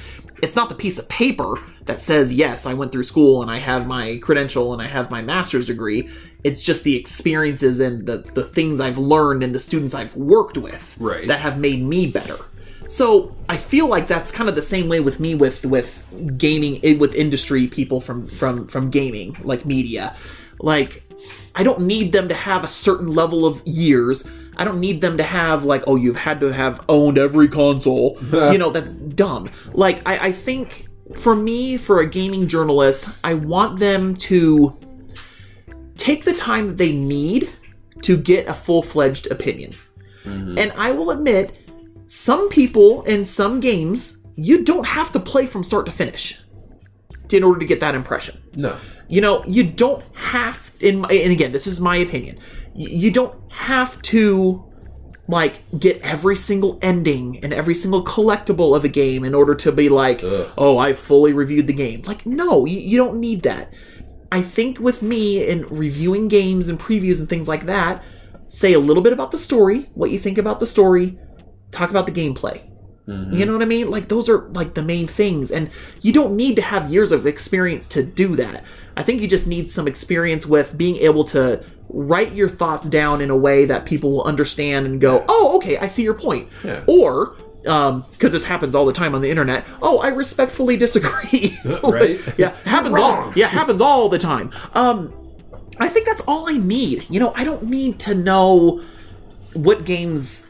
It's 0.43 0.55
not 0.57 0.69
the 0.69 0.75
piece 0.75 0.99
of 0.99 1.09
paper 1.09 1.59
that 1.87 2.01
says, 2.01 2.33
yes, 2.33 2.67
I 2.67 2.75
went 2.75 2.93
through 2.93 3.05
school 3.05 3.43
and 3.43 3.51
I 3.51 3.59
have 3.59 3.87
my 3.87 4.19
credential 4.23 4.73
and 4.73 4.81
I 4.81 4.87
have 4.87 5.11
my 5.11 5.23
master's 5.23 5.67
degree. 5.67 6.09
It's 6.45 6.63
just 6.63 6.85
the 6.85 6.97
experiences 6.97 7.81
and 7.81 8.07
the, 8.07 8.19
the 8.19 8.45
things 8.45 8.81
I've 8.81 8.99
learned 8.99 9.43
and 9.43 9.55
the 9.55 9.61
students 9.61 9.95
I've 9.95 10.15
worked 10.15 10.57
with 10.59 10.97
Right. 11.01 11.27
that 11.29 11.41
have 11.41 11.59
made 11.59 11.83
me 11.83 12.07
better. 12.07 12.39
So 12.87 13.37
I 13.49 13.57
feel 13.57 13.87
like 13.87 14.07
that's 14.07 14.31
kind 14.31 14.49
of 14.49 14.55
the 14.55 14.63
same 14.63 14.89
way 14.89 15.01
with 15.01 15.21
me 15.21 15.35
with 15.35 15.63
with 15.65 16.03
gaming 16.39 16.81
eh, 16.83 16.97
with 16.97 17.15
industry 17.15 17.67
people 17.67 18.01
from 18.01 18.29
from 18.29 18.67
from 18.67 18.89
gaming 18.91 19.37
like 19.43 19.67
media. 19.67 20.17
Like 20.61 21.03
I 21.59 21.65
don't 21.65 21.81
need 21.81 22.13
them 22.13 22.29
to 22.29 22.35
have 22.35 22.63
a 22.63 22.69
certain 22.69 23.09
level 23.09 23.45
of 23.45 23.61
years. 23.67 24.25
I 24.57 24.63
don't 24.65 24.79
need 24.79 25.01
them 25.01 25.17
to 25.19 25.25
have 25.25 25.65
like 25.65 25.83
oh 25.89 25.97
you've 25.97 26.17
had 26.17 26.41
to 26.41 26.53
have 26.53 26.85
owned 26.89 27.19
every 27.19 27.49
console. 27.49 28.17
you 28.33 28.59
know 28.59 28.71
that's 28.71 28.93
dumb. 28.93 29.51
Like 29.73 30.01
I, 30.07 30.29
I 30.29 30.33
think 30.33 30.87
for 31.17 31.35
me 31.35 31.77
for 31.77 32.01
a 32.01 32.09
gaming 32.09 32.47
journalist, 32.47 33.09
I 33.25 33.35
want 33.35 33.81
them 33.81 34.15
to 34.15 34.79
take 35.97 36.25
the 36.25 36.35
time 36.35 36.69
that 36.69 36.77
they 36.77 36.93
need 36.93 37.51
to 38.03 38.17
get 38.17 38.47
a 38.47 38.55
full 38.55 38.83
fledged 38.83 39.27
opinion. 39.33 39.73
Mhm. 40.25 40.61
And 40.61 40.73
I 40.77 40.93
will 40.93 41.11
admit, 41.11 41.57
some 42.07 42.49
people 42.51 43.03
in 43.03 43.27
some 43.27 43.59
games 43.59 44.19
you 44.37 44.63
don't 44.63 44.87
have 44.87 45.11
to 45.11 45.19
play 45.19 45.49
from 45.49 45.65
start 45.65 45.87
to 45.87 45.93
finish 45.93 46.39
in 47.33 47.45
order 47.45 47.61
to 47.61 47.67
get 47.67 47.81
that 47.81 47.95
impression. 47.95 48.41
No. 48.55 48.77
You 49.09 49.21
know, 49.21 49.45
you 49.45 49.65
don't 49.65 50.05
have 50.15 50.71
in 50.81 51.01
my, 51.01 51.09
and 51.09 51.33
again, 51.33 51.53
this 51.53 51.67
is 51.67 51.81
my 51.81 51.97
opinion. 51.97 52.39
You 52.75 53.11
don't 53.11 53.35
have 53.51 54.01
to 54.03 54.65
like 55.29 55.63
get 55.79 56.01
every 56.01 56.37
single 56.37 56.79
ending 56.81 57.39
and 57.43 57.53
every 57.53 57.75
single 57.75 58.05
collectible 58.05 58.75
of 58.75 58.85
a 58.85 58.89
game 58.89 59.25
in 59.25 59.35
order 59.35 59.55
to 59.55 59.71
be 59.71 59.89
like, 59.89 60.25
Ugh. 60.25 60.51
oh, 60.57 60.79
I 60.79 60.95
fully 60.95 61.33
reviewed 61.33 61.67
the 61.67 61.73
game. 61.75 62.03
Like, 62.03 62.25
no, 62.25 62.65
you, 62.65 62.79
you 62.81 62.97
don't 62.97 63.21
need 63.21 63.43
that. 63.43 63.73
I 64.33 64.43
think 64.43 64.79
with 64.79 65.03
me 65.03 65.47
in 65.47 65.67
reviewing 65.67 66.29
games 66.29 66.69
and 66.69 66.79
previews 66.79 67.21
and 67.21 67.29
things 67.29 67.49
like 67.49 67.67
that, 67.67 68.03
say 68.47 68.73
a 68.73 68.79
little 68.79 69.03
bit 69.03 69.13
about 69.13 69.31
the 69.31 69.39
story, 69.39 69.91
what 69.95 70.11
you 70.11 70.19
think 70.19 70.39
about 70.39 70.61
the 70.61 70.67
story, 70.67 71.19
talk 71.71 71.91
about 71.91 72.07
the 72.07 72.13
gameplay. 72.13 72.63
You 73.09 73.47
know 73.47 73.55
what 73.55 73.63
I 73.63 73.67
mean? 73.67 73.91
Like 73.91 74.09
those 74.09 74.29
are 74.29 74.41
like 74.51 74.75
the 74.75 74.83
main 74.83 75.09
things 75.09 75.51
and 75.51 75.71
you 76.03 76.13
don't 76.13 76.37
need 76.37 76.57
to 76.57 76.63
have 76.63 76.93
years 76.93 77.11
of 77.11 77.27
experience 77.27 77.89
to 77.89 78.03
do 78.03 78.37
that. 78.37 78.65
I 78.99 79.03
think 79.03 79.23
you 79.23 79.29
just 79.29 79.47
need 79.47 79.71
some 79.71 79.89
experience 79.89 80.45
with 80.45 80.77
being 80.77 80.97
able 80.97 81.25
to 81.27 81.65
write 81.89 82.35
your 82.35 82.51
thoughts 82.51 82.87
down 82.91 83.23
in 83.23 83.31
a 83.31 83.37
way 83.37 83.65
that 83.65 83.87
people 83.87 84.11
will 84.11 84.25
understand 84.25 84.85
and 84.85 85.01
go, 85.01 85.25
"Oh, 85.27 85.57
okay, 85.57 85.79
I 85.79 85.89
see 85.89 86.03
your 86.03 86.13
point." 86.13 86.51
Yeah. 86.63 86.85
Or 86.87 87.35
um 87.67 88.05
because 88.11 88.33
this 88.33 88.45
happens 88.45 88.75
all 88.75 88.85
the 88.85 88.93
time 88.93 89.15
on 89.15 89.23
the 89.23 89.31
internet. 89.31 89.65
Oh, 89.81 89.99
I 90.01 90.09
respectfully 90.09 90.77
disagree. 90.77 91.59
Right? 91.83 92.21
yeah, 92.37 92.55
happens 92.65 92.99
all 92.99 93.33
yeah, 93.35 93.49
happens 93.49 93.81
all 93.81 94.11
the 94.11 94.19
time. 94.19 94.53
Um 94.75 95.15
I 95.81 95.89
think 95.89 96.05
that's 96.05 96.21
all 96.29 96.47
I 96.49 96.59
need. 96.59 97.07
You 97.09 97.21
know, 97.21 97.33
I 97.35 97.45
don't 97.45 97.65
need 97.65 98.01
to 98.01 98.15
know 98.15 98.83
what 99.55 99.87
games 99.87 100.47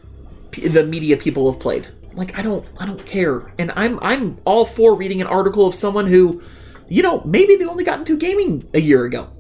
p- 0.50 0.66
the 0.66 0.84
media 0.84 1.16
people 1.16 1.50
have 1.52 1.60
played. 1.60 1.86
Like 2.18 2.36
I 2.36 2.42
don't 2.42 2.66
I 2.78 2.84
don't 2.84 3.04
care. 3.06 3.52
And 3.58 3.70
I'm 3.76 3.98
I'm 4.02 4.38
all 4.44 4.66
for 4.66 4.94
reading 4.94 5.20
an 5.20 5.28
article 5.28 5.66
of 5.66 5.74
someone 5.74 6.06
who 6.06 6.42
you 6.88 7.02
know, 7.02 7.22
maybe 7.24 7.56
they 7.56 7.64
only 7.64 7.84
got 7.84 7.98
into 7.98 8.16
gaming 8.16 8.68
a 8.74 8.80
year 8.80 9.04
ago. 9.04 9.30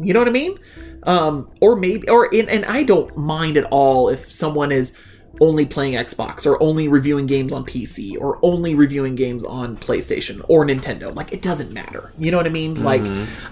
You 0.00 0.12
know 0.12 0.18
what 0.18 0.28
I 0.28 0.32
mean? 0.32 0.58
Um 1.04 1.50
or 1.60 1.76
maybe 1.76 2.08
or 2.08 2.34
and, 2.34 2.50
and 2.50 2.64
I 2.64 2.82
don't 2.82 3.16
mind 3.16 3.56
at 3.56 3.64
all 3.64 4.08
if 4.08 4.32
someone 4.32 4.72
is 4.72 4.96
only 5.40 5.66
playing 5.66 5.94
Xbox 5.94 6.46
or 6.46 6.62
only 6.62 6.88
reviewing 6.88 7.26
games 7.26 7.52
on 7.52 7.64
PC 7.64 8.16
or 8.20 8.38
only 8.42 8.74
reviewing 8.74 9.14
games 9.14 9.44
on 9.44 9.76
PlayStation 9.76 10.44
or 10.48 10.64
Nintendo. 10.64 11.14
Like 11.14 11.32
it 11.32 11.42
doesn't 11.42 11.72
matter. 11.72 12.12
You 12.18 12.30
know 12.30 12.36
what 12.36 12.46
I 12.46 12.50
mean? 12.50 12.82
Like 12.82 13.02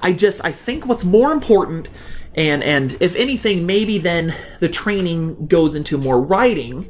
I 0.01 0.13
just 0.13 0.45
I 0.45 0.53
think 0.53 0.87
what's 0.87 1.05
more 1.05 1.33
important 1.33 1.89
and 2.35 2.63
and 2.63 2.97
if 3.01 3.15
anything 3.15 3.67
maybe 3.67 3.99
then 3.99 4.35
the 4.61 4.69
training 4.69 5.47
goes 5.47 5.75
into 5.75 5.99
more 5.99 6.21
writing 6.21 6.89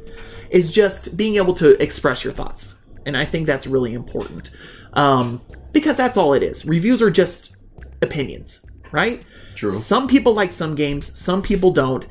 is 0.53 0.71
just 0.71 1.17
being 1.17 1.35
able 1.35 1.53
to 1.55 1.81
express 1.83 2.23
your 2.23 2.31
thoughts. 2.31 2.75
And 3.05 3.17
I 3.17 3.25
think 3.25 3.45
that's 3.45 3.67
really 3.67 3.93
important. 3.93 4.51
Um 4.93 5.41
because 5.73 5.97
that's 5.97 6.17
all 6.17 6.33
it 6.33 6.43
is. 6.43 6.65
Reviews 6.65 7.01
are 7.01 7.11
just 7.11 7.55
opinions, 8.01 8.61
right? 8.91 9.25
True. 9.55 9.71
Some 9.71 10.07
people 10.07 10.33
like 10.33 10.51
some 10.51 10.75
games, 10.75 11.17
some 11.19 11.41
people 11.41 11.71
don't. 11.71 12.05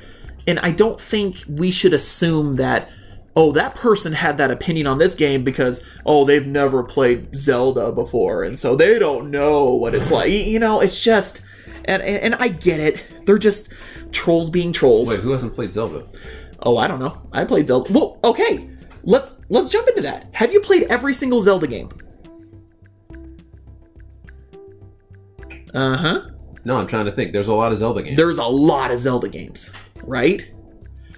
And 0.47 0.59
I 0.61 0.73
don't 0.73 1.01
think 1.01 1.45
we 1.49 1.71
should 1.71 1.93
assume 1.93 2.55
that, 2.55 2.91
oh, 3.37 3.53
that 3.53 3.77
person 3.77 4.13
had 4.13 4.39
that 4.39 4.51
opinion 4.51 4.89
on 4.89 4.99
this 4.99 5.15
game 5.15 5.45
because, 5.45 5.85
oh, 6.05 6.25
they've 6.25 6.47
never 6.47 6.83
played 6.83 7.37
Zelda 7.37 7.93
before. 7.93 8.43
And 8.43 8.59
so 8.59 8.75
they 8.75 8.99
don't 8.99 9.31
know 9.31 9.75
what 9.75 9.95
it's 9.95 10.11
like. 10.11 10.33
You 10.33 10.59
know, 10.59 10.81
it's 10.81 11.01
just, 11.01 11.43
and, 11.85 12.03
and, 12.03 12.17
and 12.17 12.35
I 12.37 12.49
get 12.49 12.81
it. 12.81 13.25
They're 13.25 13.39
just 13.39 13.73
trolls 14.11 14.51
being 14.51 14.73
trolls. 14.73 15.09
Wait, 15.09 15.21
who 15.21 15.31
hasn't 15.31 15.55
played 15.55 15.73
Zelda? 15.73 16.09
Oh, 16.63 16.77
I 16.77 16.87
don't 16.87 17.01
know. 17.01 17.21
I 17.33 17.45
played 17.45 17.67
Zelda. 17.67 17.93
Well, 17.93 18.19
okay. 18.25 18.69
Let's 19.05 19.37
let's 19.49 19.69
jump 19.69 19.89
into 19.89 20.03
that. 20.03 20.29
Have 20.33 20.53
you 20.53 20.61
played 20.61 20.85
every 20.85 21.13
single 21.15 21.41
Zelda 21.41 21.67
game? 21.67 21.91
Uh 25.75 25.97
huh. 25.97 26.21
No, 26.65 26.77
I'm 26.77 26.87
trying 26.87 27.07
to 27.07 27.13
think. 27.13 27.33
There's 27.33 27.49
a 27.49 27.55
lot 27.55 27.73
of 27.73 27.79
Zelda 27.79 28.03
games. 28.03 28.17
There's 28.17 28.39
a 28.39 28.45
lot 28.45 28.91
of 28.91 29.01
Zelda 29.01 29.29
games, 29.29 29.71
right? 30.05 30.47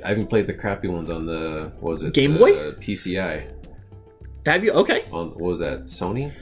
I 0.04 0.08
haven't 0.08 0.28
played 0.28 0.46
the 0.46 0.54
crappy 0.54 0.88
ones 0.88 1.10
on 1.10 1.26
the 1.26 1.72
what 1.80 1.90
was 1.90 2.02
it? 2.02 2.14
Game 2.14 2.34
the 2.34 2.38
Boy? 2.40 2.52
PCI. 2.72 3.50
Have 4.46 4.64
you? 4.64 4.72
Okay. 4.72 5.04
On 5.12 5.28
what 5.30 5.40
was 5.40 5.58
that? 5.58 5.84
Sony 5.84 6.32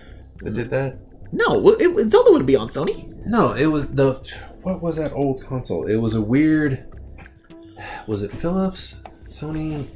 that 0.40 0.54
did 0.54 0.70
that? 0.70 0.98
No, 1.32 1.68
it, 1.70 1.80
it- 1.82 2.10
Zelda 2.10 2.32
would 2.32 2.46
be 2.46 2.56
on 2.56 2.68
Sony. 2.68 3.08
No, 3.26 3.52
it 3.54 3.66
was 3.66 3.88
the 3.90 4.14
what 4.62 4.82
was 4.82 4.96
that 4.96 5.12
old 5.12 5.44
console? 5.44 5.86
It 5.86 5.96
was 5.96 6.14
a 6.14 6.20
weird. 6.22 6.88
Was 8.06 8.22
it 8.22 8.34
Philips, 8.36 8.96
Sony, 9.26 9.86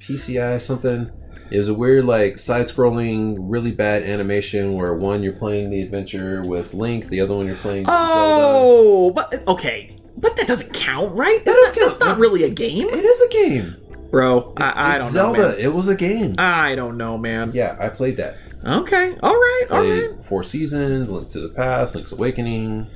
PCI, 0.00 0.60
something? 0.60 1.10
It 1.50 1.58
was 1.58 1.68
a 1.68 1.74
weird, 1.74 2.04
like 2.06 2.38
side-scrolling, 2.38 3.36
really 3.38 3.70
bad 3.70 4.02
animation 4.02 4.74
where 4.74 4.94
one 4.94 5.22
you're 5.22 5.32
playing 5.34 5.70
the 5.70 5.80
adventure 5.82 6.42
with 6.44 6.74
Link, 6.74 7.08
the 7.08 7.20
other 7.20 7.34
one 7.36 7.46
you're 7.46 7.54
playing 7.56 7.86
Zelda. 7.86 7.98
Oh, 8.02 9.10
but 9.12 9.46
okay, 9.46 9.96
but 10.16 10.34
that 10.36 10.48
doesn't 10.48 10.72
count, 10.74 11.14
right? 11.14 11.44
That 11.44 11.54
does 11.54 11.66
that's 11.66 11.78
count. 11.78 11.90
not 11.92 11.98
That's- 12.00 12.20
really 12.20 12.42
a 12.44 12.50
game, 12.50 12.88
It 12.88 13.04
is 13.04 13.20
a 13.22 13.28
game. 13.28 13.76
bro. 14.10 14.54
I, 14.56 14.70
I 14.70 14.96
It's 14.96 15.04
don't 15.06 15.12
Zelda. 15.12 15.38
know, 15.40 15.48
man. 15.50 15.58
It 15.60 15.72
was 15.72 15.88
a 15.88 15.94
game. 15.94 16.34
I 16.38 16.74
don't 16.74 16.96
know, 16.96 17.16
man. 17.16 17.52
yeah, 17.54 17.76
I 17.78 17.90
played 17.90 18.16
that. 18.16 18.36
Okay, 18.64 19.16
all 19.22 19.34
right, 19.34 19.64
all 19.70 19.82
right. 19.84 20.24
Four 20.24 20.42
Seasons, 20.42 21.12
Link 21.12 21.28
to 21.30 21.40
the 21.40 21.50
Past, 21.50 21.94
Link's 21.94 22.10
Awakening. 22.10 22.88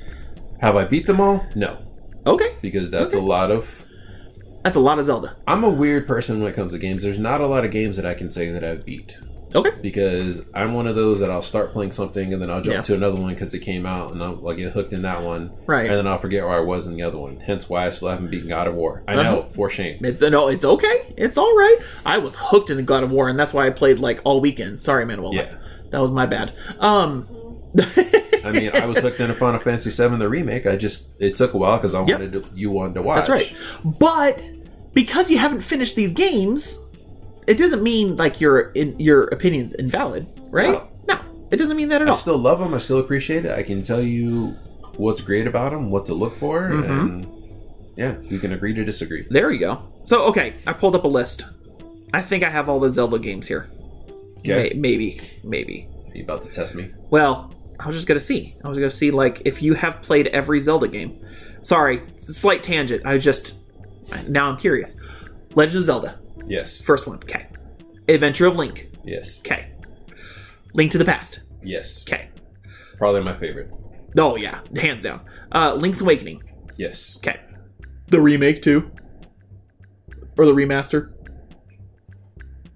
Have 0.61 0.75
I 0.75 0.85
beat 0.85 1.07
them 1.07 1.21
all? 1.21 1.47
No, 1.55 1.79
Okay, 2.27 2.57
because 2.61 2.91
that's 2.91 3.15
Okay. 3.15 3.23
a 3.25 3.27
lot 3.27 3.53
of 3.53 3.87
that's 4.63 4.77
a 4.77 4.81
lot 4.81 4.99
of 4.99 5.07
Zelda. 5.07 5.37
I'm 5.47 5.65
a 5.65 5.71
weird 5.71 6.07
person 6.07 6.41
when 6.41 6.51
it 6.53 6.55
comes 6.57 6.73
to 6.73 6.79
games. 6.79 7.03
There's 7.03 7.19
not 7.19 7.41
a 7.41 7.47
lot 7.47 7.65
of 7.65 7.71
games 7.71 7.97
that 7.97 8.07
I 8.07 8.15
can 8.15 8.31
say 8.31 8.51
that 8.51 8.63
I've 8.65 8.85
beat 8.85 9.19
Okay, 9.53 9.73
because 9.83 10.45
I'm 10.55 10.75
one 10.75 10.87
of 10.87 10.95
those 10.95 11.19
that 11.19 11.31
I'll 11.31 11.43
start 11.43 11.73
playing 11.73 11.91
something 11.91 12.33
and 12.33 12.41
then 12.41 12.51
I'll 12.51 12.63
jump 12.63 12.77
Yeah. 12.77 12.83
to 12.83 12.95
another 12.95 13.21
one 13.21 13.35
because 13.35 13.53
it 13.53 13.59
came 13.61 13.85
out 13.85 14.13
and 14.13 14.23
I'll, 14.23 14.41
I'll 14.47 14.55
get 14.55 14.73
hooked 14.73 14.93
in 14.93 15.03
that 15.03 15.25
one 15.25 15.51
right. 15.67 15.87
and 15.91 15.97
then 15.97 16.07
I'll 16.07 16.19
forget 16.19 16.45
where 16.45 16.55
I 16.57 16.61
was 16.61 16.87
in 16.87 16.95
the 16.95 17.03
other 17.03 17.19
one. 17.19 17.41
Hence 17.41 17.69
why 17.69 17.85
I 17.85 17.91
still 17.91 18.09
haven't 18.11 18.31
beaten 18.31 18.49
God 18.49 18.69
of 18.69 18.75
War. 18.77 19.03
I 19.09 19.17
know, 19.17 19.49
for 19.55 19.69
shame. 19.69 20.05
It, 20.05 20.21
no, 20.21 20.47
it's 20.47 20.65
okay. 20.65 21.13
It's 21.17 21.37
all 21.37 21.53
right. 21.57 21.79
I 22.07 22.19
was 22.19 22.37
hooked 22.39 22.71
in 22.71 22.85
God 22.85 23.03
of 23.03 23.11
War, 23.11 23.29
and 23.29 23.37
that's 23.37 23.53
why 23.53 23.67
I 23.67 23.71
played 23.71 23.99
like 23.99 24.21
all 24.23 24.41
weekend. 24.41 24.83
Sorry, 24.83 25.05
Manuel. 25.05 25.35
Yeah. 25.35 25.57
that 25.91 25.99
was 26.01 26.13
my 26.13 26.27
bad. 26.27 26.53
Um, 26.79 27.27
I 28.45 28.53
mean, 28.53 28.71
I 28.75 28.87
was 28.87 28.99
hooked 28.99 29.21
into 29.21 29.35
Final 29.35 29.61
Fantasy 29.61 29.91
VII 29.91 30.17
the 30.17 30.29
remake. 30.29 30.67
I 30.67 30.77
just 30.77 31.07
it 31.19 31.35
took 31.37 31.55
a 31.55 31.59
while 31.59 31.77
because 31.77 31.95
I 31.95 32.01
Yep. 32.05 32.09
wanted 32.21 32.33
to, 32.33 32.45
you 32.55 32.71
wanted 32.71 32.95
to 32.95 33.03
watch. 33.03 33.27
That's 33.27 33.29
right. 33.29 33.55
But 33.85 34.43
because 34.95 35.31
you 35.31 35.39
haven't 35.39 35.61
finished 35.61 35.95
these 35.95 36.13
games, 36.13 36.79
it 37.47 37.55
doesn't 37.59 37.83
mean 37.83 38.17
like 38.17 38.41
your 38.41 38.71
in, 38.73 38.99
your 38.99 39.25
opinion's 39.25 39.73
invalid, 39.75 40.27
right? 40.51 40.83
No. 41.07 41.21
it 41.51 41.57
doesn't 41.57 41.77
mean 41.77 41.89
that 41.91 42.01
at 42.03 42.09
I 42.09 42.11
all. 42.13 42.17
I 42.17 42.21
still 42.21 42.39
love 42.39 42.59
them. 42.61 42.75
I 42.75 42.79
still 42.79 42.99
appreciate 42.99 43.45
it. 43.45 43.53
I 43.53 43.63
can 43.63 43.83
tell 43.83 44.03
you 44.03 44.57
what's 44.97 45.21
great 45.21 45.47
about 45.47 45.73
them, 45.73 45.91
what 45.91 46.07
to 46.07 46.15
look 46.15 46.37
for, 46.37 46.71
Mhm. 46.71 46.89
and 46.89 47.27
yeah, 47.97 48.15
we 48.31 48.39
can 48.39 48.53
agree 48.53 48.75
to 48.75 48.85
disagree. 48.85 49.27
There 49.31 49.51
you 49.53 49.61
go. 49.61 49.83
So 50.05 50.23
okay, 50.25 50.55
I 50.67 50.73
pulled 50.73 50.95
up 50.97 51.05
a 51.05 51.09
list. 51.09 51.45
I 52.13 52.23
think 52.23 52.43
I 52.43 52.51
have 52.51 52.69
all 52.69 52.81
the 52.81 52.91
Zelda 52.91 53.19
games 53.19 53.47
here. 53.47 53.69
Okay, 54.41 54.73
May- 54.75 54.81
maybe, 54.81 55.21
maybe. 55.45 55.89
Are 56.11 56.17
you 56.17 56.25
about 56.25 56.43
to 56.43 56.49
test 56.49 56.75
me? 56.75 56.91
Well, 57.11 57.53
I 57.81 57.87
was 57.89 57.97
just 57.97 58.07
gonna 58.07 58.21
see. 58.21 58.57
I 58.65 58.69
was 58.69 58.77
gonna 58.79 58.91
see 58.91 59.11
like 59.11 59.43
if 59.45 59.63
you 59.63 59.75
have 59.75 60.03
played 60.03 60.27
every 60.29 60.61
Zelda 60.61 60.87
game. 60.89 61.25
Sorry, 61.63 61.99
it's 62.09 62.29
a 62.29 62.35
slight 62.35 62.63
tangent. 62.63 63.05
I 63.07 63.19
just 63.19 63.59
now 64.29 64.51
I'm 64.51 64.57
curious. 64.59 64.97
Legend 65.55 65.79
of 65.79 65.85
Zelda, 65.87 66.19
Yes. 66.47 66.81
first 66.81 67.07
one. 67.07 67.17
Okay. 67.25 67.47
Adventure 68.09 68.47
of 68.47 68.57
Link. 68.57 68.89
Yes. 69.05 69.41
Okay. 69.41 69.73
Link 70.75 70.93
to 70.93 70.99
the 70.99 71.05
Past. 71.05 71.41
Yes. 71.63 72.03
Okay. 72.07 72.29
Probably 72.99 73.23
my 73.23 73.37
favorite. 73.39 73.71
Oh 74.19 74.37
yeah, 74.37 74.61
hands 74.77 75.03
down. 75.03 75.21
Uh, 75.53 75.75
Link's 75.75 76.01
Awakening. 76.01 76.43
Yes. 76.79 77.17
Okay. 77.19 77.41
The 78.09 78.21
remake 78.21 78.61
too, 78.63 78.91
or 80.37 80.45
the 80.47 80.53
remaster. 80.55 81.13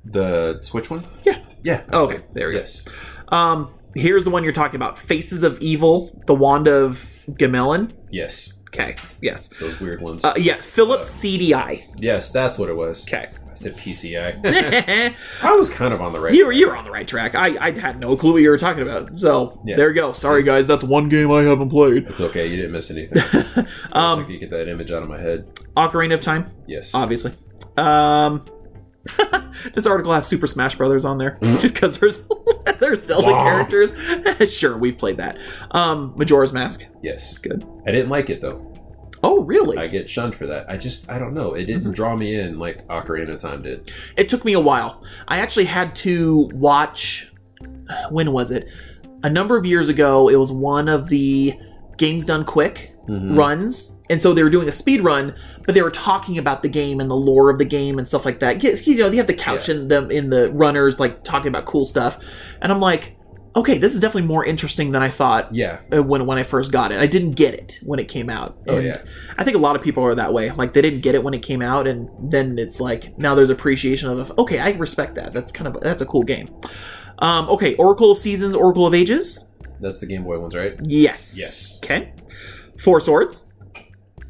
The 0.04 0.58
Switch 0.62 0.90
one? 0.90 1.06
Yeah. 1.24 1.44
Yeah. 1.62 1.82
Oh, 1.92 2.04
okay, 2.04 2.22
there 2.34 2.48
we 2.48 2.54
go. 2.54 2.60
Yes. 2.60 2.84
Um, 3.28 3.70
here's 3.94 4.24
the 4.24 4.30
one 4.30 4.44
you're 4.44 4.52
talking 4.52 4.76
about: 4.76 4.98
Faces 4.98 5.42
of 5.42 5.60
Evil, 5.60 6.18
the 6.26 6.34
Wand 6.34 6.68
of 6.68 7.06
Gamelon. 7.30 7.92
Yes. 8.10 8.52
Okay. 8.68 8.96
Yes. 9.20 9.48
Those 9.60 9.78
weird 9.78 10.00
ones. 10.02 10.24
Uh, 10.24 10.34
yeah. 10.36 10.60
Philips 10.60 11.08
CDI. 11.10 11.84
yes, 11.96 12.30
that's 12.30 12.58
what 12.58 12.68
it 12.68 12.74
was. 12.76 13.06
Okay. 13.06 13.28
I 13.48 13.54
said 13.54 13.76
PCI. 13.76 15.14
I 15.42 15.52
was 15.52 15.70
kind 15.70 15.94
of 15.94 16.02
on 16.02 16.12
the 16.12 16.18
right. 16.18 16.34
were 16.44 16.50
you 16.50 16.66
were 16.66 16.76
on 16.76 16.84
the 16.84 16.90
right 16.90 17.06
track. 17.06 17.36
I 17.36 17.56
I 17.68 17.70
had 17.70 18.00
no 18.00 18.16
clue 18.16 18.32
what 18.32 18.42
you 18.42 18.50
were 18.50 18.58
talking 18.58 18.82
about. 18.82 19.16
So 19.20 19.60
Yeah. 19.64 19.76
there 19.76 19.90
you 19.90 19.94
go. 19.94 20.12
Sorry 20.12 20.42
guys, 20.42 20.66
that's 20.66 20.82
one 20.82 21.08
game 21.08 21.30
I 21.30 21.42
haven't 21.42 21.68
played. 21.70 22.08
It's 22.08 22.20
okay. 22.20 22.48
You 22.48 22.56
didn't 22.56 22.72
miss 22.72 22.90
anything. 22.90 23.22
Um, 23.92 24.20
um, 24.22 24.30
you 24.30 24.38
get 24.40 24.50
that 24.50 24.68
image 24.68 24.90
out 24.90 25.04
of 25.04 25.08
my 25.08 25.20
head. 25.20 25.46
Ocarina 25.76 26.14
of 26.14 26.20
Time, 26.20 26.50
Yes. 26.66 26.92
obviously. 26.94 27.32
Um. 27.76 28.44
this 29.74 29.86
article 29.86 30.12
has 30.12 30.26
Super 30.26 30.46
Smash 30.46 30.76
Brothers 30.76 31.04
on 31.04 31.18
there 31.18 31.38
just 31.42 31.62
because 31.74 31.98
there's 31.98 32.22
there's 32.80 33.02
Zelda 33.04 33.28
characters. 33.32 33.92
sure, 34.52 34.76
we've 34.78 34.96
played 34.98 35.18
that. 35.18 35.38
Um, 35.72 36.14
Majora's 36.16 36.52
Mask. 36.52 36.84
yes. 37.02 37.38
Good. 37.38 37.64
I 37.86 37.90
didn't 37.90 38.08
like 38.10 38.30
it 38.30 38.40
though. 38.40 38.70
Oh, 39.22 39.42
really? 39.44 39.78
I 39.78 39.86
get 39.86 40.08
shunned 40.10 40.34
for 40.34 40.46
that. 40.48 40.68
I 40.68 40.76
just 40.76 41.10
I 41.10 41.18
don't 41.18 41.32
know. 41.34 41.54
It 41.54 41.62
Mm-hmm. 41.66 41.72
didn't 41.78 41.92
draw 41.92 42.14
me 42.16 42.34
in 42.38 42.58
like 42.58 42.86
Ocarina 42.88 43.34
of 43.34 43.40
Time 43.40 43.62
did. 43.62 43.90
it 44.16 44.28
took 44.28 44.44
me 44.44 44.52
a 44.54 44.60
while. 44.60 45.02
I 45.28 45.38
actually 45.38 45.64
had 45.66 45.94
to 45.96 46.50
watch 46.54 47.30
when 48.10 48.32
was 48.32 48.50
it? 48.50 48.68
A 49.22 49.30
number 49.30 49.56
of 49.56 49.64
years 49.64 49.88
ago, 49.88 50.28
it 50.28 50.36
was 50.36 50.52
one 50.52 50.88
of 50.88 51.08
the 51.08 51.54
games 51.96 52.26
done 52.26 52.44
quick 52.44 52.94
Mhm. 53.08 53.36
runs. 53.36 53.93
And 54.10 54.20
so 54.20 54.34
they 54.34 54.42
were 54.42 54.50
doing 54.50 54.68
a 54.68 54.72
speed 54.72 55.00
run, 55.02 55.34
but 55.64 55.74
they 55.74 55.80
were 55.82 55.90
talking 55.90 56.36
about 56.36 56.62
the 56.62 56.68
game 56.68 57.00
and 57.00 57.10
the 57.10 57.16
lore 57.16 57.48
of 57.50 57.56
the 57.58 57.64
game 57.64 57.98
and 57.98 58.06
stuff 58.06 58.24
like 58.26 58.40
that. 58.40 58.62
You 58.86 58.96
know, 58.96 59.08
they 59.08 59.16
have 59.16 59.26
the 59.26 59.32
couch 59.34 59.68
in 59.70 59.88
them 59.88 60.10
in 60.10 60.28
the 60.30 60.50
runners, 60.52 61.00
like 61.00 61.24
talking 61.24 61.48
about 61.48 61.64
cool 61.64 61.84
stuff. 61.86 62.18
And 62.60 62.70
I'm 62.70 62.80
like, 62.80 63.16
okay, 63.56 63.78
this 63.78 63.94
is 63.94 64.00
definitely 64.00 64.26
more 64.28 64.44
interesting 64.44 64.90
than 64.92 65.00
I 65.02 65.08
thought 65.08 65.54
Yeah. 65.54 65.78
uh, 65.90 66.02
when 66.02 66.26
when 66.26 66.36
I 66.38 66.42
first 66.42 66.70
got 66.72 66.92
it. 66.92 66.98
I 67.00 67.06
didn't 67.06 67.32
get 67.32 67.54
it 67.54 67.78
when 67.82 67.98
it 67.98 68.08
came 68.08 68.28
out. 68.28 68.58
Oh, 68.68 68.76
And 68.76 68.86
yeah. 68.86 69.02
I 69.38 69.44
think 69.44 69.56
a 69.56 69.60
lot 69.60 69.74
of 69.76 69.80
people 69.80 70.04
are 70.04 70.14
that 70.16 70.32
way. 70.34 70.50
Like 70.50 70.74
they 70.74 70.82
didn't 70.82 71.00
get 71.00 71.14
it 71.14 71.22
when 71.24 71.32
it 71.34 71.42
came 71.42 71.62
out, 71.62 71.86
and 71.86 72.10
then 72.30 72.58
it's 72.58 72.80
like 72.80 73.16
now 73.18 73.34
there's 73.34 73.50
appreciation 73.50 74.10
of 74.10 74.36
okay, 74.38 74.58
I 74.58 74.70
respect 74.72 75.14
that. 75.14 75.32
That's 75.32 75.50
kind 75.52 75.68
of 75.68 75.80
that's 75.80 76.02
a 76.02 76.06
cool 76.06 76.24
game. 76.24 76.50
Um, 77.20 77.48
okay, 77.48 77.74
Oracle 77.76 78.10
of 78.10 78.18
Seasons, 78.18 78.54
Oracle 78.54 78.86
of 78.86 78.92
Ages. 78.92 79.46
That's 79.80 80.00
the 80.00 80.06
Game 80.06 80.24
Boy 80.24 80.38
ones, 80.40 80.54
right? 80.54 80.76
Yes. 80.82 81.34
Yes. 81.38 81.78
Okay. 81.82 82.12
Four 82.80 83.00
Swords. 83.00 83.46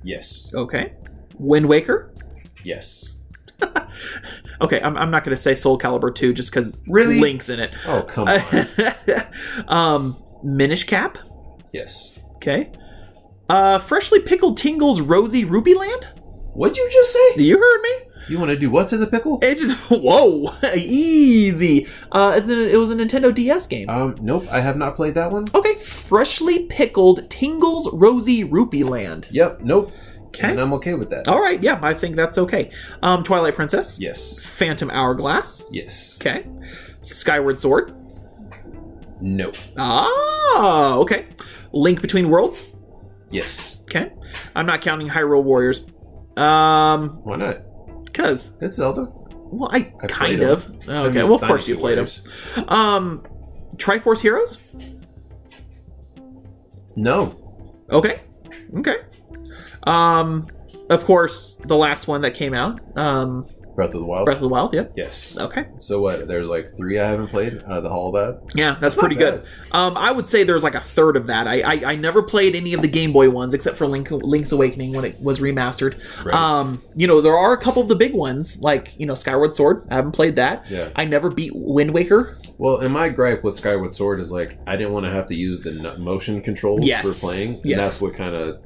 Yes. 0.05 0.53
Okay. 0.55 0.93
Wind 1.39 1.67
Waker. 1.67 2.15
Yes. 2.63 3.13
Okay, 4.61 4.81
I'm, 4.81 4.97
I'm 4.97 5.11
not 5.11 5.25
going 5.25 5.35
to 5.37 5.41
say 5.43 5.55
Soul 5.55 5.79
Calibur 5.79 6.15
2 6.15 6.33
just 6.33 6.51
because 6.51 6.81
Really? 6.87 7.19
Link's 7.19 7.49
in 7.49 7.59
it. 7.59 7.73
Oh, 7.87 8.03
come 8.03 8.29
on. 8.29 8.69
um, 9.69 10.23
Minish 10.45 10.85
Cap. 10.85 11.19
yes. 11.73 12.19
Okay. 12.37 12.71
Uh, 13.49 13.79
freshly 13.81 14.21
pickled 14.21 14.57
Tingle's 14.57 15.01
Rosy 15.01 15.45
Ruby 15.45 15.75
Land. 15.75 16.07
What'd 16.55 16.77
you 16.77 16.89
just 16.91 17.13
say? 17.13 17.43
You 17.43 17.59
heard 17.59 17.81
me. 17.83 17.91
You 18.29 18.39
want 18.39 18.51
to 18.51 18.57
do 18.57 18.71
what 18.71 18.89
to 18.89 18.97
the 18.97 19.07
pickle? 19.07 19.39
It 19.43 19.57
just 19.59 19.77
whoa, 19.91 20.55
easy. 20.75 21.87
Uh, 22.13 22.35
and 22.37 22.51
then 22.51 22.59
it 22.59 22.77
was 22.77 22.91
a 22.91 22.95
Nintendo 22.95 23.35
DS 23.35 23.67
game. 23.67 23.89
Um, 23.91 24.17
nope, 24.21 24.47
I 24.51 24.61
have 24.61 24.77
not 24.77 24.97
played 24.97 25.15
that 25.15 25.31
one. 25.31 25.45
okay, 25.55 25.75
freshly 25.77 26.67
pickled 26.67 27.29
Tingle's 27.31 27.89
Rosy 27.93 28.45
Rupee 28.45 28.85
Land. 28.85 29.29
Yep, 29.31 29.61
nope. 29.63 29.93
Okay. 30.27 30.51
And 30.51 30.61
I'm 30.61 30.73
okay 30.75 30.95
with 30.95 31.11
that. 31.11 31.29
All 31.29 31.41
right, 31.41 31.63
yeah, 31.63 31.79
I 31.83 31.95
think 31.95 32.17
that's 32.17 32.39
okay. 32.39 32.71
Um, 33.03 33.23
Twilight 33.23 33.55
Princess, 33.55 33.99
Yes. 34.01 34.41
Phantom 34.43 34.91
Hourglass. 34.91 35.65
Yes. 35.71 36.19
Okay, 36.21 36.47
Skyward 37.03 37.61
Sword. 37.61 37.95
No. 39.21 39.53
Ah, 39.79 40.95
okay. 40.97 41.27
Link 41.73 42.01
Between 42.01 42.29
Worlds. 42.31 42.65
Yes. 43.31 43.81
Okay, 43.83 44.13
I'm 44.57 44.67
not 44.67 44.83
counting 44.83 45.09
Hyrule 45.09 45.43
Warriors. 45.45 45.87
Um, 46.37 47.21
Why 47.23 47.37
not? 47.37 47.59
Cause 48.15 48.51
It's 48.61 48.77
Zelda. 48.77 49.09
well, 49.35 49.69
I, 49.73 49.93
I 50.03 50.07
kind 50.07 50.43
of. 50.43 50.65
I 50.89 51.05
Okay, 51.07 51.19
mean, 51.19 51.27
well, 51.27 51.35
of 51.37 51.43
course 51.43 51.69
you 51.69 51.77
played 51.77 51.99
them. 51.99 52.07
Um, 52.69 53.23
Triforce 53.77 54.21
Heroes. 54.21 54.59
No. 56.97 57.41
Okay. 57.91 58.21
Okay. 58.79 58.97
Um, 59.85 60.47
of 60.91 61.05
course, 61.05 61.57
the 61.57 61.77
last 61.77 62.09
one 62.09 62.21
that 62.23 62.35
came 62.35 62.55
out, 62.55 62.81
um, 62.97 63.47
Breath 63.75 63.89
of 63.95 64.01
the 64.01 64.05
Wild. 64.07 64.25
Breath 64.27 64.37
of 64.37 64.43
the 64.43 64.49
Wild. 64.49 64.73
Yep. 64.75 64.93
Yes. 64.97 65.37
Okay. 65.37 65.67
So 65.79 66.01
what? 66.01 66.29
There's 66.29 66.47
like 66.49 66.77
three 66.77 66.99
I 66.99 67.09
haven't 67.09 67.29
played 67.29 67.63
out 67.65 67.79
of 67.79 67.83
the 67.83 67.91
Hall 67.91 68.15
of 68.15 68.41
that. 68.43 68.57
Yeah, 68.57 68.77
that's 68.81 68.97
not 68.97 69.01
pretty 69.01 69.17
good. 69.17 69.45
Um, 69.73 69.97
I 69.97 70.13
would 70.13 70.29
say 70.29 70.45
there's 70.45 70.63
like 70.63 70.75
a 70.75 70.81
third 70.81 71.17
of 71.17 71.27
that. 71.27 71.47
I, 71.49 71.61
I 71.61 71.93
I 71.93 71.95
never 71.97 72.23
played 72.23 72.55
any 72.55 72.73
of 72.75 72.83
the 72.83 72.89
Game 72.89 73.13
Boy 73.13 73.31
ones 73.31 73.55
except 73.55 73.77
for 73.77 73.87
Link 73.87 74.11
Link's 74.11 74.53
Awakening 74.53 74.93
when 74.93 75.05
it 75.05 75.21
was 75.21 75.41
remastered. 75.41 75.99
Right. 76.25 76.35
Um, 76.35 76.83
you 76.95 77.07
know 77.07 77.21
there 77.21 77.37
are 77.37 77.53
a 77.53 77.59
couple 77.61 77.83
of 77.83 77.89
the 77.89 77.97
big 77.97 78.15
ones 78.15 78.61
like 78.61 78.93
you 78.99 79.07
know 79.07 79.15
Skyward 79.15 79.55
Sword. 79.55 79.87
I 79.91 79.97
haven't 79.97 80.13
played 80.13 80.37
that. 80.37 80.71
Yeah. 80.71 80.91
I 80.97 81.05
never 81.05 81.31
beat 81.31 81.53
Wind 81.55 81.93
Waker. 81.93 82.39
Well, 82.59 82.79
and 82.79 82.93
my 82.95 83.09
gripe 83.09 83.43
with 83.43 83.57
Skyward 83.57 83.95
Sword 83.95 84.21
is 84.21 84.31
like 84.31 84.57
I 84.67 84.77
didn't 84.77 84.93
want 84.93 85.07
to 85.07 85.11
have 85.11 85.27
to 85.29 85.35
use 85.35 85.61
the 85.61 85.73
motion 85.99 86.41
controls 86.41 86.81
Yes. 86.85 87.05
for 87.05 87.27
playing. 87.27 87.55
And 87.57 87.67
Yes. 87.67 87.81
that's 87.81 88.01
what 88.01 88.15
kind 88.15 88.35
of 88.37 88.63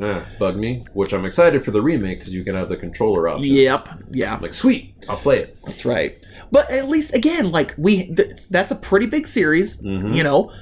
uh, 0.00 0.24
bugged 0.38 0.58
me. 0.58 0.84
Which 0.94 1.12
I'm 1.12 1.24
excited 1.24 1.64
for 1.64 1.70
the 1.70 1.82
remake 1.82 2.18
because 2.20 2.34
you 2.34 2.44
can 2.44 2.54
have 2.54 2.68
the 2.68 2.76
controller 2.76 3.28
options. 3.28 3.48
Yep. 3.48 3.88
Yeah. 4.12 4.34
I'm 4.34 4.42
like, 4.42 4.54
sweet, 4.54 4.94
I'll 5.08 5.18
play 5.18 5.40
it. 5.40 5.58
That's 5.66 5.84
right. 5.84 6.18
But 6.52 6.70
at 6.70 6.88
least 6.88 7.14
again, 7.14 7.50
like 7.52 7.74
we, 7.78 8.12
th- 8.14 8.38
that's 8.50 8.72
a 8.72 8.76
pretty 8.76 9.06
big 9.06 9.26
series. 9.26 9.80
Mhm. 9.80 10.16
You 10.16 10.22
know, 10.24 10.52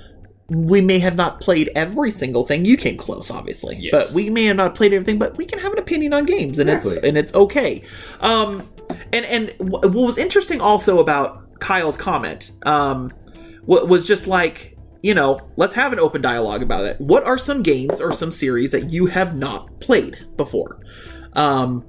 we 0.50 0.80
may 0.80 0.98
have 0.98 1.14
not 1.16 1.40
played 1.40 1.70
every 1.74 2.10
single 2.10 2.46
thing. 2.46 2.64
You 2.64 2.76
came 2.76 2.96
close, 2.96 3.30
obviously, 3.30 3.76
Yes. 3.76 3.90
but 3.92 4.14
we 4.14 4.30
may 4.30 4.44
have 4.46 4.56
not 4.56 4.74
played 4.74 4.92
everything. 4.94 5.18
But 5.18 5.36
we 5.36 5.44
can 5.46 5.58
have 5.58 5.72
an 5.72 5.78
opinion 5.78 6.12
on 6.14 6.24
games, 6.24 6.58
and 6.58 6.68
it's 6.70 6.86
and 6.90 7.16
it's 7.18 7.34
okay. 7.34 7.82
Um, 8.20 8.66
and 9.12 9.24
and 9.26 9.54
what 9.70 9.90
was 9.92 10.16
interesting 10.18 10.60
also 10.62 11.00
about 11.00 11.58
Kyle's 11.60 11.96
comment, 11.98 12.52
um, 12.64 13.12
was 13.66 14.06
just 14.06 14.26
like. 14.26 14.74
You 15.02 15.14
know, 15.14 15.40
let's 15.56 15.74
have 15.74 15.92
an 15.92 16.00
open 16.00 16.20
dialogue 16.22 16.62
about 16.62 16.84
it. 16.84 17.00
What 17.00 17.24
are 17.24 17.38
some 17.38 17.62
games 17.62 18.00
or 18.00 18.12
some 18.12 18.32
series 18.32 18.72
that 18.72 18.90
you 18.90 19.06
have 19.06 19.36
not 19.36 19.80
played 19.80 20.26
before? 20.36 20.80
Um, 21.34 21.84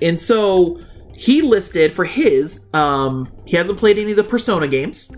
and 0.00 0.20
so 0.20 0.80
he 1.14 1.40
listed 1.40 1.92
for 1.94 2.04
his 2.04 2.66
um 2.74 3.32
he 3.46 3.56
hasn't 3.56 3.78
played 3.78 3.96
any 3.98 4.10
of 4.10 4.18
the 4.18 4.24
persona 4.24 4.68
games 4.68 5.10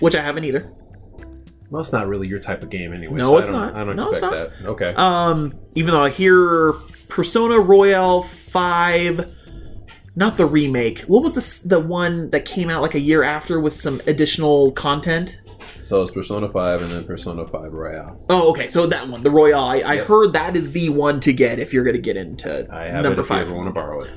which 0.00 0.14
i 0.14 0.22
haven't 0.22 0.44
either 0.44 0.72
Well, 1.68 1.82
it's 1.82 1.92
not 1.92 2.08
really 2.08 2.26
your 2.28 2.38
type 2.38 2.62
of 2.62 2.70
game 2.70 2.94
anyway. 2.94 3.18
No, 3.18 3.24
so 3.32 3.38
it's 3.38 3.48
I 3.48 3.52
don't, 3.52 3.60
not. 3.60 3.76
I 3.76 3.84
don't 3.84 3.96
No, 3.96 4.10
expect 4.10 4.32
that. 4.32 4.66
Okay. 4.68 4.94
um 4.96 5.52
even 5.74 5.92
though 5.92 6.00
i 6.00 6.08
hear 6.08 6.72
persona 7.08 7.58
royale 7.60 8.22
5 8.22 9.36
not 10.16 10.38
the 10.38 10.46
remake 10.46 11.00
what 11.02 11.22
was 11.22 11.34
the 11.34 11.68
the 11.68 11.80
one 11.80 12.30
that 12.30 12.46
came 12.46 12.70
out 12.70 12.80
like 12.80 12.94
a 12.94 13.00
year 13.00 13.22
after 13.22 13.60
with 13.60 13.76
some 13.76 14.00
additional 14.06 14.72
content 14.72 15.40
so 15.86 16.02
it's 16.02 16.10
Persona 16.10 16.48
5 16.48 16.82
and 16.82 16.90
then 16.90 17.04
Persona 17.04 17.46
5 17.46 17.72
Royale. 17.72 18.20
oh 18.30 18.50
okay 18.50 18.66
so 18.66 18.86
that 18.86 19.08
one 19.08 19.22
the 19.22 19.30
royale 19.30 19.64
i, 19.64 19.76
I 19.78 19.92
Yep. 19.94 20.06
heard 20.06 20.32
that 20.32 20.56
is 20.56 20.72
the 20.72 20.88
one 20.88 21.20
to 21.20 21.32
get 21.32 21.58
if 21.58 21.72
you're 21.72 21.84
gonna 21.84 21.98
get 21.98 22.16
into 22.16 22.66
I 22.72 22.84
have 22.84 23.04
number 23.04 23.20
it 23.20 23.24
if 23.24 23.30
you 23.30 23.36
five 23.36 23.46
ever 23.46 23.54
want 23.54 23.68
to 23.68 23.72
borrow 23.72 24.02
it. 24.02 24.10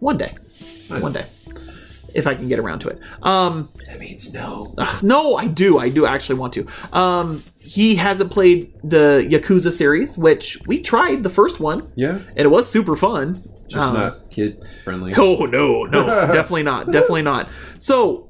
one 0.00 0.18
day 0.18 0.34
Nice. 0.90 1.02
one 1.02 1.12
day 1.12 1.24
if 2.12 2.26
i 2.26 2.34
can 2.34 2.48
get 2.48 2.58
around 2.58 2.80
to 2.80 2.88
it 2.88 2.98
um 3.22 3.68
That 3.86 3.98
means 3.98 4.32
no. 4.32 4.74
Ugh, 4.78 5.02
no, 5.02 5.36
I 5.36 5.46
do. 5.46 5.78
I 5.78 5.88
do 5.88 6.06
actually 6.06 6.38
want 6.38 6.52
to. 6.54 6.66
Um, 6.92 7.42
he 7.60 7.94
hasn't 7.96 8.30
played 8.30 8.72
the 8.84 9.26
Yakuza 9.28 9.72
series, 9.72 10.16
which 10.16 10.58
we 10.66 10.80
tried 10.80 11.22
the 11.22 11.30
first 11.30 11.60
one, 11.60 11.90
Yeah. 11.96 12.18
and 12.36 12.38
it 12.38 12.50
was 12.50 12.68
super 12.68 12.96
fun. 12.96 13.42
Just 13.68 13.86
Um, 13.88 13.94
not 13.94 14.30
kid 14.30 14.60
friendly. 14.84 15.12
Oh 15.18 15.44
no, 15.46 15.84
no, 15.84 16.06
definitely 16.32 16.62
not, 16.64 16.86
definitely 16.90 17.22
not. 17.22 17.48
So, 17.78 18.28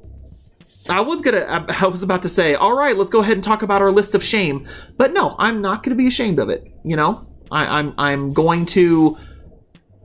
I 0.91 0.99
was 1.01 1.21
gonna, 1.21 1.41
I 1.41 1.85
I 1.85 1.87
was 1.87 2.03
about 2.03 2.21
to 2.23 2.29
say, 2.29 2.55
all 2.55 2.75
right, 2.75 2.95
let's 2.97 3.09
go 3.09 3.21
ahead 3.21 3.33
and 3.37 3.43
talk 3.43 3.61
about 3.63 3.81
our 3.81 3.91
list 3.91 4.13
of 4.15 4.23
shame, 4.23 4.67
but 4.97 5.13
no, 5.13 5.35
I'm 5.39 5.61
not 5.61 5.83
gonna 5.83 5.95
be 5.95 6.07
ashamed 6.07 6.39
of 6.39 6.49
it. 6.49 6.63
You 6.83 6.95
know, 6.95 7.25
I, 7.51 7.79
I'm, 7.79 7.93
I'm 7.97 8.33
going 8.33 8.65
to 8.67 9.17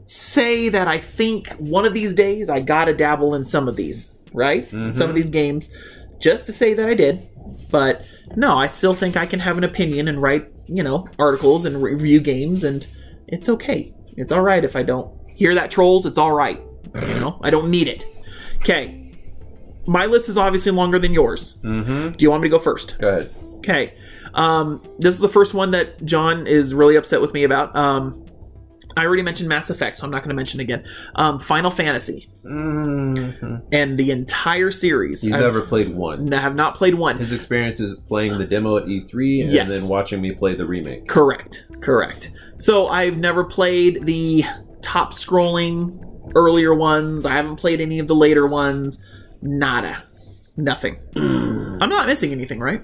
say 0.05 0.69
that 0.69 0.87
I 0.89 0.99
think 0.99 1.49
one 1.55 1.85
of 1.85 1.93
these 1.95 2.15
days 2.15 2.49
I 2.49 2.61
gotta 2.61 2.95
dabble 2.95 3.35
in 3.35 3.45
some 3.45 3.69
of 3.69 3.77
these, 3.77 4.15
right? 4.33 4.69
Mhm. 4.71 4.95
Some 4.95 5.09
of 5.09 5.17
these 5.17 5.31
games, 5.31 5.71
just 6.21 6.47
to 6.47 6.53
say 6.53 6.75
that 6.75 6.89
I 6.89 6.95
did. 6.95 7.29
But 7.71 8.05
no, 8.37 8.57
I 8.57 8.69
still 8.69 8.95
think 8.95 9.17
I 9.17 9.27
can 9.27 9.41
have 9.41 9.59
an 9.59 9.65
opinion 9.65 10.09
and 10.09 10.21
write, 10.21 10.49
you 10.67 10.83
know, 10.83 11.09
articles 11.19 11.65
and 11.65 11.83
review 11.83 12.21
games, 12.21 12.65
and 12.65 12.87
it's 13.29 13.49
okay. 13.49 13.93
It's 14.17 14.33
all 14.33 14.43
right 14.43 14.65
if 14.65 14.77
I 14.77 14.83
don't 14.83 15.11
hear 15.29 15.55
that 15.55 15.71
trolls. 15.71 16.07
It's 16.07 16.19
all 16.19 16.33
right. 16.33 16.61
You 16.95 17.15
know, 17.21 17.39
I 17.43 17.51
don't 17.51 17.71
need 17.71 17.89
it. 17.89 18.05
Okay, 18.59 19.06
my 19.87 20.07
list 20.07 20.29
is 20.29 20.37
obviously 20.37 20.73
longer 20.73 20.99
than 20.99 21.13
yours. 21.15 21.59
Mm-hmm. 21.63 22.13
Do 22.17 22.23
you 22.25 22.31
want 22.31 22.43
me 22.43 22.49
to 22.49 22.51
go 22.57 22.59
first? 22.59 22.99
Go 22.99 23.09
ahead. 23.09 23.35
Okay. 23.59 23.95
Um, 24.35 24.83
this 24.99 25.15
is 25.15 25.21
the 25.21 25.29
first 25.29 25.55
one 25.55 25.71
that 25.73 26.05
John 26.05 26.47
is 26.47 26.75
really 26.75 26.97
upset 26.97 27.21
with 27.21 27.33
me 27.33 27.45
about. 27.45 27.75
Um, 27.75 28.23
I 28.99 29.05
already 29.05 29.23
mentioned 29.23 29.49
Mass 29.49 29.69
Effect, 29.71 29.97
so 29.97 30.05
I'm 30.05 30.11
not 30.11 30.23
going 30.23 30.31
to 30.31 30.35
mention 30.35 30.61
again. 30.61 30.85
Um, 31.17 31.39
Final 31.39 31.71
Fantasy 31.71 32.31
Mm-hmm. 32.45 33.57
and 33.73 33.99
the 33.99 34.11
entire 34.11 34.71
series. 34.71 35.21
He's 35.23 35.33
I've- 35.33 35.43
never 35.43 35.61
played 35.63 35.89
one. 35.95 36.33
I 36.33 36.41
have 36.41 36.55
not 36.55 36.75
played 36.77 36.95
one. 36.95 37.19
His 37.19 37.33
experience 37.33 37.81
is 37.81 37.99
playing 38.09 38.39
the 38.39 38.47
demo 38.47 38.77
at 38.79 38.85
E3 38.87 39.43
and 39.45 39.53
Yes. 39.53 39.69
then 39.69 39.89
watching 39.89 40.21
me 40.21 40.33
play 40.33 40.55
the 40.55 40.65
remake. 40.65 41.09
Correct. 41.09 41.67
Correct. 41.81 42.31
So 42.59 42.89
I've 42.89 43.17
never 43.19 43.45
played 43.45 44.07
the 44.07 44.45
top 44.83 45.13
scrolling 45.13 45.99
earlier 46.35 46.75
ones. 46.75 47.27
I 47.27 47.33
haven't 47.33 47.57
played 47.57 47.81
any 47.81 47.99
of 47.99 48.07
the 48.07 48.15
later 48.15 48.47
ones. 48.47 49.03
Nada. 49.43 50.05
Nothing. 50.57 50.97
I'm 51.15 51.89
not 51.89 52.07
missing 52.07 52.33
anything, 52.33 52.61
right? 52.61 52.83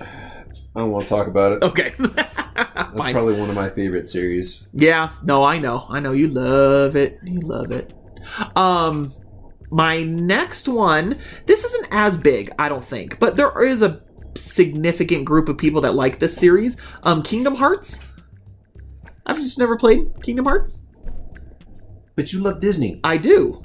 I 0.00 0.80
don't 0.80 0.90
want 0.90 1.06
to 1.06 1.08
talk 1.10 1.26
about 1.26 1.52
it. 1.52 1.62
Okay. 1.62 1.92
That's 1.98 2.92
Fine. 2.96 3.12
probably 3.12 3.38
one 3.38 3.48
of 3.48 3.54
my 3.54 3.68
favorite 3.70 4.08
series. 4.08 4.66
Yeah, 4.72 5.12
no, 5.22 5.44
I 5.44 5.58
know. 5.58 5.86
I 5.88 6.00
know 6.00 6.12
you 6.12 6.28
love 6.28 6.96
it. 6.96 7.14
You 7.24 7.40
love 7.40 7.70
it. 7.72 7.92
Um 8.56 9.12
my 9.70 10.02
next 10.04 10.68
one, 10.68 11.18
this 11.46 11.64
isn't 11.64 11.88
as 11.90 12.16
big, 12.16 12.50
I 12.58 12.68
don't 12.68 12.84
think, 12.84 13.18
but 13.18 13.36
there 13.36 13.64
is 13.64 13.82
a 13.82 14.02
significant 14.36 15.24
group 15.24 15.48
of 15.48 15.58
people 15.58 15.80
that 15.82 15.94
like 15.94 16.18
this 16.20 16.34
series. 16.36 16.76
Um 17.02 17.22
Kingdom 17.22 17.54
Hearts. 17.56 17.98
I've 19.26 19.36
just 19.36 19.58
never 19.58 19.76
played 19.76 20.10
Kingdom 20.22 20.44
Hearts. 20.44 20.82
But 22.16 22.32
you 22.32 22.40
love 22.40 22.60
Disney. 22.60 23.00
I 23.02 23.16
do. 23.16 23.62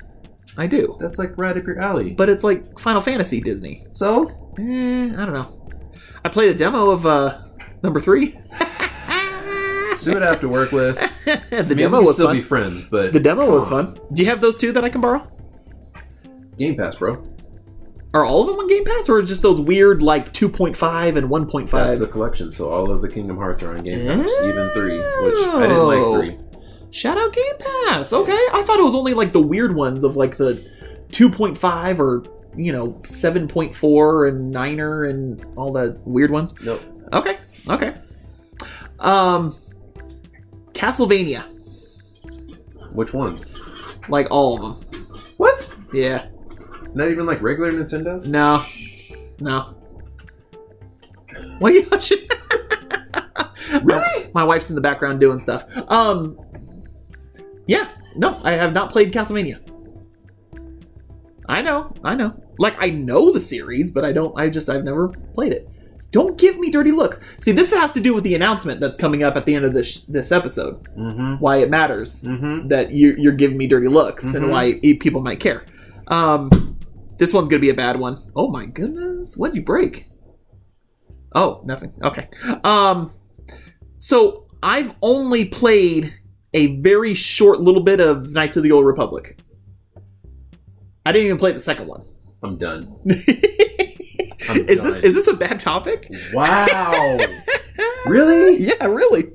I 0.59 0.67
do. 0.67 0.97
That's 0.99 1.17
like 1.17 1.37
right 1.37 1.55
up 1.57 1.65
your 1.65 1.79
alley. 1.79 2.11
But 2.11 2.29
it's 2.29 2.43
like 2.43 2.79
Final 2.79 3.01
Fantasy 3.01 3.39
Disney. 3.41 3.85
so 3.91 4.27
Eh, 4.59 5.05
I 5.05 5.25
don't 5.25 5.33
know. 5.33 5.55
I 6.25 6.29
played 6.29 6.49
a 6.49 6.53
demo 6.53 6.89
of 6.91 7.05
uh 7.05 7.41
number 7.81 7.99
three. 8.01 8.31
see 9.95 10.13
what 10.13 10.23
I 10.23 10.27
have 10.27 10.41
to 10.41 10.49
work 10.49 10.71
with. 10.71 10.95
the 11.25 11.57
I 11.57 11.61
mean, 11.63 11.77
demo 11.77 12.01
was 12.01 12.15
still 12.15 12.27
fun. 12.27 12.35
be 12.37 12.41
friends, 12.41 12.83
but 12.83 13.13
the 13.13 13.19
demo 13.19 13.49
was 13.49 13.65
on. 13.71 13.95
fun. 13.95 14.05
Do 14.13 14.23
you 14.23 14.29
have 14.29 14.41
those 14.41 14.57
two 14.57 14.71
that 14.73 14.83
I 14.83 14.89
can 14.89 15.01
borrow? 15.01 15.25
Game 16.57 16.75
Pass, 16.75 16.95
bro. 16.95 17.23
Are 18.13 18.25
all 18.25 18.41
of 18.41 18.47
them 18.47 18.57
on 18.57 18.67
Game 18.67 18.83
Pass, 18.85 19.07
or 19.07 19.21
just 19.21 19.41
those 19.43 19.59
weird 19.61 20.01
like 20.01 20.33
2.5 20.33 21.17
and 21.17 21.29
1.5? 21.29 21.69
That's 21.71 21.99
the 21.99 22.07
collection. 22.07 22.51
So 22.51 22.69
all 22.69 22.89
of 22.91 23.01
the 23.01 23.07
Kingdom 23.07 23.37
Hearts 23.37 23.61
are 23.63 23.77
on 23.77 23.83
Game 23.83 24.07
Pass, 24.07 24.29
even 24.43 24.69
three, 24.71 24.97
which 24.97 25.35
I 25.47 25.67
didn't 25.67 25.83
like 25.87 25.99
Oh. 25.99 26.21
three. 26.21 26.37
Shout 26.91 27.17
out 27.17 27.33
Game 27.33 27.57
Pass. 27.59 28.13
Okay, 28.13 28.31
I 28.53 28.63
thought 28.65 28.79
it 28.79 28.83
was 28.83 28.95
only 28.95 29.13
like 29.13 29.31
the 29.31 29.41
weird 29.41 29.75
ones 29.75 30.03
of 30.03 30.15
like 30.15 30.37
the 30.37 30.65
2.5 31.09 31.99
or 31.99 32.23
you 32.57 32.71
know 32.71 32.89
7.4 33.03 34.29
and 34.29 34.51
Niner 34.51 35.03
and 35.05 35.45
all 35.55 35.71
the 35.71 35.97
weird 36.05 36.31
ones. 36.31 36.53
Nope. 36.61 36.81
Okay, 37.13 37.37
okay. 37.67 37.95
Um, 38.99 39.55
Castlevania, 40.73 41.45
Which 42.91 43.13
one? 43.13 43.39
like 44.09 44.27
all 44.31 44.55
of 44.55 44.61
them. 44.61 45.03
What? 45.37 45.73
Yeah. 45.93 46.27
Not 46.95 47.09
even 47.09 47.25
like 47.27 47.41
regular 47.41 47.71
Nintendo? 47.71 48.25
No. 48.25 48.65
No. 49.39 49.75
What 51.59 51.71
are 51.71 51.75
you 51.75 51.87
hushing? 51.89 52.27
Really? 53.83 54.31
My 54.33 54.43
wife's 54.43 54.69
in 54.69 54.75
the 54.75 54.81
background 54.81 55.19
doing 55.19 55.39
stuff. 55.39 55.65
Um. 55.87 56.37
Yeah. 57.69 57.87
No, 58.15 58.39
I 58.43 58.53
have 58.53 58.73
not 58.73 58.91
played 58.91 59.13
Castlevania. 59.13 59.59
I 61.47 61.61
know. 61.61 61.93
I 62.03 62.15
know. 62.15 62.33
Like 62.57 62.75
I 62.79 62.89
know 62.89 63.31
the 63.31 63.41
series, 63.41 63.91
but 63.91 64.03
I 64.03 64.11
don't. 64.11 64.37
I 64.37 64.49
just 64.49 64.69
I've 64.69 64.83
never 64.83 65.09
played 65.33 65.53
it. 65.53 65.69
Don't 66.11 66.37
give 66.39 66.57
me 66.57 66.71
dirty 66.71 66.91
looks. 66.91 67.19
See, 67.41 67.51
this 67.51 67.71
has 67.71 67.91
to 67.93 67.99
do 67.99 68.13
with 68.15 68.23
the 68.23 68.33
announcement 68.33 68.79
that's 68.79 68.97
coming 68.97 69.23
up 69.23 69.35
at 69.35 69.45
the 69.45 69.53
end 69.55 69.65
of 69.65 69.73
this 69.73 70.01
this 70.05 70.31
episode. 70.31 70.83
Mm-hmm. 70.97 71.35
Why 71.35 71.57
it 71.57 71.69
matters 71.69 72.23
Mm-hmm. 72.23 72.67
that 72.69 72.91
you, 72.91 73.15
you're 73.17 73.33
giving 73.33 73.57
me 73.57 73.67
dirty 73.67 73.87
looks 73.87 74.23
and 74.33 74.45
Mhm. 74.45 74.51
why 74.51 74.79
people 74.99 75.21
might 75.21 75.39
care. 75.39 75.65
Um, 76.07 76.49
this 77.19 77.33
one's 77.33 77.49
gonna 77.49 77.59
be 77.61 77.69
a 77.69 77.75
bad 77.75 77.99
one. 77.99 78.31
Oh 78.35 78.49
my 78.49 78.65
goodness, 78.65 79.35
what'd 79.37 79.55
you 79.55 79.61
break? 79.63 80.07
Oh, 81.35 81.61
nothing. 81.65 81.93
Okay. 82.03 82.27
Um, 82.63 83.11
so 83.97 84.47
I've 84.63 84.93
only 85.03 85.45
played 85.45 86.11
a 86.53 86.77
very 86.77 87.13
short 87.13 87.59
little 87.61 87.83
bit 87.83 87.99
of 87.99 88.31
Knights 88.31 88.57
of 88.57 88.63
the 88.63 88.71
Old 88.71 88.85
Republic. 88.85 89.39
I 91.05 91.11
didn't 91.11 91.27
even 91.27 91.37
play 91.37 91.51
the 91.51 91.59
second 91.59 91.87
one. 91.87 92.03
I'm 92.43 92.57
done. 92.57 92.95
is 93.05 94.81
this 94.83 94.99
is 94.99 95.15
this 95.15 95.27
a 95.27 95.33
bad 95.33 95.59
topic? 95.59 96.09
Wow. 96.33 97.17
really? 98.05 98.57
Yeah, 98.63 98.85
really. 98.85 99.31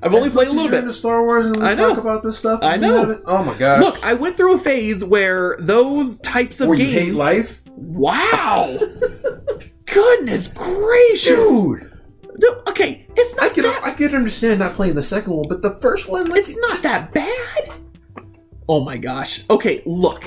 I've 0.00 0.14
only 0.14 0.30
played 0.30 0.48
a 0.48 0.52
little 0.52 0.68
bit. 0.70 0.80
into 0.80 0.92
Star 0.92 1.24
Wars 1.24 1.46
and 1.46 1.56
we 1.56 1.62
I 1.64 1.74
know. 1.74 1.88
talk 1.88 1.98
about 1.98 2.22
this 2.22 2.38
stuff. 2.38 2.62
I 2.62 2.76
know. 2.76 3.20
Oh 3.26 3.42
my 3.42 3.58
gosh. 3.58 3.80
Look, 3.80 4.04
I 4.04 4.14
went 4.14 4.36
through 4.36 4.54
a 4.54 4.58
phase 4.58 5.02
where 5.04 5.56
those 5.60 6.20
types 6.20 6.60
of 6.60 6.68
Where 6.68 6.78
you 6.78 6.86
games. 6.86 7.08
hate 7.08 7.14
life, 7.16 7.62
Wow! 7.66 8.78
Goodness 9.86 10.48
gracious! 10.48 11.30
dude. 11.36 11.97
Dude, 12.38 12.56
okay, 12.68 13.06
it's 13.16 13.38
I 13.40 13.46
not 13.46 13.54
can 13.54 13.62
that. 13.64 13.82
I 13.84 13.90
can 13.92 14.14
understand 14.14 14.60
not 14.60 14.74
playing 14.74 14.94
the 14.94 15.02
second 15.02 15.32
one, 15.32 15.48
but 15.48 15.60
the 15.62 15.74
first 15.80 16.08
one, 16.08 16.28
like, 16.28 16.40
It's 16.46 16.56
not 16.60 16.82
that 16.82 17.12
bad. 17.12 17.72
Oh 18.68 18.80
my 18.84 18.96
gosh. 18.96 19.44
Okay, 19.50 19.82
look. 19.86 20.24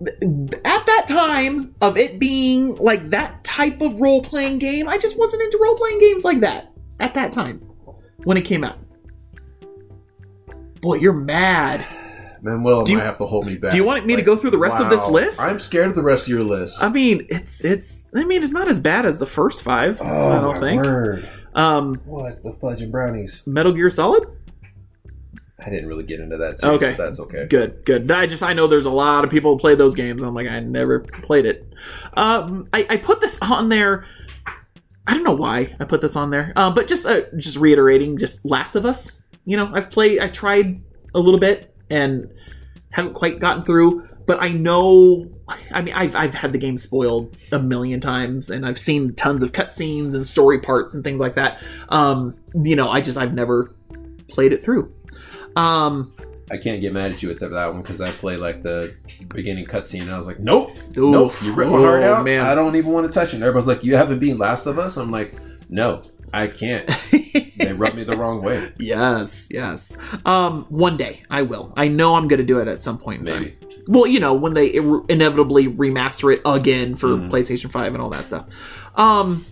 At 0.00 0.86
that 0.86 1.06
time 1.08 1.74
of 1.80 1.96
it 1.96 2.18
being 2.20 2.76
like 2.76 3.10
that 3.10 3.42
type 3.44 3.80
of 3.80 4.00
role 4.00 4.22
playing 4.22 4.58
game, 4.58 4.88
I 4.88 4.98
just 4.98 5.18
wasn't 5.18 5.42
into 5.42 5.58
role 5.60 5.74
playing 5.76 5.98
games 5.98 6.24
like 6.24 6.40
that 6.40 6.72
at 7.00 7.14
that 7.14 7.32
time 7.32 7.58
when 8.24 8.36
it 8.36 8.42
came 8.42 8.62
out. 8.62 8.78
Boy, 10.80 10.96
you're 10.96 11.12
mad. 11.12 11.84
Manuel 12.40 12.84
Do 12.84 12.92
you- 12.92 12.98
might 12.98 13.04
have 13.04 13.18
to 13.18 13.26
hold 13.26 13.46
me 13.46 13.56
back. 13.56 13.72
do 13.72 13.76
you 13.76 13.82
want 13.82 14.06
me 14.06 14.14
to 14.14 14.22
go 14.22 14.36
through 14.36 14.50
the 14.52 14.58
rest 14.58 14.76
of 14.78 14.88
this 14.90 15.04
list? 15.08 15.40
I'm 15.40 15.58
scared 15.58 15.88
of 15.88 15.94
the 15.96 16.02
rest 16.04 16.24
of 16.24 16.28
your 16.28 16.44
list. 16.44 16.80
I 16.80 16.88
mean, 16.88 17.26
it's 17.28 17.64
it's. 17.64 18.08
I 18.14 18.22
mean, 18.22 18.44
it's 18.44 18.52
not 18.52 18.68
as 18.68 18.78
bad 18.78 19.04
as 19.04 19.18
the 19.18 19.26
first 19.26 19.62
five. 19.62 19.98
oh 20.00 20.04
I 20.04 20.40
don't 20.40 20.54
my 20.54 20.60
think. 20.60 20.82
word! 20.82 21.28
Um, 21.58 21.96
What 22.04 22.42
the 22.42 22.52
fudge 22.60 22.82
and 22.82 22.92
brownies? 22.92 23.42
Metal 23.46 23.72
Gear 23.72 23.90
Solid. 23.90 24.24
I 25.60 25.70
didn't 25.70 25.88
really 25.88 26.04
get 26.04 26.20
into 26.20 26.36
that. 26.36 26.60
Series, 26.60 26.76
Okay. 26.76 26.96
so 26.96 27.02
that's 27.04 27.20
okay. 27.20 27.46
Good, 27.46 27.84
good. 27.84 28.10
I 28.12 28.26
just 28.26 28.42
I 28.44 28.52
know 28.52 28.68
there's 28.68 28.86
a 28.86 28.90
lot 28.90 29.24
of 29.24 29.30
people 29.30 29.52
who 29.54 29.58
play 29.58 29.74
those 29.74 29.94
games. 29.94 30.22
I'm 30.22 30.32
like 30.34 30.46
I 30.46 30.60
never 30.60 31.00
played 31.00 31.46
it. 31.46 31.72
Um, 32.14 32.66
I, 32.72 32.86
I 32.88 32.96
put 32.96 33.20
this 33.20 33.38
on 33.42 33.68
there. 33.68 34.04
I 35.06 35.14
don't 35.14 35.24
know 35.24 35.34
why 35.34 35.74
I 35.80 35.84
put 35.84 36.00
this 36.00 36.14
on 36.16 36.30
there, 36.30 36.52
uh, 36.54 36.70
but 36.70 36.86
just 36.86 37.06
uh, 37.06 37.22
just 37.36 37.56
reiterating, 37.56 38.18
just 38.18 38.44
Last 38.44 38.76
of 38.76 38.86
Us. 38.86 39.24
You 39.46 39.56
know, 39.56 39.70
I've 39.74 39.90
played, 39.90 40.20
I 40.20 40.28
tried 40.28 40.80
a 41.14 41.18
little 41.18 41.40
bit 41.40 41.74
and 41.90 42.30
haven't 42.90 43.14
quite 43.14 43.40
gotten 43.40 43.64
through. 43.64 44.06
But 44.28 44.40
I 44.42 44.50
know, 44.50 45.26
I 45.72 45.80
mean, 45.82 45.94
I've 45.94 46.14
I've 46.14 46.34
had 46.34 46.52
the 46.52 46.58
game 46.58 46.76
spoiled 46.78 47.34
a 47.50 47.58
million 47.58 47.98
times, 47.98 48.50
and 48.50 48.64
I've 48.66 48.78
seen 48.78 49.14
tons 49.14 49.42
of 49.42 49.52
cutscenes 49.52 50.14
and 50.14 50.24
story 50.26 50.60
parts 50.60 50.92
and 50.94 51.02
things 51.02 51.18
like 51.18 51.34
that. 51.34 51.60
Um, 51.88 52.36
you 52.54 52.76
know, 52.76 52.90
I 52.90 53.00
just 53.00 53.16
I've 53.18 53.32
never 53.32 53.74
played 54.28 54.52
it 54.52 54.62
through. 54.62 54.92
Um, 55.56 56.12
I 56.50 56.58
can't 56.58 56.80
get 56.80 56.92
mad 56.92 57.12
at 57.12 57.22
you 57.22 57.28
with 57.30 57.40
that 57.40 57.50
one 57.50 57.80
because 57.82 58.00
I 58.02 58.10
played 58.10 58.38
like 58.38 58.62
the 58.62 58.94
beginning 59.28 59.64
cutscene 59.66 60.02
and 60.02 60.10
I 60.10 60.16
was 60.16 60.26
like, 60.26 60.38
nope, 60.40 60.76
Oof. 60.96 61.10
nope, 61.10 61.42
you 61.42 61.52
ripped 61.54 61.70
my 61.72 61.78
heart 61.78 62.02
Oh, 62.02 62.14
out. 62.16 62.24
man. 62.24 62.46
I 62.46 62.54
don't 62.54 62.76
even 62.76 62.92
want 62.92 63.06
to 63.06 63.12
touch 63.12 63.30
it. 63.30 63.34
And 63.36 63.42
everybody's 63.42 63.66
like, 63.66 63.82
you 63.82 63.96
haven't 63.96 64.18
beaten 64.18 64.38
Last 64.38 64.66
of 64.66 64.78
Us. 64.78 64.96
I'm 64.98 65.10
like, 65.10 65.34
no, 65.70 66.02
I 66.32 66.46
can't. 66.48 66.88
they 67.56 67.72
rub 67.72 67.94
me 67.94 68.04
the 68.04 68.16
wrong 68.16 68.42
way. 68.42 68.72
yes, 68.78 69.48
yes. 69.50 69.96
Um, 70.26 70.66
one 70.68 70.96
day 70.96 71.22
I 71.30 71.42
will. 71.42 71.72
I 71.76 71.88
know 71.88 72.14
I'm 72.16 72.28
going 72.28 72.38
to 72.38 72.44
do 72.46 72.58
it 72.58 72.68
at 72.68 72.82
some 72.82 72.98
point 72.98 73.20
in 73.20 73.26
time. 73.26 73.42
Maybe. 73.42 73.56
Well, 73.86 74.06
you 74.06 74.20
know, 74.20 74.34
when 74.34 74.54
they 74.54 74.74
inevitably 75.08 75.68
remaster 75.68 76.32
it 76.34 76.42
again 76.44 76.94
for 76.96 77.08
Mhm. 77.08 77.30
PlayStation 77.30 77.70
5 77.70 77.94
and 77.94 78.02
all 78.02 78.10
that 78.10 78.26
stuff. 78.26 78.46
Um, 78.96 79.46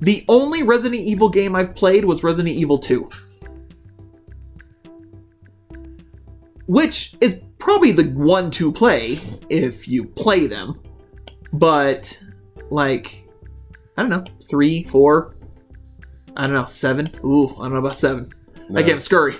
the 0.00 0.24
only 0.28 0.62
Resident 0.62 1.02
Evil 1.02 1.28
game 1.28 1.54
I've 1.54 1.74
played 1.74 2.04
was 2.04 2.22
Resident 2.24 2.56
Evil 2.56 2.78
2. 2.78 3.08
Which 6.66 7.14
is 7.20 7.40
probably 7.58 7.92
the 7.92 8.04
one 8.10 8.50
to 8.52 8.70
play 8.70 9.20
if 9.48 9.88
you 9.88 10.04
play 10.04 10.46
them. 10.46 10.80
But, 11.52 12.18
like, 12.70 13.24
I 13.96 14.02
don't 14.02 14.10
know, 14.10 14.24
three, 14.48 14.84
four, 14.84 15.34
I 16.38 16.42
don't 16.46 16.54
know, 16.54 16.66
seven. 16.66 17.10
Ooh, 17.24 17.48
I 17.58 17.64
don't 17.64 17.72
know 17.72 17.78
about 17.80 17.98
seven. 17.98 18.32
No, 18.70 18.80
Again, 18.80 19.00
scurry. 19.00 19.36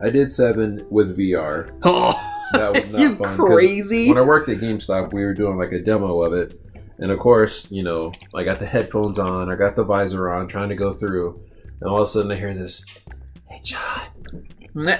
I 0.00 0.10
did 0.10 0.32
seven 0.32 0.86
with 0.90 1.16
VR. 1.16 1.70
Oh, 1.82 2.12
That 2.52 2.72
was 2.72 2.86
not 2.90 3.00
you 3.00 3.16
fun. 3.16 3.36
crazy. 3.36 4.08
When 4.08 4.18
I 4.18 4.22
worked 4.22 4.48
at 4.48 4.58
GameStop, 4.58 5.12
we 5.12 5.24
were 5.24 5.34
doing 5.34 5.58
like 5.58 5.72
a 5.72 5.78
demo 5.80 6.22
of 6.22 6.32
it. 6.32 6.58
And 6.98 7.10
of 7.10 7.18
course, 7.18 7.70
you 7.70 7.82
know, 7.82 8.12
I 8.34 8.44
got 8.44 8.58
the 8.58 8.66
headphones 8.66 9.18
on, 9.18 9.50
I 9.50 9.56
got 9.56 9.76
the 9.76 9.84
visor 9.84 10.30
on, 10.32 10.46
trying 10.48 10.68
to 10.70 10.74
go 10.74 10.92
through. 10.92 11.42
And 11.80 11.90
all 11.90 12.00
of 12.00 12.08
a 12.08 12.10
sudden 12.10 12.30
I 12.30 12.36
hear 12.36 12.54
this, 12.54 12.84
hey, 13.48 13.60
John. 13.62 14.48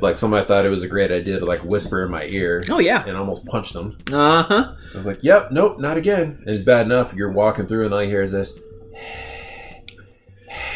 Like 0.00 0.16
somebody 0.16 0.46
thought 0.46 0.64
it 0.64 0.70
was 0.70 0.84
a 0.84 0.88
great 0.88 1.10
idea 1.10 1.40
to 1.40 1.44
like 1.44 1.58
whisper 1.64 2.04
in 2.04 2.10
my 2.10 2.24
ear 2.26 2.62
oh, 2.70 2.78
yeah. 2.78 3.04
and 3.04 3.16
almost 3.16 3.44
punched 3.46 3.72
them. 3.72 3.98
Uh 4.12 4.44
huh. 4.44 4.74
I 4.94 4.96
was 4.96 5.06
like, 5.08 5.18
yep, 5.22 5.50
nope, 5.50 5.80
not 5.80 5.96
again. 5.96 6.40
And 6.46 6.54
it's 6.54 6.64
bad 6.64 6.86
enough. 6.86 7.12
You're 7.14 7.32
walking 7.32 7.66
through 7.66 7.84
and 7.86 7.92
all 7.92 8.02
you 8.02 8.08
hear 8.08 8.22
is 8.22 8.30
this. 8.30 8.58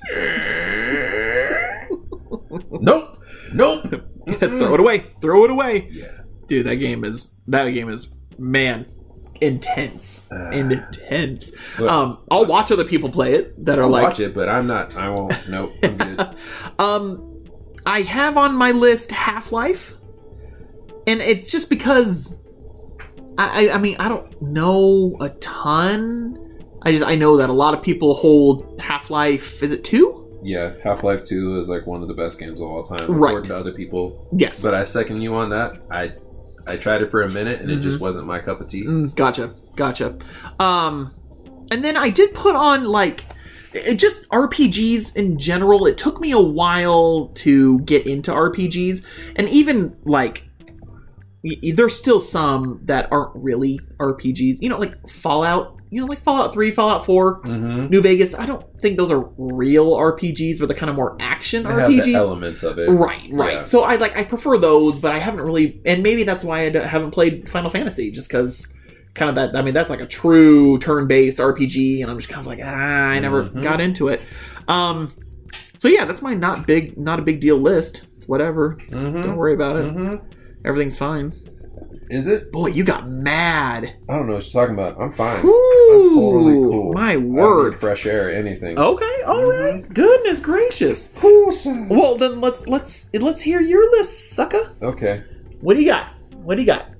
Nope, 2.70 3.18
nope. 3.54 3.82
Throw 4.38 4.74
it 4.74 4.80
away. 4.80 5.06
Throw 5.20 5.44
it 5.44 5.50
away. 5.50 5.88
Yeah. 5.90 6.22
Dude, 6.48 6.66
that 6.66 6.76
game 6.76 7.04
is 7.04 7.34
that 7.46 7.68
game 7.70 7.88
is 7.88 8.14
man 8.38 8.86
intense. 9.40 10.22
Ah. 10.30 10.50
intense. 10.50 11.52
Look, 11.78 11.90
Um 11.90 12.18
I'll 12.30 12.46
watch 12.46 12.70
other 12.70 12.84
people 12.84 13.08
play 13.10 13.34
it 13.34 13.64
that 13.64 13.78
are 13.78 13.84
I'll 13.84 13.90
like 13.90 14.04
watch 14.04 14.20
it, 14.20 14.34
but 14.34 14.48
I'm 14.48 14.66
not. 14.66 14.96
I 14.96 15.08
won't. 15.08 15.48
Nope, 15.48 15.72
I'm 15.82 15.96
good. 15.96 16.36
um 16.78 17.44
I 17.86 18.02
have 18.02 18.36
on 18.36 18.54
my 18.54 18.70
list 18.72 19.10
Half-Life. 19.10 19.94
And 21.06 21.20
it's 21.20 21.50
just 21.50 21.68
because 21.70 22.36
I 23.38 23.70
I 23.70 23.78
mean 23.78 23.96
I 23.98 24.08
don't 24.08 24.42
know 24.42 25.16
a 25.20 25.30
ton. 25.30 26.51
I 26.84 26.92
just 26.92 27.04
I 27.06 27.14
know 27.14 27.36
that 27.36 27.48
a 27.50 27.52
lot 27.52 27.74
of 27.74 27.82
people 27.82 28.14
hold 28.14 28.80
Half-Life 28.80 29.62
is 29.62 29.72
it 29.72 29.84
2? 29.84 30.40
Yeah, 30.44 30.72
Half 30.82 31.04
Life 31.04 31.24
Two 31.24 31.60
is 31.60 31.68
like 31.68 31.86
one 31.86 32.02
of 32.02 32.08
the 32.08 32.14
best 32.14 32.40
games 32.40 32.60
of 32.60 32.66
all 32.66 32.82
time, 32.82 33.08
Right. 33.12 33.28
according 33.30 33.44
to 33.44 33.56
other 33.56 33.72
people. 33.72 34.26
Yes. 34.36 34.60
But 34.60 34.74
I 34.74 34.82
second 34.82 35.20
you 35.22 35.34
on 35.34 35.50
that. 35.50 35.80
I 35.90 36.14
I 36.66 36.76
tried 36.76 37.02
it 37.02 37.10
for 37.12 37.22
a 37.22 37.30
minute 37.30 37.60
and 37.60 37.70
it 37.70 37.78
just 37.80 38.00
wasn't 38.00 38.26
my 38.26 38.40
cup 38.40 38.60
of 38.60 38.66
tea. 38.68 38.84
Mm, 38.84 39.14
gotcha, 39.14 39.54
gotcha. 39.76 40.16
Um, 40.58 41.14
and 41.70 41.84
then 41.84 41.96
I 41.96 42.08
did 42.10 42.34
put 42.34 42.56
on 42.56 42.84
like 42.86 43.24
it 43.72 43.96
just 43.96 44.28
RPGs 44.30 45.14
in 45.16 45.38
general. 45.38 45.86
It 45.86 45.96
took 45.96 46.20
me 46.20 46.32
a 46.32 46.40
while 46.40 47.28
to 47.36 47.78
get 47.80 48.06
into 48.08 48.32
RPGs, 48.32 49.04
and 49.36 49.48
even 49.48 49.96
like 50.04 50.42
there's 51.74 51.94
still 51.96 52.20
some 52.20 52.80
that 52.84 53.08
aren't 53.12 53.34
really 53.36 53.78
RPGs. 53.98 54.58
You 54.60 54.68
know, 54.70 54.78
like 54.78 55.08
Fallout. 55.08 55.78
You 55.92 56.00
know, 56.00 56.06
like 56.06 56.22
Fallout 56.22 56.54
Three, 56.54 56.70
Fallout 56.70 57.04
Four, 57.04 57.42
Mm-hmm. 57.42 57.88
New 57.88 58.00
Vegas. 58.00 58.34
I 58.34 58.46
don't 58.46 58.64
think 58.80 58.96
those 58.96 59.10
are 59.10 59.28
real 59.36 59.92
RPGs, 59.92 60.58
but 60.58 60.66
they're 60.66 60.76
kind 60.76 60.88
of 60.88 60.96
more 60.96 61.16
action 61.20 61.64
They 61.64 61.68
RPGs. 61.68 62.14
elements 62.14 62.62
of 62.62 62.78
it. 62.78 62.88
Right, 62.88 63.28
right. 63.30 63.52
Yeah. 63.56 63.62
So 63.62 63.82
I 63.82 63.96
like 63.96 64.16
I 64.16 64.24
prefer 64.24 64.56
those, 64.56 64.98
but 64.98 65.12
I 65.12 65.18
haven't 65.18 65.42
really, 65.42 65.82
and 65.84 66.02
maybe 66.02 66.24
that's 66.24 66.42
why 66.44 66.66
I 66.66 66.70
haven't 66.86 67.10
played 67.10 67.50
Final 67.50 67.68
Fantasy, 67.68 68.10
just 68.10 68.28
because 68.28 68.72
kind 69.14 69.28
of 69.28 69.34
that. 69.36 69.54
I 69.54 69.60
mean, 69.60 69.74
that's 69.74 69.90
like 69.90 70.00
a 70.00 70.06
true 70.06 70.78
turn-based 70.78 71.38
RPG, 71.38 72.00
and 72.00 72.10
I'm 72.10 72.16
just 72.18 72.30
kind 72.30 72.40
of 72.40 72.46
like, 72.46 72.60
ah, 72.62 72.66
I 72.68 73.18
never 73.20 73.42
Mhm. 73.44 73.62
got 73.62 73.78
into 73.82 74.08
it. 74.08 74.22
Um, 74.68 75.12
so 75.76 75.88
yeah, 75.88 76.06
that's 76.06 76.22
my 76.22 76.32
not 76.32 76.66
big, 76.66 76.96
not 76.96 77.18
a 77.18 77.22
big 77.22 77.40
deal 77.40 77.58
list. 77.58 78.02
It's 78.16 78.26
whatever. 78.26 78.78
Don't 78.88 79.14
Mm-hmm. 79.14 79.34
worry 79.34 79.52
about 79.52 79.76
it. 79.76 79.84
Mm-hmm. 79.84 80.26
Everything's 80.64 80.96
fine. 80.96 81.34
Is 82.12 82.28
it? 82.28 82.52
Boy, 82.52 82.66
you 82.66 82.84
got 82.84 83.08
mad. 83.08 83.94
I 84.06 84.16
don't 84.16 84.26
know 84.26 84.34
what 84.34 84.44
you're 84.52 84.62
talking 84.62 84.74
about. 84.74 85.00
I'm 85.00 85.14
fine. 85.14 85.42
Ooh, 85.46 86.12
totally 86.14 86.52
cool. 86.52 86.92
My 86.92 87.16
word. 87.16 87.80
fresh 87.80 88.04
air, 88.04 88.30
anything. 88.30 88.78
Okay, 88.78 89.22
all 89.26 89.44
right. 89.46 89.82
Goodness 89.94 90.38
gracious. 90.38 91.10
Awesome. 91.24 91.88
Well, 91.88 92.16
then 92.18 92.42
let's 92.42 92.68
let's 92.68 93.08
let's 93.14 93.40
hear 93.40 93.62
your 93.62 93.90
list, 93.92 94.32
sucker. 94.32 94.72
Okay. 94.82 95.24
What 95.62 95.74
do 95.74 95.80
you 95.80 95.88
got? 95.88 96.12
What 96.34 96.56
do 96.56 96.60
you 96.60 96.66
got? 96.66 96.90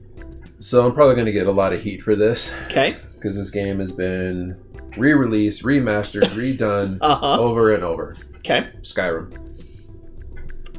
So 0.61 0.87
I'm 0.87 0.95
probably 0.95 1.17
going 1.17 1.27
to 1.27 1.33
get 1.33 1.47
a 1.47 1.53
lot 1.53 1.75
of 1.75 1.83
heat 1.83 2.01
for 2.01 2.17
this 2.17 2.55
Okay. 2.65 2.97
because 3.15 3.37
this 3.37 3.51
game 3.51 3.81
has 3.81 3.93
been 3.93 4.57
re-released, 4.97 5.63
remastered, 5.63 6.23
redone 6.31 6.97
Uh 7.03 7.17
huh. 7.17 7.39
over 7.39 7.75
and 7.75 7.85
over. 7.85 8.17
Okay. 8.37 8.71
Skyrim. 8.81 9.39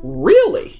Really? 0.01 0.79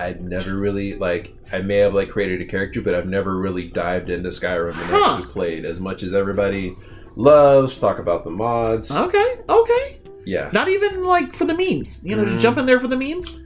I've 0.00 0.20
never 0.20 0.56
really 0.56 0.94
like 0.96 1.34
I 1.52 1.60
may 1.60 1.76
have 1.76 1.94
like 1.94 2.08
created 2.10 2.40
a 2.40 2.44
character, 2.44 2.80
but 2.80 2.94
I've 2.94 3.06
never 3.06 3.36
really 3.36 3.68
dived 3.68 4.10
into 4.10 4.28
Skyrim 4.30 4.68
and 4.70 4.76
Huh. 4.76 5.14
actually 5.16 5.32
played 5.32 5.64
as 5.64 5.80
much 5.80 6.02
as 6.02 6.14
everybody 6.14 6.76
loves. 7.16 7.76
Talk 7.78 7.98
about 7.98 8.24
the 8.24 8.30
mods. 8.30 8.90
Okay. 8.90 9.36
Okay. 9.48 9.96
Yeah, 10.26 10.50
Not 10.52 10.68
even 10.68 11.04
like 11.04 11.34
for 11.34 11.44
the 11.46 11.54
memes. 11.54 12.04
You 12.04 12.14
know, 12.14 12.24
just 12.24 12.36
Mm. 12.38 12.40
jump 12.40 12.58
in 12.58 12.66
there 12.66 12.78
for 12.78 12.88
the 12.88 12.96
memes. 12.96 13.42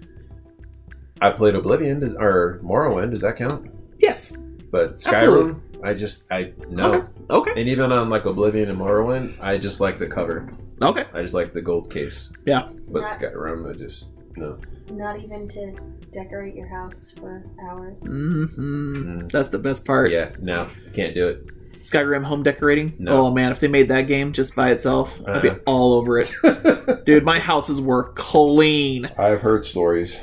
I 1.21 1.31
played 1.31 1.55
Oblivion 1.55 2.01
does, 2.01 2.15
or 2.17 2.59
Morrowind. 2.63 3.11
Does 3.13 3.21
that 3.23 3.37
count? 3.37 3.71
Yes. 4.01 4.33
But 4.73 4.97
Skyrim, 4.97 5.15
Absolutely. 5.15 5.61
I 5.85 5.95
just 5.95 6.25
I 6.33 6.53
no. 6.69 6.93
Okay. 6.93 7.07
Okay. 7.31 7.61
And 7.61 7.69
even 7.69 7.93
on 7.93 8.11
like 8.11 8.25
Oblivion 8.25 8.69
and 8.71 8.79
Morrowind, 8.79 9.33
I 9.41 9.57
just 9.57 9.81
like 9.81 9.99
the 9.99 10.07
cover. 10.07 10.49
Okay. 10.83 11.05
I 11.15 11.23
just 11.23 11.35
like 11.35 11.53
the 11.55 11.63
gold 11.63 11.91
case. 11.91 12.33
Yeah. 12.45 12.69
But 12.89 13.03
Not- 13.03 13.11
Skyrim, 13.11 13.73
I 13.73 13.79
just 13.79 14.07
no. 14.37 14.59
Not 14.91 15.19
even 15.21 15.49
to 15.51 15.75
decorate 16.13 16.55
your 16.55 16.69
house 16.69 17.13
for 17.19 17.45
hours. 17.69 17.97
hmm 18.03 18.45
Mm. 18.47 19.33
That's 19.33 19.49
the 19.49 19.59
best 19.59 19.85
part. 19.87 20.11
Yeah, 20.11 20.31
no, 20.41 20.69
can't 20.93 21.15
do 21.15 21.29
it. 21.29 21.47
Skyrim 21.83 22.25
home 22.25 22.43
decorating. 22.43 22.95
No. 22.99 23.27
Oh 23.27 23.31
man, 23.31 23.51
if 23.53 23.61
they 23.61 23.69
made 23.69 23.89
that 23.89 24.03
game 24.03 24.33
just 24.33 24.55
by 24.57 24.71
itself, 24.71 25.21
I'd 25.27 25.43
be 25.43 25.51
Uh-uh. 25.51 25.59
all 25.67 25.93
over 25.95 26.19
it. 26.19 26.35
Dude, 27.07 27.25
my 27.25 27.39
houses 27.39 27.81
were 27.81 28.13
clean, 28.15 29.07
I've 29.19 29.41
heard 29.41 29.65
stories. 29.65 30.19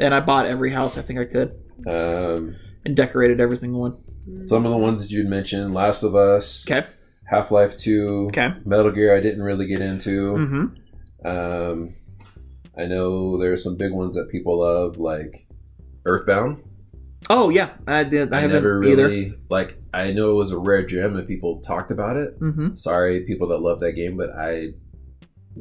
and 0.00 0.14
I 0.14 0.20
bought 0.20 0.46
every 0.46 0.70
house 0.70 0.96
I 0.98 1.02
think 1.02 1.18
I 1.18 1.24
could 1.24 1.52
Um, 1.86 2.56
and 2.84 2.96
decorated 2.96 3.40
every 3.40 3.56
single 3.56 3.80
one. 3.80 3.96
some 4.46 4.64
of 4.66 4.70
the 4.72 4.78
ones 4.78 5.02
that 5.02 5.10
you'd 5.10 5.28
mentioned, 5.28 5.74
Last 5.74 6.02
of 6.02 6.14
Us, 6.14 6.64
Okay. 6.68 6.86
Half 7.26 7.50
Life 7.50 7.76
Two, 7.78 8.24
Okay. 8.28 8.48
Metal 8.64 8.90
Gear. 8.90 9.14
I 9.16 9.20
didn't 9.20 9.42
really 9.42 9.66
get 9.66 9.80
into. 9.80 10.34
Mm-hmm. 10.34 11.26
Um, 11.26 11.94
I 12.78 12.86
know 12.86 13.38
there's 13.38 13.62
some 13.62 13.76
big 13.76 13.92
ones 13.92 14.16
that 14.16 14.30
people 14.30 14.60
love, 14.60 14.96
like 14.98 15.46
Earthbound. 16.04 16.62
Oh 17.30 17.48
yeah, 17.48 17.70
I 17.86 18.04
did. 18.04 18.32
I, 18.34 18.42
I, 18.42 18.46
never 18.46 18.82
either. 18.84 19.04
really 19.06 19.34
like. 19.48 19.78
I 19.94 20.10
know 20.12 20.32
it 20.32 20.34
was 20.34 20.52
a 20.52 20.58
rare 20.58 20.84
gem 20.84 21.16
and 21.16 21.26
people 21.26 21.60
talked 21.60 21.90
about 21.90 22.16
it. 22.16 22.38
Mm-hmm. 22.40 22.74
Sorry, 22.74 23.24
people 23.24 23.48
that 23.48 23.58
love 23.58 23.80
that 23.80 23.92
game, 23.92 24.16
but 24.16 24.30
I, 24.30 24.68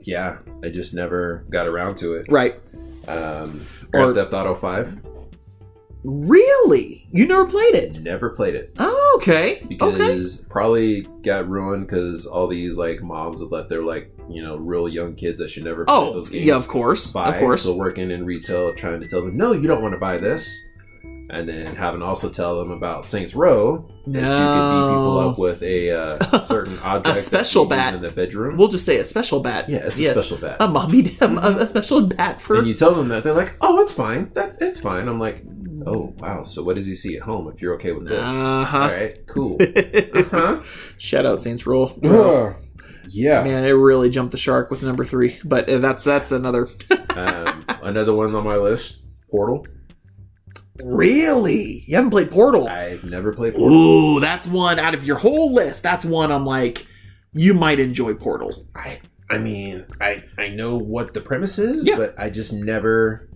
yeah, 0.01 0.39
I 0.63 0.69
just 0.69 0.93
never 0.93 1.45
got 1.51 1.67
around 1.67 1.97
to 1.97 2.15
it. 2.15 2.25
Right. 2.29 2.55
Um, 3.07 3.65
Or- 3.93 4.11
Grand 4.11 4.15
Theft 4.15 4.33
Auto 4.33 4.55
Five, 4.55 4.97
Really? 6.03 7.07
You 7.11 7.25
never 7.27 7.45
played 7.45 7.75
it? 7.75 8.01
never 8.01 8.29
played 8.31 8.55
it 8.55 8.73
Oh, 8.77 9.17
okay. 9.21 9.57
Okay. 9.63 9.67
because 9.69 10.37
probably 10.49 11.03
got 11.23 11.47
ruined 11.49 11.87
because 11.87 12.25
all 12.25 12.47
these 12.47 12.77
like 12.77 13.01
moms 13.01 13.41
would 13.41 13.51
let 13.51 13.69
their 13.69 13.81
like 13.83 14.11
you 14.29 14.41
know 14.43 14.57
real 14.57 14.87
young 14.89 15.15
kids 15.15 15.39
that 15.39 15.49
should 15.49 15.63
never 15.63 15.85
play 15.85 15.93
Oh, 15.95 16.13
those 16.13 16.29
games 16.29 16.45
yeah, 16.45 16.55
of 16.55 16.67
course. 16.67 17.11
buy. 17.13 17.35
Of 17.35 17.39
course. 17.39 17.63
So 17.63 17.75
working 17.75 18.11
in 18.11 18.25
retail, 18.25 18.73
trying 18.75 18.99
to 19.01 19.07
tell 19.07 19.21
them, 19.23 19.37
no, 19.37 19.53
you 19.53 19.67
don't 19.67 19.81
want 19.81 19.93
to 19.93 19.99
buy 19.99 20.17
this, 20.17 20.67
and 21.29 21.47
then 21.47 21.75
having 21.75 22.01
to 22.01 22.05
also 22.05 22.29
tell 22.29 22.59
them 22.59 22.71
about 22.71 23.05
Saints 23.05 23.33
Row 23.33 23.89
that 24.07 24.19
you 24.19 24.21
could 24.21 24.69
beat 24.69 24.95
people 24.97 25.19
up 25.19 25.37
with 25.39 25.63
a 25.63 25.91
uh, 25.91 26.41
certain 26.43 26.77
object, 26.79 27.15
that 27.15 27.25
special 27.25 27.65
bat. 27.65 27.93
in 27.93 28.01
the 28.01 28.11
bedroom. 28.11 28.57
We'll 28.57 28.67
just 28.67 28.85
say 28.85 28.97
a 28.97 29.05
special 29.05 29.39
bat. 29.39 29.69
yeah, 29.69 29.77
it's 29.85 29.97
a 29.97 30.01
Yes. 30.01 30.17
special 30.17 30.37
bat. 30.37 30.57
A 30.59 30.67
mommy, 30.67 31.17
a, 31.21 31.27
a 31.27 31.67
special 31.67 32.07
bat 32.07 32.41
for. 32.41 32.57
and 32.57 32.67
you 32.67 32.73
tell 32.73 32.93
them 32.93 33.07
that 33.09 33.23
they're 33.23 33.33
like, 33.33 33.55
oh, 33.61 33.79
it's 33.81 33.93
fine. 33.93 34.31
That 34.33 34.57
it's 34.61 34.79
fine. 34.81 35.07
I'm 35.07 35.19
like, 35.19 35.41
oh 35.85 36.13
wow. 36.17 36.43
So 36.43 36.63
what 36.63 36.75
does 36.75 36.85
he 36.85 36.95
see 36.95 37.15
at 37.17 37.23
home? 37.23 37.47
If 37.53 37.61
you're 37.61 37.75
okay 37.75 37.91
with 37.91 38.07
this, 38.07 38.19
Uh 38.27 38.65
huh. 38.65 38.77
all 38.79 38.87
right, 38.91 39.25
cool. 39.27 39.57
Uh-huh. 39.61 40.61
Shout 40.97 41.25
out 41.25 41.41
Saints 41.41 41.65
Row. 41.67 42.55
Yeah. 43.09 43.43
Man, 43.43 43.63
it 43.65 43.71
really 43.71 44.09
jumped 44.09 44.31
the 44.31 44.37
shark 44.37 44.71
with 44.71 44.81
number 44.81 45.03
three, 45.05 45.37
but 45.43 45.69
uh, 45.69 45.77
that's 45.79 46.03
that's 46.03 46.31
another. 46.31 46.67
Um, 47.15 47.63
another 47.83 48.11
one 48.11 48.33
on 48.33 48.43
my 48.43 48.55
list, 48.55 49.03
Portal. 49.29 49.67
really, 50.83 51.83
you 51.87 51.95
haven't 51.95 52.09
played 52.09 52.31
Portal? 52.31 52.67
I've 52.67 53.03
never 53.03 53.33
played 53.33 53.53
Portal. 53.53 54.17
Ooh, 54.17 54.19
that's 54.19 54.47
one 54.47 54.79
out 54.79 54.95
of 54.95 55.03
your 55.05 55.17
whole 55.17 55.53
list. 55.53 55.83
That's 55.83 56.03
one 56.05 56.31
I'm 56.31 56.43
like, 56.45 56.87
you 57.33 57.53
might 57.53 57.79
enjoy 57.79 58.13
Portal. 58.15 58.65
I 58.75 58.99
I 59.29 59.37
mean, 59.37 59.85
I 60.01 60.23
I 60.39 60.47
know 60.49 60.75
what 60.77 61.13
the 61.13 61.21
premise 61.21 61.59
is, 61.59 61.85
Yeah. 61.85 61.97
but 61.97 62.15
I 62.19 62.29
just 62.29 62.51
never. 62.53 63.29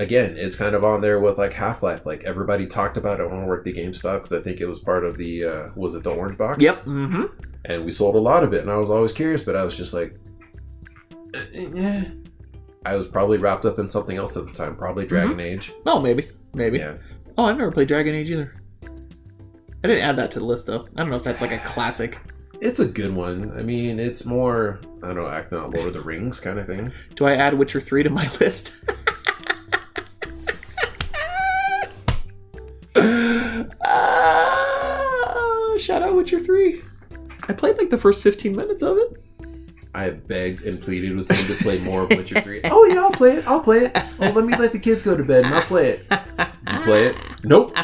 Again, 0.00 0.38
it's 0.38 0.56
kind 0.56 0.74
of 0.74 0.82
on 0.82 1.02
there 1.02 1.20
with 1.20 1.36
like 1.36 1.52
Half 1.52 1.82
Life. 1.82 2.06
Like 2.06 2.24
everybody 2.24 2.66
talked 2.66 2.96
about 2.96 3.20
it 3.20 3.28
when 3.30 3.40
I 3.40 3.44
worked 3.44 3.68
at 3.68 3.74
GameStop 3.74 4.14
because 4.22 4.32
I 4.32 4.40
think 4.40 4.60
it 4.60 4.66
was 4.66 4.78
part 4.78 5.04
of 5.04 5.18
the 5.18 5.44
uh, 5.44 5.68
was 5.74 5.94
it 5.94 6.02
the 6.02 6.10
Orange 6.10 6.38
Box? 6.38 6.62
Yep. 6.62 6.84
Mm-hmm. 6.86 7.24
And 7.66 7.84
we 7.84 7.90
sold 7.90 8.14
a 8.16 8.18
lot 8.18 8.42
of 8.42 8.54
it, 8.54 8.62
and 8.62 8.70
I 8.70 8.76
was 8.78 8.90
always 8.90 9.12
curious, 9.12 9.44
but 9.44 9.54
I 9.56 9.62
was 9.62 9.76
just 9.76 9.92
like, 9.92 10.16
eh, 11.34 11.68
eh. 11.76 12.04
I 12.86 12.96
was 12.96 13.06
probably 13.06 13.36
wrapped 13.36 13.66
up 13.66 13.78
in 13.78 13.90
something 13.90 14.16
else 14.16 14.38
at 14.38 14.46
the 14.46 14.52
time, 14.52 14.74
probably 14.74 15.04
Dragon 15.04 15.38
Age. 15.38 15.70
Oh, 15.84 16.00
maybe, 16.00 16.30
maybe. 16.54 16.78
Yeah, 16.78 16.94
Oh, 17.36 17.44
I've 17.44 17.58
never 17.58 17.70
played 17.70 17.88
Dragon 17.88 18.14
Age 18.14 18.30
either. 18.30 18.54
I 19.84 19.88
didn't 19.88 20.02
add 20.02 20.16
that 20.16 20.30
to 20.32 20.38
the 20.38 20.44
list 20.46 20.64
though. 20.66 20.88
I 20.96 21.00
don't 21.00 21.10
know 21.10 21.16
if 21.16 21.22
that's 21.22 21.42
like 21.42 21.52
a 21.52 21.58
classic. 21.58 22.18
it's 22.62 22.80
a 22.80 22.86
good 22.86 23.14
one. 23.14 23.52
I 23.58 23.62
mean, 23.62 23.98
it's 23.98 24.24
more 24.24 24.80
I 25.02 25.08
don't 25.08 25.16
know, 25.16 25.28
acting 25.28 25.58
out 25.58 25.74
Lord 25.74 25.88
of 25.88 25.92
the 25.94 26.00
Rings 26.00 26.40
kind 26.40 26.58
of 26.58 26.66
thing. 26.66 26.90
Do 27.16 27.26
I 27.26 27.34
add 27.36 27.52
Witcher 27.54 27.80
three 27.82 28.02
to 28.02 28.10
my 28.10 28.30
list? 28.40 28.76
Ah, 33.82 35.76
shout 35.78 36.02
out 36.02 36.14
Witcher 36.14 36.40
three. 36.40 36.82
I 37.48 37.52
played 37.52 37.78
like 37.78 37.90
the 37.90 37.98
first 37.98 38.22
fifteen 38.22 38.54
minutes 38.56 38.82
of 38.82 38.96
it. 38.98 39.22
I 39.94 40.10
begged 40.10 40.62
and 40.62 40.80
pleaded 40.80 41.16
with 41.16 41.30
him 41.30 41.46
to 41.46 41.54
play 41.62 41.78
more 41.80 42.02
of 42.02 42.10
Witcher 42.10 42.40
3. 42.40 42.60
oh, 42.64 42.84
yeah, 42.84 43.00
I'll 43.00 43.10
play 43.10 43.38
it. 43.38 43.46
I'll 43.48 43.60
play 43.60 43.86
it. 43.86 43.92
Oh, 44.20 44.30
let 44.30 44.44
me 44.44 44.56
let 44.56 44.70
the 44.70 44.78
kids 44.78 45.02
go 45.02 45.16
to 45.16 45.24
bed 45.24 45.44
and 45.44 45.52
I'll 45.52 45.62
play 45.62 45.88
it. 45.90 46.08
Did 46.08 46.18
you 46.72 46.80
play 46.84 47.06
it? 47.08 47.16
Nope. 47.42 47.76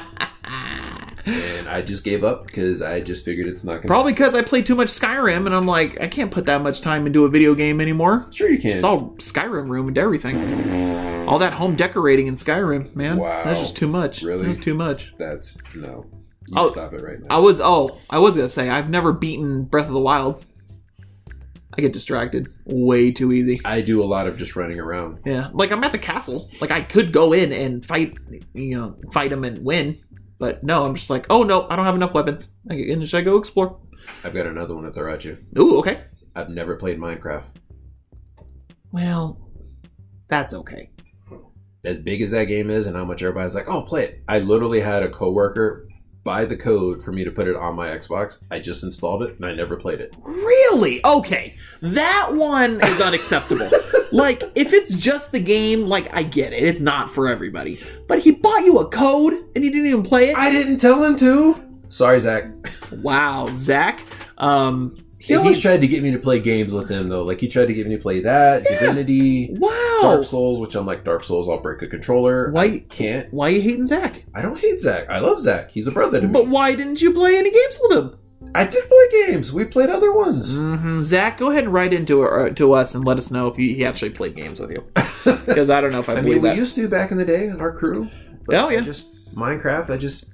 And 1.27 1.69
I 1.69 1.83
just 1.83 2.05
gave 2.05 2.23
up 2.23 2.47
because 2.47 2.83
I 2.83 3.01
just 3.01 3.25
figured 3.25 3.49
it's 3.49 3.65
not 3.65 3.73
going 3.73 3.83
to. 3.83 3.89
Probably 3.89 4.13
because 4.13 4.35
I 4.35 4.43
played 4.43 4.65
too 4.65 4.77
much 4.77 4.89
Skyrim, 4.89 5.47
and 5.47 5.55
I'm 5.55 5.67
like, 5.67 6.01
I 6.01 6.07
can't 6.07 6.31
put 6.31 6.47
that 6.47 6.63
much 6.63 6.81
time 6.81 7.07
into 7.07 7.25
a 7.25 7.29
video 7.29 7.55
game 7.55 7.81
anymore. 7.81 8.29
Sure, 8.31 8.49
you 8.49 8.59
can. 8.59 8.77
It's 8.77 8.85
all 8.85 9.11
Skyrim 9.17 9.69
room 9.69 9.89
and 9.89 9.99
everything. 9.99 10.37
All 11.29 11.41
that 11.41 11.53
home 11.53 11.75
decorating 11.75 12.29
in 12.29 12.37
Skyrim, 12.37 12.95
man. 12.95 13.17
Wow. 13.17 13.43
That's 13.45 13.59
just 13.59 13.77
too 13.77 13.89
much. 13.89 14.23
Really? 14.23 14.47
That's 14.47 14.59
too 14.59 14.75
much. 14.75 15.13
That's. 15.19 15.59
No. 15.75 16.07
You 16.49 16.55
Oh, 16.57 16.71
stop 16.71 16.93
it 16.93 17.03
right 17.03 17.21
now. 17.21 17.27
I 17.29 17.39
was 17.39 17.61
oh, 17.61 17.99
I 18.09 18.19
was 18.19 18.37
gonna 18.37 18.49
say 18.49 18.71
I've 18.71 18.89
never 18.89 19.13
beaten 19.13 19.65
Breath 19.65 19.89
of 19.89 19.93
the 19.93 20.01
Wild. 20.01 20.45
I 21.77 21.83
get 21.83 21.93
distracted 21.93 22.49
way 22.65 23.11
too 23.11 23.33
easy. 23.33 23.61
I 23.65 23.83
do 23.83 24.03
a 24.03 24.07
lot 24.07 24.27
of 24.27 24.39
just 24.39 24.57
running 24.57 24.81
around. 24.81 25.19
Yeah, 25.27 25.51
like 25.53 25.73
I'm 25.73 25.83
at 25.85 25.93
the 25.93 25.99
castle. 25.99 26.49
Like 26.61 26.71
I 26.71 26.81
could 26.81 27.13
go 27.13 27.33
in 27.33 27.53
and 27.53 27.85
fight, 27.85 28.17
you 28.55 28.79
know, 28.79 28.97
fight 29.13 29.33
him 29.33 29.45
and 29.45 29.65
win. 29.65 29.99
But 30.39 30.63
no, 30.63 30.85
I'm 30.85 30.95
just 30.95 31.11
like, 31.11 31.27
oh 31.31 31.43
no, 31.43 31.67
I 31.69 31.77
don't 31.77 31.85
have 31.87 31.95
enough 31.95 32.15
weapons. 32.15 32.51
I, 32.71 32.75
and 32.75 33.07
should 33.09 33.19
I 33.19 33.23
go 33.23 33.37
explore? 33.37 33.81
I've 34.23 34.35
got 34.35 34.47
another 34.47 34.75
one 34.75 34.85
to 34.85 34.93
throw 34.93 35.13
at 35.13 35.25
you. 35.25 35.39
Ooh, 35.59 35.79
okay. 35.79 36.05
I've 36.35 36.51
never 36.51 36.77
played 36.77 36.99
Minecraft. 36.99 37.45
Well, 38.93 39.51
that's 40.29 40.55
okay. 40.55 40.91
As 41.85 41.99
big 41.99 42.21
as 42.21 42.31
that 42.31 42.45
game 42.45 42.71
is 42.71 42.87
and 42.87 42.97
how 42.97 43.05
much 43.05 43.23
everybody's 43.23 43.55
like, 43.55 43.69
oh, 43.69 43.83
play 43.83 44.05
it. 44.05 44.23
I 44.29 44.41
literally 44.41 44.81
had 44.81 45.03
a 45.03 45.09
coworker 45.09 45.86
buy 46.27 46.45
the 46.45 46.57
code 46.57 47.03
for 47.05 47.13
me 47.13 47.23
to 47.23 47.31
put 47.31 47.47
it 47.47 47.55
on 47.55 47.77
my 47.77 47.87
Xbox. 47.87 48.43
I 48.51 48.59
just 48.59 48.83
installed 48.83 49.23
it 49.23 49.37
and 49.37 49.47
I 49.47 49.55
never 49.55 49.77
played 49.77 50.01
it. 50.01 50.13
Really? 50.25 51.03
Okay. 51.05 51.57
That 51.81 52.35
one 52.35 52.85
is 52.85 53.01
unacceptable. 53.01 53.71
like, 54.13 54.43
if 54.57 54.73
it's 54.73 54.93
just 54.95 55.31
the 55.31 55.39
game, 55.39 55.83
like, 55.87 56.13
I 56.13 56.25
get 56.25 56.53
it. 56.53 56.65
It's 56.65 56.81
not 56.81 57.15
for 57.15 57.29
everybody. 57.29 57.81
But 58.09 58.19
he 58.19 58.33
bought 58.33 58.67
you 58.67 58.81
a 58.81 58.89
code 58.89 59.35
and 59.55 59.65
you 59.65 59.71
didn't 59.71 59.87
even 59.87 60.03
play 60.03 60.31
it? 60.31 60.37
I 60.37 60.51
didn't 60.51 60.79
tell 60.79 61.03
him 61.03 61.17
to. 61.19 61.63
Sorry, 61.89 62.19
Zach. 62.21 62.51
wow, 62.91 63.47
Zach. 63.55 64.03
Um, 64.37 64.97
He 65.27 65.35
always 65.35 65.61
tried 65.61 65.81
to 65.81 65.89
get 65.89 66.03
me 66.03 66.11
to 66.13 66.19
play 66.19 66.41
games 66.41 66.73
with 66.73 66.89
him 66.89 67.09
though. 67.09 67.23
Like 67.25 67.41
he 67.41 67.49
tried 67.49 67.67
to 67.67 67.75
get 67.75 67.87
me 67.87 67.97
to 67.97 68.03
play 68.03 68.21
that, 68.21 68.65
Yeah. 68.65 68.79
Divinity, 68.81 69.51
Wow. 69.59 69.99
Dark 70.03 70.25
Souls, 70.25 70.59
which 70.61 70.75
I'm 70.75 70.87
like 70.87 71.05
Dark 71.05 71.25
Souls, 71.25 71.49
I'll 71.49 71.61
break 71.61 71.83
a 71.83 71.87
controller. 71.89 72.51
Why- 72.53 72.65
I 72.65 72.79
can't. 72.89 73.33
Why 73.33 73.49
are 73.49 73.51
you 73.51 73.61
hating 73.63 73.87
Zach? 73.87 74.23
I 74.35 74.43
don't 74.43 74.59
hate 74.59 74.81
Zach. 74.81 75.09
I 75.11 75.19
love 75.19 75.41
Zach. 75.41 75.71
He's 75.71 75.87
a 75.87 75.93
brother 75.93 76.21
to 76.21 76.27
me. 76.27 76.33
But 76.33 76.49
why 76.49 76.75
didn't 76.75 77.01
you 77.03 77.13
play 77.13 77.37
any 77.37 77.51
games 77.51 77.79
with 77.83 77.99
him? 77.99 78.17
I 78.55 78.65
did 78.65 78.85
play 78.89 79.27
games. 79.27 79.53
We 79.53 79.65
played 79.65 79.91
other 79.91 80.13
ones. 80.13 80.57
hmm 80.57 81.01
Zach, 81.01 81.39
go 81.39 81.51
ahead 81.51 81.65
and 81.65 81.73
write 81.73 81.93
into 81.93 82.23
uh, 82.23 82.51
to 82.51 82.73
us 82.75 82.95
and 82.95 83.05
let 83.05 83.19
us 83.19 83.31
know 83.31 83.49
if 83.49 83.57
he, 83.57 83.75
he 83.75 83.85
actually 83.85 84.11
played 84.11 84.37
games 84.37 84.61
with 84.61 84.71
you. 84.71 84.85
Because 85.47 85.71
I 85.71 85.81
don't 85.81 85.91
know 85.91 85.99
if 85.99 86.09
I, 86.09 86.13
I 86.13 86.21
believe 86.21 86.35
mean, 86.35 86.43
we 86.43 86.49
that. 86.51 86.57
used 86.57 86.77
to 86.77 86.89
back 86.89 87.11
in 87.11 87.17
the 87.19 87.25
day 87.25 87.47
in 87.49 87.61
our 87.61 87.73
crew. 87.73 88.09
Oh, 88.49 88.69
yeah. 88.69 88.79
I 88.79 88.81
just 88.81 89.13
Minecraft. 89.35 89.91
I 89.91 89.97
just 89.97 90.27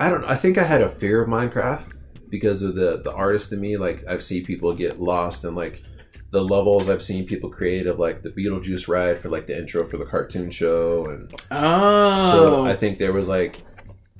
I 0.00 0.10
don't. 0.10 0.22
know. 0.22 0.26
I 0.28 0.34
think 0.36 0.58
I 0.58 0.64
had 0.64 0.82
a 0.82 0.88
fear 0.90 1.22
of 1.22 1.28
Minecraft 1.28 1.92
because 2.36 2.62
of 2.62 2.74
the 2.74 3.00
the 3.02 3.12
artist 3.12 3.52
in 3.52 3.60
me. 3.60 3.76
Like 3.76 4.04
I've 4.08 4.22
seen 4.22 4.44
people 4.44 4.72
get 4.74 5.00
lost 5.00 5.44
in 5.44 5.54
like 5.54 5.82
the 6.30 6.42
levels 6.42 6.88
I've 6.88 7.02
seen 7.02 7.26
people 7.26 7.50
create 7.50 7.86
of 7.86 7.98
like 7.98 8.22
the 8.22 8.30
Beetlejuice 8.30 8.88
ride 8.88 9.18
for 9.18 9.28
like 9.28 9.46
the 9.46 9.58
intro 9.58 9.86
for 9.86 9.96
the 9.96 10.04
cartoon 10.04 10.50
show, 10.50 11.06
and 11.06 11.32
oh. 11.50 12.32
so 12.32 12.66
I 12.66 12.76
think 12.76 12.98
there 12.98 13.12
was 13.12 13.28
like. 13.28 13.62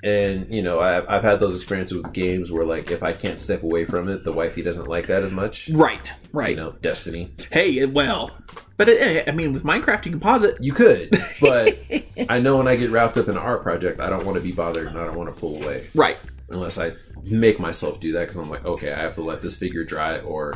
And 0.04 0.54
you 0.54 0.62
know, 0.62 0.78
I've, 0.78 1.08
I've 1.08 1.22
had 1.22 1.40
those 1.40 1.56
experiences 1.56 1.96
with 1.96 2.12
games 2.12 2.52
where, 2.52 2.66
like, 2.66 2.92
if 2.92 3.02
I 3.02 3.12
can't 3.12 3.40
step 3.40 3.64
away 3.64 3.86
from 3.86 4.08
it, 4.08 4.22
the 4.22 4.30
wifey 4.30 4.62
doesn't 4.62 4.86
like 4.86 5.08
that 5.08 5.24
as 5.24 5.32
much. 5.32 5.68
right, 5.70 6.12
right. 6.32 6.50
You 6.50 6.56
know, 6.56 6.72
Destiny. 6.80 7.34
Hey, 7.50 7.84
well, 7.86 8.30
but 8.76 8.88
it, 8.88 9.28
I 9.28 9.32
mean, 9.32 9.52
with 9.52 9.64
Minecraft, 9.64 10.04
you 10.04 10.12
can 10.12 10.20
pause 10.20 10.42
it. 10.44 10.58
You 10.60 10.74
could, 10.74 11.18
but 11.40 11.76
I 12.28 12.38
know 12.38 12.58
when 12.58 12.68
I 12.68 12.76
get 12.76 12.90
wrapped 12.90 13.16
up 13.16 13.28
in 13.28 13.36
an 13.36 13.42
art 13.42 13.62
project, 13.62 13.98
I 13.98 14.10
don't 14.10 14.24
want 14.24 14.36
to 14.36 14.42
be 14.42 14.52
bothered 14.52 14.86
and 14.88 14.98
I 14.98 15.04
don't 15.04 15.16
want 15.16 15.34
to 15.34 15.40
pull 15.40 15.62
away 15.62 15.86
right. 15.94 16.18
unless 16.50 16.78
I 16.78 16.92
make 17.26 17.58
myself 17.60 18.00
do 18.00 18.12
that 18.12 18.20
because 18.20 18.36
I'm 18.36 18.48
like, 18.50 18.64
okay, 18.64 18.92
I 18.92 19.00
have 19.02 19.14
to 19.16 19.22
let 19.22 19.42
this 19.42 19.56
figure 19.56 19.84
dry, 19.84 20.18
or 20.20 20.54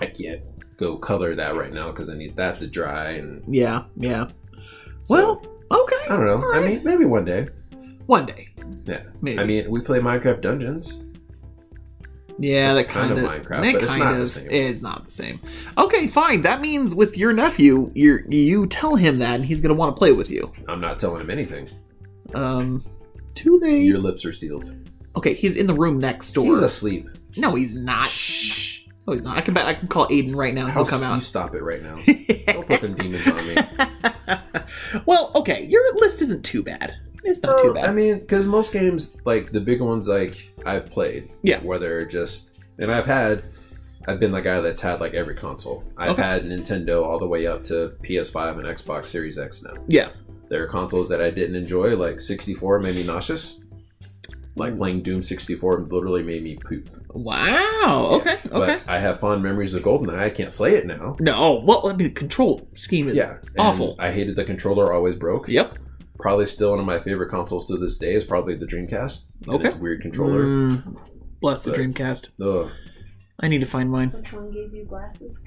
I 0.00 0.06
can't 0.06 0.42
go 0.76 0.96
color 0.96 1.34
that 1.34 1.56
right 1.56 1.72
now 1.72 1.90
because 1.90 2.08
I 2.10 2.14
need 2.14 2.36
that 2.36 2.58
to 2.60 2.66
dry. 2.66 3.12
And 3.12 3.42
Yeah, 3.52 3.84
yeah. 3.96 4.28
so, 5.04 5.14
Well, 5.14 5.42
okay. 5.82 5.96
I 6.04 6.08
don't 6.16 6.26
know. 6.26 6.42
all 6.44 6.54
I 6.54 6.60
mean, 6.66 6.82
maybe 6.84 7.04
one 7.04 7.24
day. 7.24 7.48
one 8.06 8.26
day. 8.26 8.48
Yeah. 8.84 9.02
Maybe. 9.20 9.38
I 9.40 9.44
mean, 9.44 9.70
we 9.70 9.80
play 9.80 9.98
Minecraft 9.98 10.40
Dungeons. 10.40 11.02
yeah, 12.38 12.74
that 12.74 12.88
kind 12.88 13.08
kind 13.08 13.18
of 13.18 13.24
of 13.24 13.30
Minecraft, 13.30 13.72
but 13.72 13.82
it's 13.82 13.86
kind 13.92 13.98
not 14.04 14.14
the 14.16 14.22
of- 14.22 14.30
same. 14.30 14.50
It's 14.50 14.82
not 14.82 15.04
the 15.06 15.10
same. 15.10 15.40
Okay, 15.76 16.06
fine. 16.08 16.42
That 16.42 16.60
means 16.60 16.94
with 16.94 17.18
your 17.18 17.32
nephew, 17.32 17.90
you 17.94 18.20
you 18.28 18.66
tell 18.66 18.94
him 18.96 19.18
that, 19.18 19.34
and 19.36 19.44
he's 19.44 19.60
gonna 19.60 19.74
want 19.74 19.96
to 19.96 19.98
play 19.98 20.12
with 20.12 20.30
you. 20.30 20.52
I'm 20.68 20.80
not 20.80 20.98
telling 20.98 21.20
him 21.20 21.30
anything. 21.30 21.68
Um, 22.34 22.84
too 23.34 23.58
late. 23.58 23.82
Your 23.82 23.98
lips 23.98 24.24
are 24.24 24.32
sealed. 24.32 24.72
Okay, 25.18 25.34
he's 25.34 25.54
in 25.54 25.66
the 25.66 25.74
room 25.74 25.98
next 25.98 26.32
door. 26.32 26.46
He's 26.46 26.58
asleep. 26.62 27.08
No, 27.36 27.54
he's 27.54 27.74
not. 27.76 28.08
Shh. 28.08 28.86
No, 29.06 29.12
he's 29.14 29.22
not. 29.22 29.36
I 29.36 29.40
can 29.40 29.54
bet 29.54 29.66
I 29.66 29.74
can 29.74 29.88
call 29.88 30.06
Aiden 30.08 30.34
right 30.34 30.54
now. 30.54 30.66
He'll 30.66 30.84
come 30.84 31.00
You 31.02 31.06
out. 31.08 31.22
stop 31.22 31.54
it 31.54 31.62
right 31.62 31.82
now. 31.82 31.96
Don't 32.52 32.66
put 32.66 32.80
them 32.80 32.94
demons 32.94 33.26
on 33.26 33.46
me. 33.46 33.56
well, 35.06 35.30
okay, 35.34 35.64
your 35.66 35.94
list 35.96 36.22
isn't 36.22 36.44
too 36.44 36.62
bad. 36.62 36.94
It's 37.24 37.42
not 37.42 37.58
too 37.58 37.64
Well, 37.66 37.74
bad. 37.74 37.84
I 37.86 37.92
mean, 37.92 38.20
because 38.20 38.46
most 38.46 38.72
games, 38.72 39.16
like 39.24 39.50
the 39.50 39.60
big 39.60 39.80
ones, 39.80 40.08
like 40.08 40.50
I've 40.64 40.90
played, 40.90 41.30
Yeah. 41.42 41.60
where 41.60 41.78
they're 41.78 42.04
just, 42.06 42.58
and 42.78 42.90
I've 42.92 43.06
had, 43.06 43.44
I've 44.06 44.20
been 44.20 44.32
the 44.32 44.40
guy 44.40 44.60
that's 44.60 44.80
had 44.80 45.00
like 45.00 45.14
every 45.14 45.34
console. 45.34 45.84
I've 45.96 46.10
Okay. 46.10 46.22
had 46.22 46.44
Nintendo 46.44 47.04
all 47.04 47.18
the 47.18 47.26
way 47.26 47.46
up 47.46 47.64
to 47.64 47.92
PS5 48.02 48.58
and 48.58 48.64
Xbox 48.66 49.06
Series 49.06 49.38
X 49.38 49.62
now. 49.62 49.74
yeah. 49.88 50.08
There 50.50 50.62
are 50.62 50.66
consoles 50.68 51.10
that 51.10 51.20
I 51.20 51.28
didn't 51.30 51.56
enjoy, 51.56 51.94
like 51.94 52.20
64 52.20 52.78
made 52.78 52.94
me 52.94 53.02
nauseous. 53.04 53.60
Like 54.58 54.76
playing 54.76 55.02
Doom 55.02 55.22
64 55.22 55.86
literally 55.90 56.22
made 56.22 56.42
me 56.42 56.56
poop. 56.56 56.88
Wow. 57.14 58.08
Okay. 58.20 58.38
But 58.44 58.52
Okay. 58.52 58.80
I 58.88 58.98
have 58.98 59.20
fond 59.20 59.42
memories 59.42 59.74
of 59.74 59.82
GoldenEye. 59.82 60.18
I 60.18 60.30
can't 60.30 60.52
play 60.54 60.74
it 60.74 60.86
now. 60.86 61.16
No. 61.20 61.62
Well, 61.64 61.86
I 61.86 61.90
mean, 61.94 62.08
the 62.08 62.10
control 62.10 62.68
scheme 62.74 63.08
is 63.08 63.14
yeah, 63.14 63.38
awful. 63.58 63.96
I 63.98 64.10
hated 64.12 64.36
the 64.36 64.44
controller 64.44 64.92
always 64.92 65.16
broke. 65.16 65.48
Yep. 65.48 65.78
Probably 66.18 66.46
still 66.46 66.70
one 66.70 66.80
of 66.80 66.86
my 66.86 66.98
favorite 67.00 67.30
consoles 67.30 67.68
to 67.68 67.76
this 67.76 67.96
day 67.96 68.14
is 68.14 68.24
probably 68.24 68.56
the 68.56 68.66
Dreamcast. 68.66 69.28
and 69.46 69.54
Okay. 69.54 69.68
its 69.68 69.76
weird 69.76 70.02
controller. 70.02 70.44
Mm, 70.44 70.98
bless 71.40 71.64
the 71.64 71.72
Dreamcast. 71.72 72.30
Ugh. 72.42 72.70
I 73.40 73.46
need 73.48 73.60
to 73.60 73.66
find 73.66 73.88
mine. 73.90 74.10
Which 74.10 74.32
one 74.32 74.50
gave 74.50 74.74
you 74.74 74.84
glasses? 74.84 75.38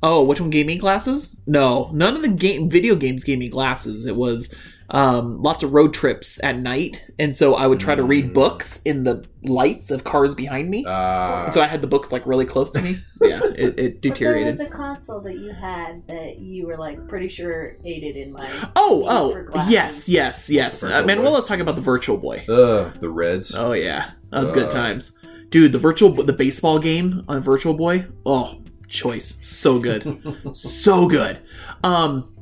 Oh, 0.00 0.22
which 0.22 0.40
one 0.40 0.50
gave 0.50 0.66
me 0.66 0.78
glasses? 0.78 1.36
No, 1.48 1.90
none 1.92 2.14
of 2.14 2.22
the 2.22 2.28
game 2.28 2.70
video 2.70 2.94
games 2.94 3.24
gave 3.24 3.38
me 3.40 3.48
glasses. 3.48 4.06
It 4.06 4.14
was 4.14 4.54
um, 4.90 5.42
lots 5.42 5.62
of 5.62 5.72
road 5.74 5.92
trips 5.92 6.42
at 6.42 6.58
night, 6.58 7.02
and 7.18 7.36
so 7.36 7.54
I 7.54 7.66
would 7.66 7.78
try 7.80 7.94
to 7.94 8.02
read 8.02 8.30
Mm. 8.30 8.34
books 8.34 8.80
in 8.82 9.04
the 9.04 9.24
lights 9.42 9.90
of 9.90 10.02
cars 10.04 10.34
behind 10.34 10.70
me. 10.70 10.84
Uh, 10.86 11.44
and 11.44 11.52
so 11.52 11.60
I 11.60 11.66
had 11.66 11.82
the 11.82 11.86
books 11.86 12.10
like 12.10 12.26
really 12.26 12.46
close 12.46 12.72
to 12.72 12.80
me. 12.80 12.96
Yeah, 13.20 13.40
it, 13.44 13.78
it 13.78 14.02
But 14.02 14.18
there 14.18 14.46
was 14.46 14.60
a 14.60 14.66
console 14.66 15.20
that 15.20 15.38
you 15.38 15.52
had 15.52 16.06
that 16.06 16.38
you 16.38 16.66
were 16.66 16.76
like 16.78 17.06
pretty 17.08 17.28
sure 17.28 17.76
aided 17.84 18.16
in 18.16 18.32
my. 18.32 18.48
Oh, 18.76 19.04
oh, 19.06 19.68
yes, 19.68 20.08
yes, 20.08 20.48
yes. 20.48 20.80
Virtual 20.80 20.96
Uh, 20.98 21.04
man, 21.04 21.18
Boy. 21.18 21.24
well, 21.24 21.32
about 21.60 21.76
the 21.76 21.82
Virtual 21.82 22.16
Boy. 22.16 22.44
ugh, 22.48 22.98
the 23.00 23.10
Reds. 23.10 23.54
Oh 23.54 23.72
yeah, 23.72 24.12
that 24.30 24.42
was 24.42 24.52
good 24.52 24.68
Uh. 24.68 24.70
times, 24.70 25.12
dude. 25.50 25.72
The 25.72 25.78
virtual, 25.78 26.12
the 26.12 26.32
baseball 26.32 26.78
game 26.78 27.24
on 27.28 27.42
Virtual 27.42 27.74
Boy. 27.74 28.06
Oh, 28.24 28.62
choice, 28.88 29.36
so 29.42 29.78
good, 29.78 30.22
so 30.54 31.06
good. 31.08 31.38
Um, 31.84 32.34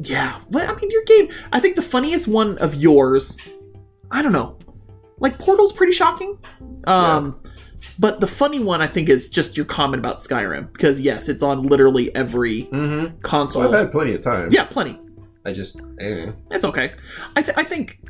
yeah. 0.00 0.40
But 0.50 0.68
I 0.68 0.74
mean, 0.74 0.90
your 0.90 1.04
game. 1.04 1.28
I 1.52 1.60
think 1.60 1.76
the 1.76 1.82
funniest 1.82 2.28
one 2.28 2.58
of 2.58 2.74
yours. 2.74 3.36
I 4.10 4.22
don't 4.22 4.32
know. 4.32 4.58
Like 5.18 5.38
Portal's 5.38 5.72
pretty 5.72 5.92
shocking. 5.92 6.38
Um, 6.86 7.40
but 7.98 8.20
the 8.20 8.26
funny 8.26 8.60
one 8.60 8.80
I 8.80 8.86
think 8.86 9.08
is 9.08 9.28
just 9.30 9.56
your 9.56 9.66
comment 9.66 10.00
about 10.00 10.18
Skyrim 10.18 10.72
because 10.72 11.00
yes, 11.00 11.28
it's 11.28 11.42
on 11.42 11.64
literally 11.64 12.14
every 12.14 12.62
Mm-hmm. 12.64 13.18
console. 13.20 13.62
So 13.62 13.68
I've 13.72 13.78
had 13.84 13.92
plenty 13.92 14.14
of 14.14 14.22
time. 14.22 14.48
yeah, 14.50 14.64
plenty. 14.64 14.98
I 15.44 15.52
just, 15.52 15.80
eh, 16.00 16.30
It's 16.50 16.64
okay. 16.64 16.92
I, 17.36 17.42
th- 17.42 17.56
I 17.56 17.64
think 17.64 18.00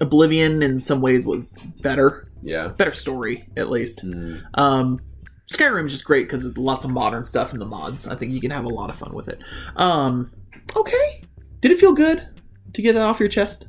Oblivion 0.00 0.62
in 0.62 0.80
some 0.80 1.00
ways 1.00 1.26
was 1.26 1.62
better, 1.82 2.30
yeah. 2.42 2.68
better 2.68 2.92
story 2.92 3.48
at 3.56 3.68
least. 3.70 4.04
Mm. 4.04 4.42
Um, 4.54 5.00
Skyrim 5.50 5.86
is 5.86 5.92
just 5.92 6.04
great 6.04 6.26
because 6.26 6.46
it's 6.46 6.56
lots 6.56 6.84
of 6.84 6.90
modern 6.90 7.22
stuff 7.24 7.52
in 7.52 7.58
the 7.58 7.66
mods. 7.66 8.06
I 8.06 8.14
think 8.16 8.32
you 8.32 8.40
can 8.40 8.50
have 8.50 8.64
a 8.64 8.68
lot 8.68 8.88
of 8.90 8.96
fun 8.96 9.12
with 9.12 9.28
it. 9.28 9.38
Um, 9.76 10.30
okay. 10.74 11.22
Did 11.66 11.72
it 11.72 11.80
feel 11.80 11.94
good 11.94 12.28
to 12.74 12.80
get 12.80 12.94
it 12.94 13.02
off 13.02 13.18
your 13.18 13.28
chest? 13.28 13.66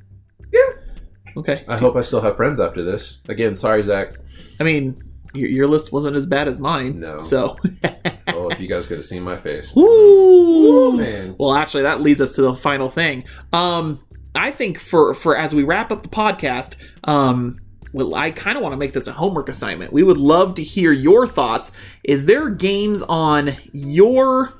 Yeah. 0.54 0.70
Okay. 1.36 1.66
I 1.68 1.80
hope 1.80 1.96
I 1.96 2.02
still 2.02 2.22
have 2.22 2.36
friends 2.38 2.60
after 2.60 2.84
this. 2.84 3.22
Again, 3.28 3.58
sorry, 3.58 3.82
Zach. 3.82 4.12
I 4.60 4.64
mean, 4.64 5.02
your, 5.34 5.50
your 5.50 5.68
list 5.68 5.92
wasn't 5.92 6.16
as 6.16 6.28
bad 6.28 6.48
as 6.48 6.60
mine. 6.60 7.00
No. 7.00 7.24
So. 7.24 7.58
Oh, 8.28 8.50
if 8.50 8.60
you 8.60 8.68
guys 8.68 8.86
could 8.86 8.98
have 8.98 9.06
seen 9.06 9.24
my 9.24 9.36
face. 9.38 9.74
Woo! 9.74 10.96
Man. 10.96 11.36
Well, 11.40 11.56
actually, 11.56 11.84
that 11.84 12.02
leads 12.02 12.22
us 12.22 12.34
to 12.34 12.44
the 12.44 12.54
final 12.54 12.88
thing. 12.88 13.24
Um, 13.52 14.00
I 14.36 14.52
think 14.52 14.80
for 14.80 15.16
for 15.16 15.36
as 15.36 15.56
we 15.56 15.64
wrap 15.64 15.92
up 15.92 16.04
the 16.04 16.10
podcast, 16.10 16.74
um, 17.06 17.60
well, 17.94 18.14
I 18.14 18.30
kind 18.30 18.58
of 18.58 18.62
want 18.62 18.74
to 18.74 18.78
make 18.78 18.94
this 18.94 19.08
a 19.08 19.12
homework 19.12 19.50
assignment. 19.50 19.92
We 19.92 20.04
would 20.04 20.18
love 20.18 20.54
to 20.56 20.64
hear 20.64 20.92
your 20.92 21.26
thoughts. 21.26 21.72
Is 22.04 22.28
there 22.28 22.50
games 22.50 23.02
on 23.02 23.56
your 23.72 24.54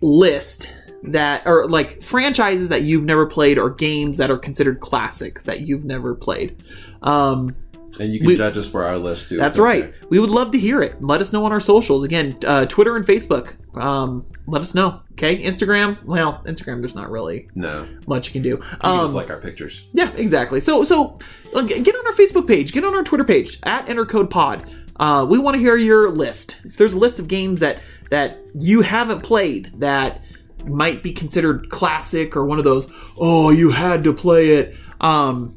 list 0.00 0.74
that 1.04 1.42
or 1.46 1.68
like 1.68 2.02
franchises 2.02 2.68
that 2.70 2.82
you've 2.82 3.04
never 3.04 3.26
played 3.26 3.58
or 3.58 3.70
games 3.70 4.18
that 4.18 4.30
are 4.30 4.38
considered 4.38 4.80
classics 4.80 5.44
that 5.44 5.60
you've 5.60 5.84
never 5.84 6.14
played? 6.14 6.62
Um, 7.02 7.54
And 8.00 8.12
you 8.12 8.18
can 8.18 8.26
We- 8.26 8.36
judge 8.36 8.58
us 8.58 8.66
for 8.66 8.82
our 8.84 8.98
list 8.98 9.28
too. 9.28 9.36
that's 9.36 9.56
right. 9.56 9.94
We 10.10 10.18
would 10.18 10.30
love 10.30 10.50
to 10.50 10.58
hear 10.58 10.82
it. 10.82 10.96
Let 11.00 11.20
us 11.20 11.32
know 11.32 11.44
on 11.44 11.52
our 11.52 11.60
socials. 11.60 12.02
Again, 12.02 12.36
uh, 12.44 12.66
Twitter 12.66 12.96
and 12.96 13.06
Facebook. 13.06 13.50
Um, 13.80 14.24
let 14.48 14.62
us 14.62 14.74
know. 14.74 15.00
Okay. 15.12 15.40
Instagram. 15.44 15.98
Well, 16.04 16.42
Instagram, 16.44 16.80
there's 16.80 16.96
not 16.96 17.08
really 17.08 17.46
No, 17.54 17.86
much 18.08 18.26
you 18.26 18.32
can 18.32 18.42
do. 18.42 18.48
you 18.48 18.56
can 18.56 18.66
just 18.80 19.10
Um, 19.10 19.14
like 19.14 19.30
our 19.30 19.36
pictures. 19.38 19.84
yeah, 19.92 20.10
exactly. 20.16 20.60
So, 20.60 20.82
so 20.82 21.18
get 21.54 21.94
on 21.94 22.06
our 22.06 22.12
Facebook 22.14 22.48
page. 22.48 22.72
Get 22.72 22.84
on 22.84 22.94
our 22.96 23.04
Twitter 23.04 23.22
page 23.22 23.60
at 23.62 23.86
Entercode 23.86 24.28
Pod. 24.28 24.64
Uh, 24.98 25.24
we 25.28 25.38
want 25.38 25.54
to 25.54 25.60
hear 25.60 25.76
your 25.76 26.10
list. 26.10 26.56
If 26.64 26.76
there's 26.76 26.94
a 26.94 26.98
list 26.98 27.20
of 27.20 27.28
games 27.28 27.60
that 27.60 27.78
that 28.10 28.38
you 28.60 28.80
haven't 28.80 29.22
played 29.22 29.70
that 29.78 30.20
might 30.66 31.02
be 31.02 31.12
considered 31.12 31.68
classic 31.70 32.36
or 32.36 32.44
one 32.46 32.58
of 32.58 32.64
those, 32.64 32.90
oh, 33.18 33.50
you 33.50 33.70
had 33.70 34.02
to 34.04 34.12
play 34.12 34.50
it. 34.56 34.76
Um, 35.00 35.56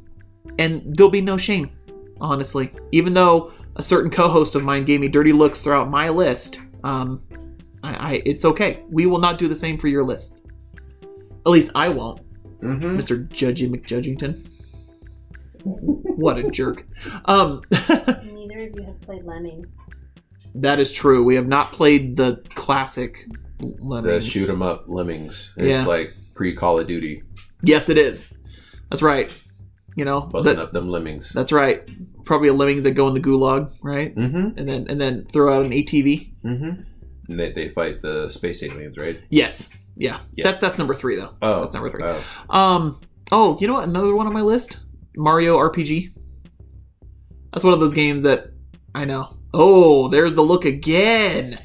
and 0.59 0.81
there'll 0.95 1.09
be 1.11 1.21
no 1.21 1.37
shame, 1.37 1.69
honestly. 2.19 2.71
Even 2.91 3.13
though 3.13 3.51
a 3.75 3.83
certain 3.83 4.09
co-host 4.11 4.55
of 4.55 4.63
mine 4.63 4.85
gave 4.85 4.99
me 4.99 5.07
dirty 5.07 5.31
looks 5.33 5.61
throughout 5.61 5.89
my 5.89 6.09
list, 6.09 6.59
um, 6.83 7.21
I, 7.83 7.93
I 7.93 8.21
it's 8.25 8.43
okay. 8.45 8.83
We 8.89 9.05
will 9.05 9.19
not 9.19 9.37
do 9.37 9.47
the 9.47 9.55
same 9.55 9.77
for 9.77 9.87
your 9.87 10.03
list. 10.03 10.41
At 11.45 11.49
least 11.51 11.71
I 11.75 11.89
won't, 11.89 12.21
Mm-hmm. 12.61 12.97
Mr. 12.97 13.27
Judgy 13.29 13.69
McJudgington. 13.69 14.47
what 15.63 16.39
a 16.39 16.43
jerk. 16.49 16.85
Um, 17.25 17.61
Neither 17.71 18.67
of 18.67 18.75
you 18.75 18.83
have 18.85 18.99
played 19.01 19.23
Lemmings. 19.25 19.67
that 20.55 20.79
is 20.79 20.91
true. 20.91 21.23
We 21.23 21.35
have 21.35 21.47
not 21.47 21.71
played 21.71 22.15
the 22.17 22.37
classic 22.55 23.27
The 23.59 23.75
Lemmings. 23.79 24.25
shoot 24.27 24.49
'em 24.49 24.61
up 24.61 24.85
lemmings. 24.87 25.53
Yeah. 25.57 25.75
It's 25.79 25.87
like 25.87 26.13
pre 26.35 26.55
Call 26.55 26.79
of 26.79 26.87
Duty, 26.87 27.23
Yes, 27.63 27.89
it 27.89 27.97
is. 27.97 28.31
That's 28.91 29.01
right. 29.01 29.35
You 29.95 30.05
know, 30.05 30.21
busting 30.21 30.55
that- 30.57 30.61
up 30.61 30.71
them 30.73 30.89
lemmings. 30.89 31.29
that's 31.33 31.51
right. 31.51 31.81
Probably 32.23 32.49
a 32.49 32.53
lemmings 32.53 32.83
that 32.83 32.91
go 32.91 33.07
in 33.07 33.13
the 33.15 33.19
gulag, 33.19 33.71
right? 33.81 34.15
Mm-hmm. 34.15 34.57
And 34.59 34.69
then 34.69 34.85
and 34.89 35.01
then 35.01 35.25
throw 35.33 35.53
out 35.57 35.65
an 35.65 35.71
ATV. 35.71 36.33
Mm-hmm. 36.45 36.81
And 37.29 37.39
they, 37.39 37.51
they 37.51 37.69
fight 37.69 38.01
the 38.01 38.29
space 38.29 38.61
aliens, 38.63 38.95
right? 38.97 39.19
Yes. 39.29 39.69
Yeah. 39.95 40.19
Yeah. 40.35 40.51
That, 40.51 40.61
that's 40.61 40.77
number 40.77 40.93
three 40.93 41.15
though. 41.15 41.33
Oh, 41.41 41.61
That's 41.61 41.73
number 41.73 41.89
three. 41.89 42.03
Oh. 42.03 42.23
Um. 42.55 43.01
Oh, 43.31 43.57
you 43.59 43.67
know 43.67 43.73
what? 43.73 43.87
Another 43.87 44.15
one 44.15 44.27
on 44.27 44.33
my 44.33 44.41
list: 44.41 44.77
Mario 45.15 45.57
RPG. 45.57 46.13
That's 47.51 47.63
one 47.63 47.73
of 47.73 47.79
those 47.79 47.93
games 47.93 48.23
that 48.23 48.51
I 48.93 49.05
know. 49.05 49.35
Oh, 49.53 50.07
there's 50.09 50.35
the 50.35 50.43
look 50.43 50.65
again. 50.65 51.59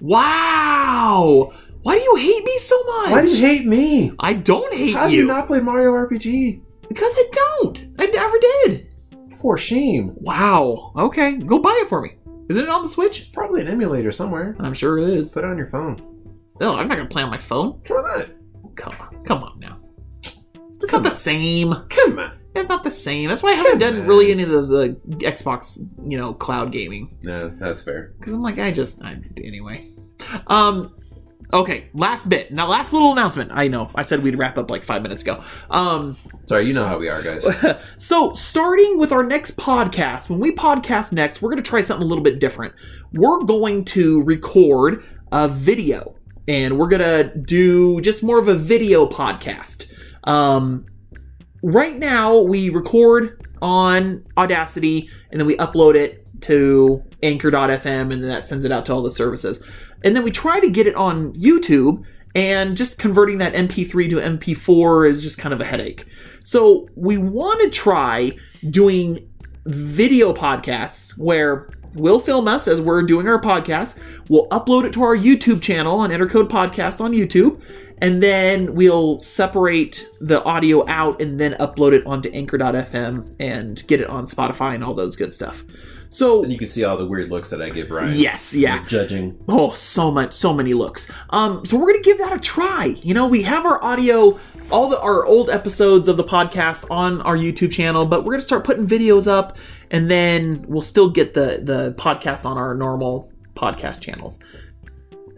Wow. 0.00 1.52
Why 1.82 1.98
do 1.98 2.02
you 2.04 2.16
hate 2.16 2.44
me 2.44 2.58
so 2.58 2.82
much? 2.84 3.10
Why 3.10 3.22
do 3.22 3.28
you 3.30 3.46
hate 3.46 3.66
me? 3.66 4.12
I 4.18 4.34
don't 4.34 4.72
hate 4.74 4.90
you. 4.90 4.96
How 4.96 5.08
do 5.08 5.14
you 5.14 5.24
not 5.26 5.46
play 5.46 5.60
Mario 5.60 5.92
RPG? 5.92 6.62
because 6.88 7.12
I 7.16 7.24
don't. 7.32 7.86
I 7.98 8.06
never 8.06 8.38
did. 8.38 8.88
For 9.40 9.56
shame. 9.56 10.14
Wow. 10.16 10.92
Okay, 10.96 11.36
go 11.36 11.58
buy 11.58 11.78
it 11.82 11.88
for 11.88 12.02
me. 12.02 12.16
Isn't 12.48 12.64
it 12.64 12.68
on 12.68 12.82
the 12.82 12.88
Switch? 12.88 13.30
Probably 13.32 13.60
an 13.60 13.68
emulator 13.68 14.10
somewhere. 14.10 14.56
I'm 14.58 14.74
sure 14.74 14.98
it 14.98 15.08
is. 15.10 15.28
Put 15.30 15.44
it 15.44 15.50
on 15.50 15.58
your 15.58 15.68
phone. 15.68 15.96
No, 16.60 16.74
I'm 16.74 16.88
not 16.88 16.96
gonna 16.96 17.08
play 17.08 17.22
on 17.22 17.30
my 17.30 17.38
phone. 17.38 17.80
Try 17.84 18.02
not. 18.02 18.28
Come 18.74 18.94
on, 19.00 19.24
come 19.24 19.42
on 19.44 19.60
now. 19.60 19.78
It's 20.22 20.90
Come 20.90 21.02
not 21.02 21.10
the 21.10 21.16
same. 21.16 21.74
Come 21.90 22.18
on. 22.18 22.37
It's 22.58 22.68
not 22.68 22.84
the 22.84 22.90
same. 22.90 23.28
That's 23.28 23.42
why 23.42 23.50
I 23.50 23.54
haven't 23.54 23.78
done 23.78 24.00
on. 24.00 24.06
really 24.06 24.30
any 24.30 24.42
of 24.42 24.50
the, 24.50 24.62
the 24.62 25.16
Xbox, 25.24 25.78
you 26.08 26.18
know, 26.18 26.34
cloud 26.34 26.72
gaming. 26.72 27.16
No, 27.22 27.48
that's 27.48 27.82
fair. 27.82 28.14
Because 28.18 28.32
I'm 28.32 28.42
like, 28.42 28.58
I 28.58 28.70
just, 28.70 29.02
I, 29.02 29.20
anyway. 29.36 29.92
Um, 30.46 30.94
okay, 31.52 31.88
last 31.94 32.28
bit. 32.28 32.52
Now, 32.52 32.66
last 32.68 32.92
little 32.92 33.12
announcement. 33.12 33.50
I 33.52 33.68
know, 33.68 33.90
I 33.94 34.02
said 34.02 34.22
we'd 34.22 34.38
wrap 34.38 34.58
up 34.58 34.70
like 34.70 34.84
five 34.84 35.02
minutes 35.02 35.22
ago. 35.22 35.42
Um, 35.70 36.16
Sorry, 36.46 36.66
you 36.66 36.72
know 36.72 36.86
how 36.86 36.98
we 36.98 37.08
are, 37.08 37.22
guys. 37.22 37.46
so, 37.96 38.32
starting 38.32 38.98
with 38.98 39.12
our 39.12 39.22
next 39.22 39.56
podcast, 39.56 40.28
when 40.28 40.40
we 40.40 40.52
podcast 40.52 41.12
next, 41.12 41.42
we're 41.42 41.50
going 41.50 41.62
to 41.62 41.68
try 41.68 41.82
something 41.82 42.04
a 42.04 42.08
little 42.08 42.24
bit 42.24 42.38
different. 42.38 42.74
We're 43.12 43.42
going 43.44 43.84
to 43.86 44.22
record 44.22 45.04
a 45.32 45.48
video, 45.48 46.16
and 46.46 46.78
we're 46.78 46.88
going 46.88 47.02
to 47.02 47.36
do 47.36 48.00
just 48.00 48.22
more 48.22 48.38
of 48.38 48.48
a 48.48 48.54
video 48.54 49.06
podcast. 49.06 49.86
Um, 50.24 50.86
right 51.62 51.98
now, 51.98 52.38
we 52.38 52.70
record 52.70 53.46
on 53.60 54.24
Audacity, 54.36 55.10
and 55.30 55.40
then 55.40 55.46
we 55.46 55.56
upload 55.56 55.94
it 55.96 56.26
to 56.42 57.02
anchor.fm, 57.22 57.84
and 57.84 58.12
then 58.12 58.28
that 58.28 58.48
sends 58.48 58.64
it 58.64 58.72
out 58.72 58.86
to 58.86 58.92
all 58.92 59.02
the 59.02 59.10
services. 59.10 59.62
And 60.04 60.14
then 60.14 60.22
we 60.22 60.30
try 60.30 60.60
to 60.60 60.70
get 60.70 60.86
it 60.86 60.94
on 60.94 61.32
YouTube, 61.34 62.04
and 62.34 62.76
just 62.76 62.98
converting 62.98 63.38
that 63.38 63.54
MP3 63.54 64.10
to 64.10 64.16
MP4 64.16 65.10
is 65.10 65.22
just 65.22 65.38
kind 65.38 65.52
of 65.52 65.60
a 65.60 65.64
headache. 65.64 66.06
So 66.44 66.88
we 66.94 67.18
want 67.18 67.60
to 67.62 67.70
try 67.70 68.32
doing 68.70 69.28
video 69.66 70.32
podcasts 70.32 71.18
where 71.18 71.68
we'll 71.94 72.20
film 72.20 72.48
us 72.48 72.68
as 72.68 72.80
we're 72.80 73.02
doing 73.02 73.26
our 73.28 73.40
podcast. 73.40 73.98
We'll 74.28 74.48
upload 74.48 74.84
it 74.84 74.92
to 74.94 75.02
our 75.02 75.16
YouTube 75.16 75.60
channel 75.60 75.98
on 75.98 76.10
Entercode 76.10 76.48
Podcast 76.48 77.00
on 77.00 77.12
YouTube. 77.12 77.60
And 78.00 78.22
then 78.22 78.74
we'll 78.74 79.20
separate 79.20 80.08
the 80.20 80.42
audio 80.44 80.88
out 80.88 81.20
and 81.20 81.38
then 81.38 81.54
upload 81.54 81.92
it 81.92 82.06
onto 82.06 82.28
anchor.fm 82.30 83.34
and 83.40 83.86
get 83.86 84.00
it 84.00 84.08
on 84.08 84.26
Spotify 84.26 84.74
and 84.74 84.84
all 84.84 84.94
those 84.94 85.16
good 85.16 85.32
stuff. 85.32 85.64
So, 86.10 86.42
and 86.42 86.50
you 86.50 86.58
can 86.58 86.68
see 86.68 86.84
all 86.84 86.96
the 86.96 87.04
weird 87.04 87.30
looks 87.30 87.50
that 87.50 87.60
I 87.60 87.68
give 87.68 87.90
Ryan. 87.90 88.16
yes, 88.16 88.54
yeah. 88.54 88.84
Judging. 88.86 89.38
Oh, 89.46 89.70
so 89.72 90.10
much, 90.10 90.32
so 90.32 90.54
many 90.54 90.72
looks. 90.72 91.10
Um, 91.30 91.66
so 91.66 91.76
we're 91.76 91.92
gonna 91.92 92.02
give 92.02 92.18
that 92.18 92.32
a 92.32 92.38
try. 92.38 92.96
You 93.02 93.12
know, 93.12 93.26
we 93.26 93.42
have 93.42 93.66
our 93.66 93.82
audio, 93.84 94.38
all 94.70 94.88
the 94.88 94.98
our 95.00 95.26
old 95.26 95.50
episodes 95.50 96.08
of 96.08 96.16
the 96.16 96.24
podcast 96.24 96.90
on 96.90 97.20
our 97.22 97.36
YouTube 97.36 97.72
channel, 97.72 98.06
but 98.06 98.24
we're 98.24 98.32
gonna 98.32 98.42
start 98.42 98.64
putting 98.64 98.86
videos 98.86 99.26
up, 99.26 99.58
and 99.90 100.10
then 100.10 100.64
we'll 100.66 100.80
still 100.80 101.10
get 101.10 101.34
the 101.34 101.60
the 101.62 101.94
podcast 101.98 102.46
on 102.46 102.56
our 102.56 102.74
normal 102.74 103.30
podcast 103.54 104.00
channels. 104.00 104.38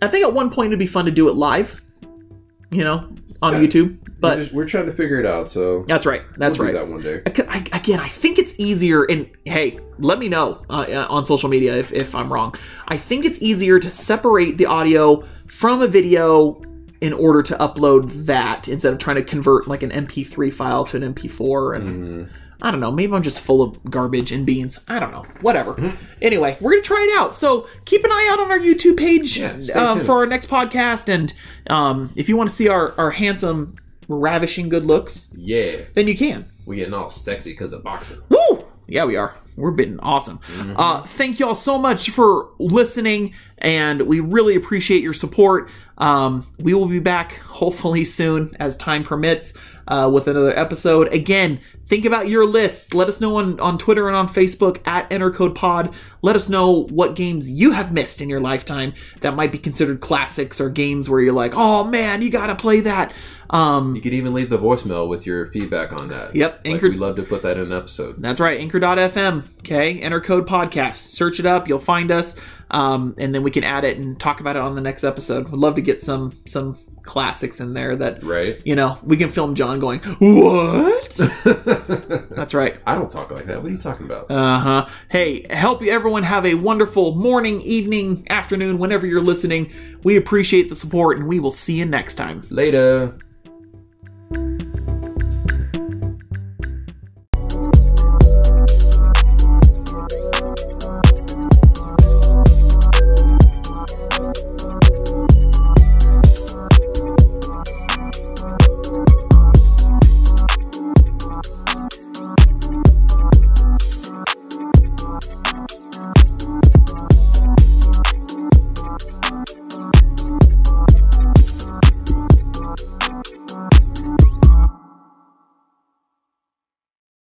I 0.02 0.06
think 0.06 0.24
at 0.24 0.32
one 0.32 0.50
point 0.50 0.68
it'd 0.68 0.78
be 0.78 0.86
fun 0.86 1.04
to 1.06 1.10
do 1.10 1.28
it 1.28 1.34
live. 1.34 1.80
You 2.70 2.84
know, 2.84 3.08
on 3.42 3.54
Yeah. 3.54 3.66
YouTube. 3.68 3.96
But 4.20 4.36
we're, 4.36 4.42
just- 4.44 4.54
we're 4.54 4.68
trying 4.68 4.86
to 4.86 4.92
figure 4.92 5.18
it 5.18 5.26
out, 5.26 5.50
so 5.50 5.82
that's 5.88 6.04
right. 6.06 6.22
That's 6.36 6.58
we'll 6.58 6.66
right. 6.68 6.72
do 6.72 6.78
that 6.78 6.88
one 6.88 7.00
day. 7.00 7.22
I 7.48 7.58
I- 7.72 7.76
again, 7.78 7.98
I 8.00 8.08
think 8.08 8.38
it's 8.38 8.54
easier. 8.58 9.04
And 9.04 9.28
hey, 9.44 9.78
let 9.98 10.18
me 10.18 10.28
know 10.28 10.62
uh, 10.70 10.86
uh, 10.88 11.06
on 11.08 11.24
social 11.24 11.48
media 11.48 11.76
if, 11.76 11.92
if 11.92 12.14
I'm 12.14 12.32
wrong. 12.32 12.54
I 12.88 12.96
think 12.98 13.24
it's 13.24 13.40
easier 13.40 13.80
to 13.80 13.90
separate 13.90 14.58
the 14.58 14.66
audio 14.66 15.24
from 15.48 15.80
a 15.82 15.88
video 15.88 16.60
in 17.00 17.14
order 17.14 17.42
to 17.42 17.54
upload 17.56 18.26
that 18.26 18.68
instead 18.68 18.92
of 18.92 18.98
trying 18.98 19.16
to 19.16 19.24
convert 19.24 19.66
like 19.66 19.82
an 19.82 19.90
MP3 19.90 20.52
file 20.52 20.84
to 20.84 20.98
an 20.98 21.02
MP4. 21.14 21.76
And 21.76 22.04
Mhm. 22.28 22.30
I 22.62 22.70
don't 22.70 22.80
know, 22.80 22.90
maybe 22.90 23.12
I'm 23.12 23.22
just 23.22 23.40
full 23.40 23.62
of 23.62 23.82
garbage 23.90 24.32
and 24.32 24.44
beans. 24.46 24.80
I 24.88 24.98
don't 24.98 25.10
know. 25.10 25.24
Whatever. 25.40 25.74
Mhm. 25.74 25.96
Anyway, 26.20 26.56
we're 26.60 26.72
gonna 26.72 26.82
try 26.82 27.08
it 27.10 27.18
out. 27.18 27.34
So 27.34 27.66
keep 27.84 28.04
an 28.04 28.12
eye 28.12 28.28
out 28.32 28.40
on 28.40 28.50
our 28.50 28.58
YouTube 28.58 28.96
page 28.96 29.38
Yeah, 29.38 29.58
uh, 29.74 30.04
for 30.04 30.18
our 30.18 30.26
next 30.26 30.48
podcast. 30.48 31.08
And 31.08 31.32
um, 31.68 32.10
if 32.16 32.28
you 32.28 32.36
want 32.36 32.50
to 32.50 32.54
see 32.56 32.68
our, 32.68 32.94
our 32.98 33.10
handsome, 33.10 33.76
ravishing 34.08 34.68
good 34.68 34.84
looks, 34.84 35.28
Yeah, 35.34 35.82
then 35.94 36.08
you 36.08 36.16
can. 36.16 36.46
We're 36.66 36.76
getting 36.76 36.94
all 36.94 37.10
sexy 37.10 37.52
because 37.52 37.72
of 37.72 37.82
boxing. 37.82 38.20
Woo! 38.28 38.64
Yeah, 38.86 39.04
we 39.04 39.16
are. 39.16 39.34
We're 39.56 39.70
being 39.72 39.98
awesome. 40.00 40.38
Mm-hmm. 40.56 40.74
Uh, 40.76 41.02
thank 41.02 41.38
y'all 41.38 41.54
so 41.54 41.78
much 41.78 42.10
for 42.10 42.48
listening, 42.58 43.34
and 43.58 44.02
we 44.02 44.20
really 44.20 44.54
appreciate 44.56 45.02
your 45.02 45.12
support. 45.12 45.70
Um, 45.98 46.46
we 46.58 46.72
will 46.74 46.86
be 46.88 46.98
back 46.98 47.34
hopefully 47.40 48.04
soon 48.04 48.56
as 48.58 48.76
time 48.76 49.04
permits 49.04 49.52
uh, 49.86 50.10
with 50.12 50.28
another 50.28 50.56
episode. 50.58 51.12
Again, 51.12 51.60
think 51.90 52.04
about 52.06 52.28
your 52.28 52.46
lists. 52.46 52.94
Let 52.94 53.08
us 53.08 53.20
know 53.20 53.36
on, 53.36 53.58
on 53.60 53.76
Twitter 53.76 54.06
and 54.06 54.16
on 54.16 54.28
Facebook 54.28 54.80
at 54.86 55.10
EnterCodePod. 55.10 55.92
Let 56.22 56.36
us 56.36 56.48
know 56.48 56.84
what 56.84 57.16
games 57.16 57.50
you 57.50 57.72
have 57.72 57.92
missed 57.92 58.22
in 58.22 58.28
your 58.28 58.40
lifetime 58.40 58.94
that 59.20 59.34
might 59.34 59.50
be 59.52 59.58
considered 59.58 60.00
classics 60.00 60.60
or 60.60 60.70
games 60.70 61.08
where 61.10 61.20
you're 61.20 61.32
like, 61.34 61.52
oh 61.56 61.84
man, 61.84 62.22
you 62.22 62.30
gotta 62.30 62.54
play 62.54 62.80
that. 62.82 63.12
Um, 63.50 63.96
You 63.96 64.00
could 64.00 64.14
even 64.14 64.32
leave 64.32 64.48
the 64.48 64.58
voicemail 64.58 65.08
with 65.08 65.26
your 65.26 65.46
feedback 65.48 65.92
on 65.92 66.06
that. 66.08 66.36
Yep, 66.36 66.58
like 66.64 66.74
Anchor- 66.74 66.88
we'd 66.90 66.98
love 67.00 67.16
to 67.16 67.24
put 67.24 67.42
that 67.42 67.56
in 67.56 67.72
an 67.72 67.72
episode. 67.72 68.22
That's 68.22 68.38
right, 68.38 68.60
anchor.fm. 68.60 69.44
Okay, 69.58 69.98
enter 70.00 70.20
code 70.20 70.46
podcast. 70.46 70.96
Search 70.96 71.40
it 71.40 71.46
up, 71.46 71.66
you'll 71.66 71.80
find 71.80 72.12
us, 72.12 72.36
um, 72.70 73.16
and 73.18 73.34
then 73.34 73.42
we 73.42 73.50
can 73.50 73.64
add 73.64 73.84
it 73.84 73.96
and 73.98 74.20
talk 74.20 74.38
about 74.38 74.54
it 74.54 74.62
on 74.62 74.76
the 74.76 74.80
next 74.80 75.02
episode. 75.02 75.48
Would 75.48 75.58
love 75.58 75.74
to 75.74 75.82
get 75.82 76.00
some 76.00 76.38
some 76.46 76.78
classics 77.10 77.58
in 77.58 77.74
there 77.74 77.96
that 77.96 78.22
Right? 78.22 78.62
you 78.64 78.76
know 78.76 78.98
we 79.02 79.16
can 79.16 79.30
film 79.30 79.56
John 79.56 79.80
going 79.80 79.98
what? 79.98 81.10
That's 82.36 82.54
right. 82.54 82.76
I 82.86 82.94
don't 82.94 83.10
talk 83.10 83.32
like 83.32 83.46
that. 83.46 83.60
What 83.60 83.68
are 83.68 83.72
you 83.72 83.78
talking 83.78 84.06
about? 84.06 84.30
Uh 84.30 84.58
huh. 84.60 84.88
Hey, 85.08 85.44
help 85.50 85.82
you 85.82 85.90
everyone 85.90 86.22
have 86.22 86.46
a 86.46 86.54
wonderful 86.54 87.16
morning, 87.16 87.60
evening, 87.62 88.26
afternoon, 88.30 88.78
whenever 88.78 89.06
you're 89.06 89.20
listening. 89.20 89.72
We 90.04 90.16
appreciate 90.16 90.68
the 90.68 90.76
support, 90.76 91.18
and 91.18 91.26
we 91.26 91.40
will 91.40 91.50
see 91.50 91.74
you 91.74 91.84
next 91.84 92.14
time. 92.14 92.46
Later. 92.48 93.18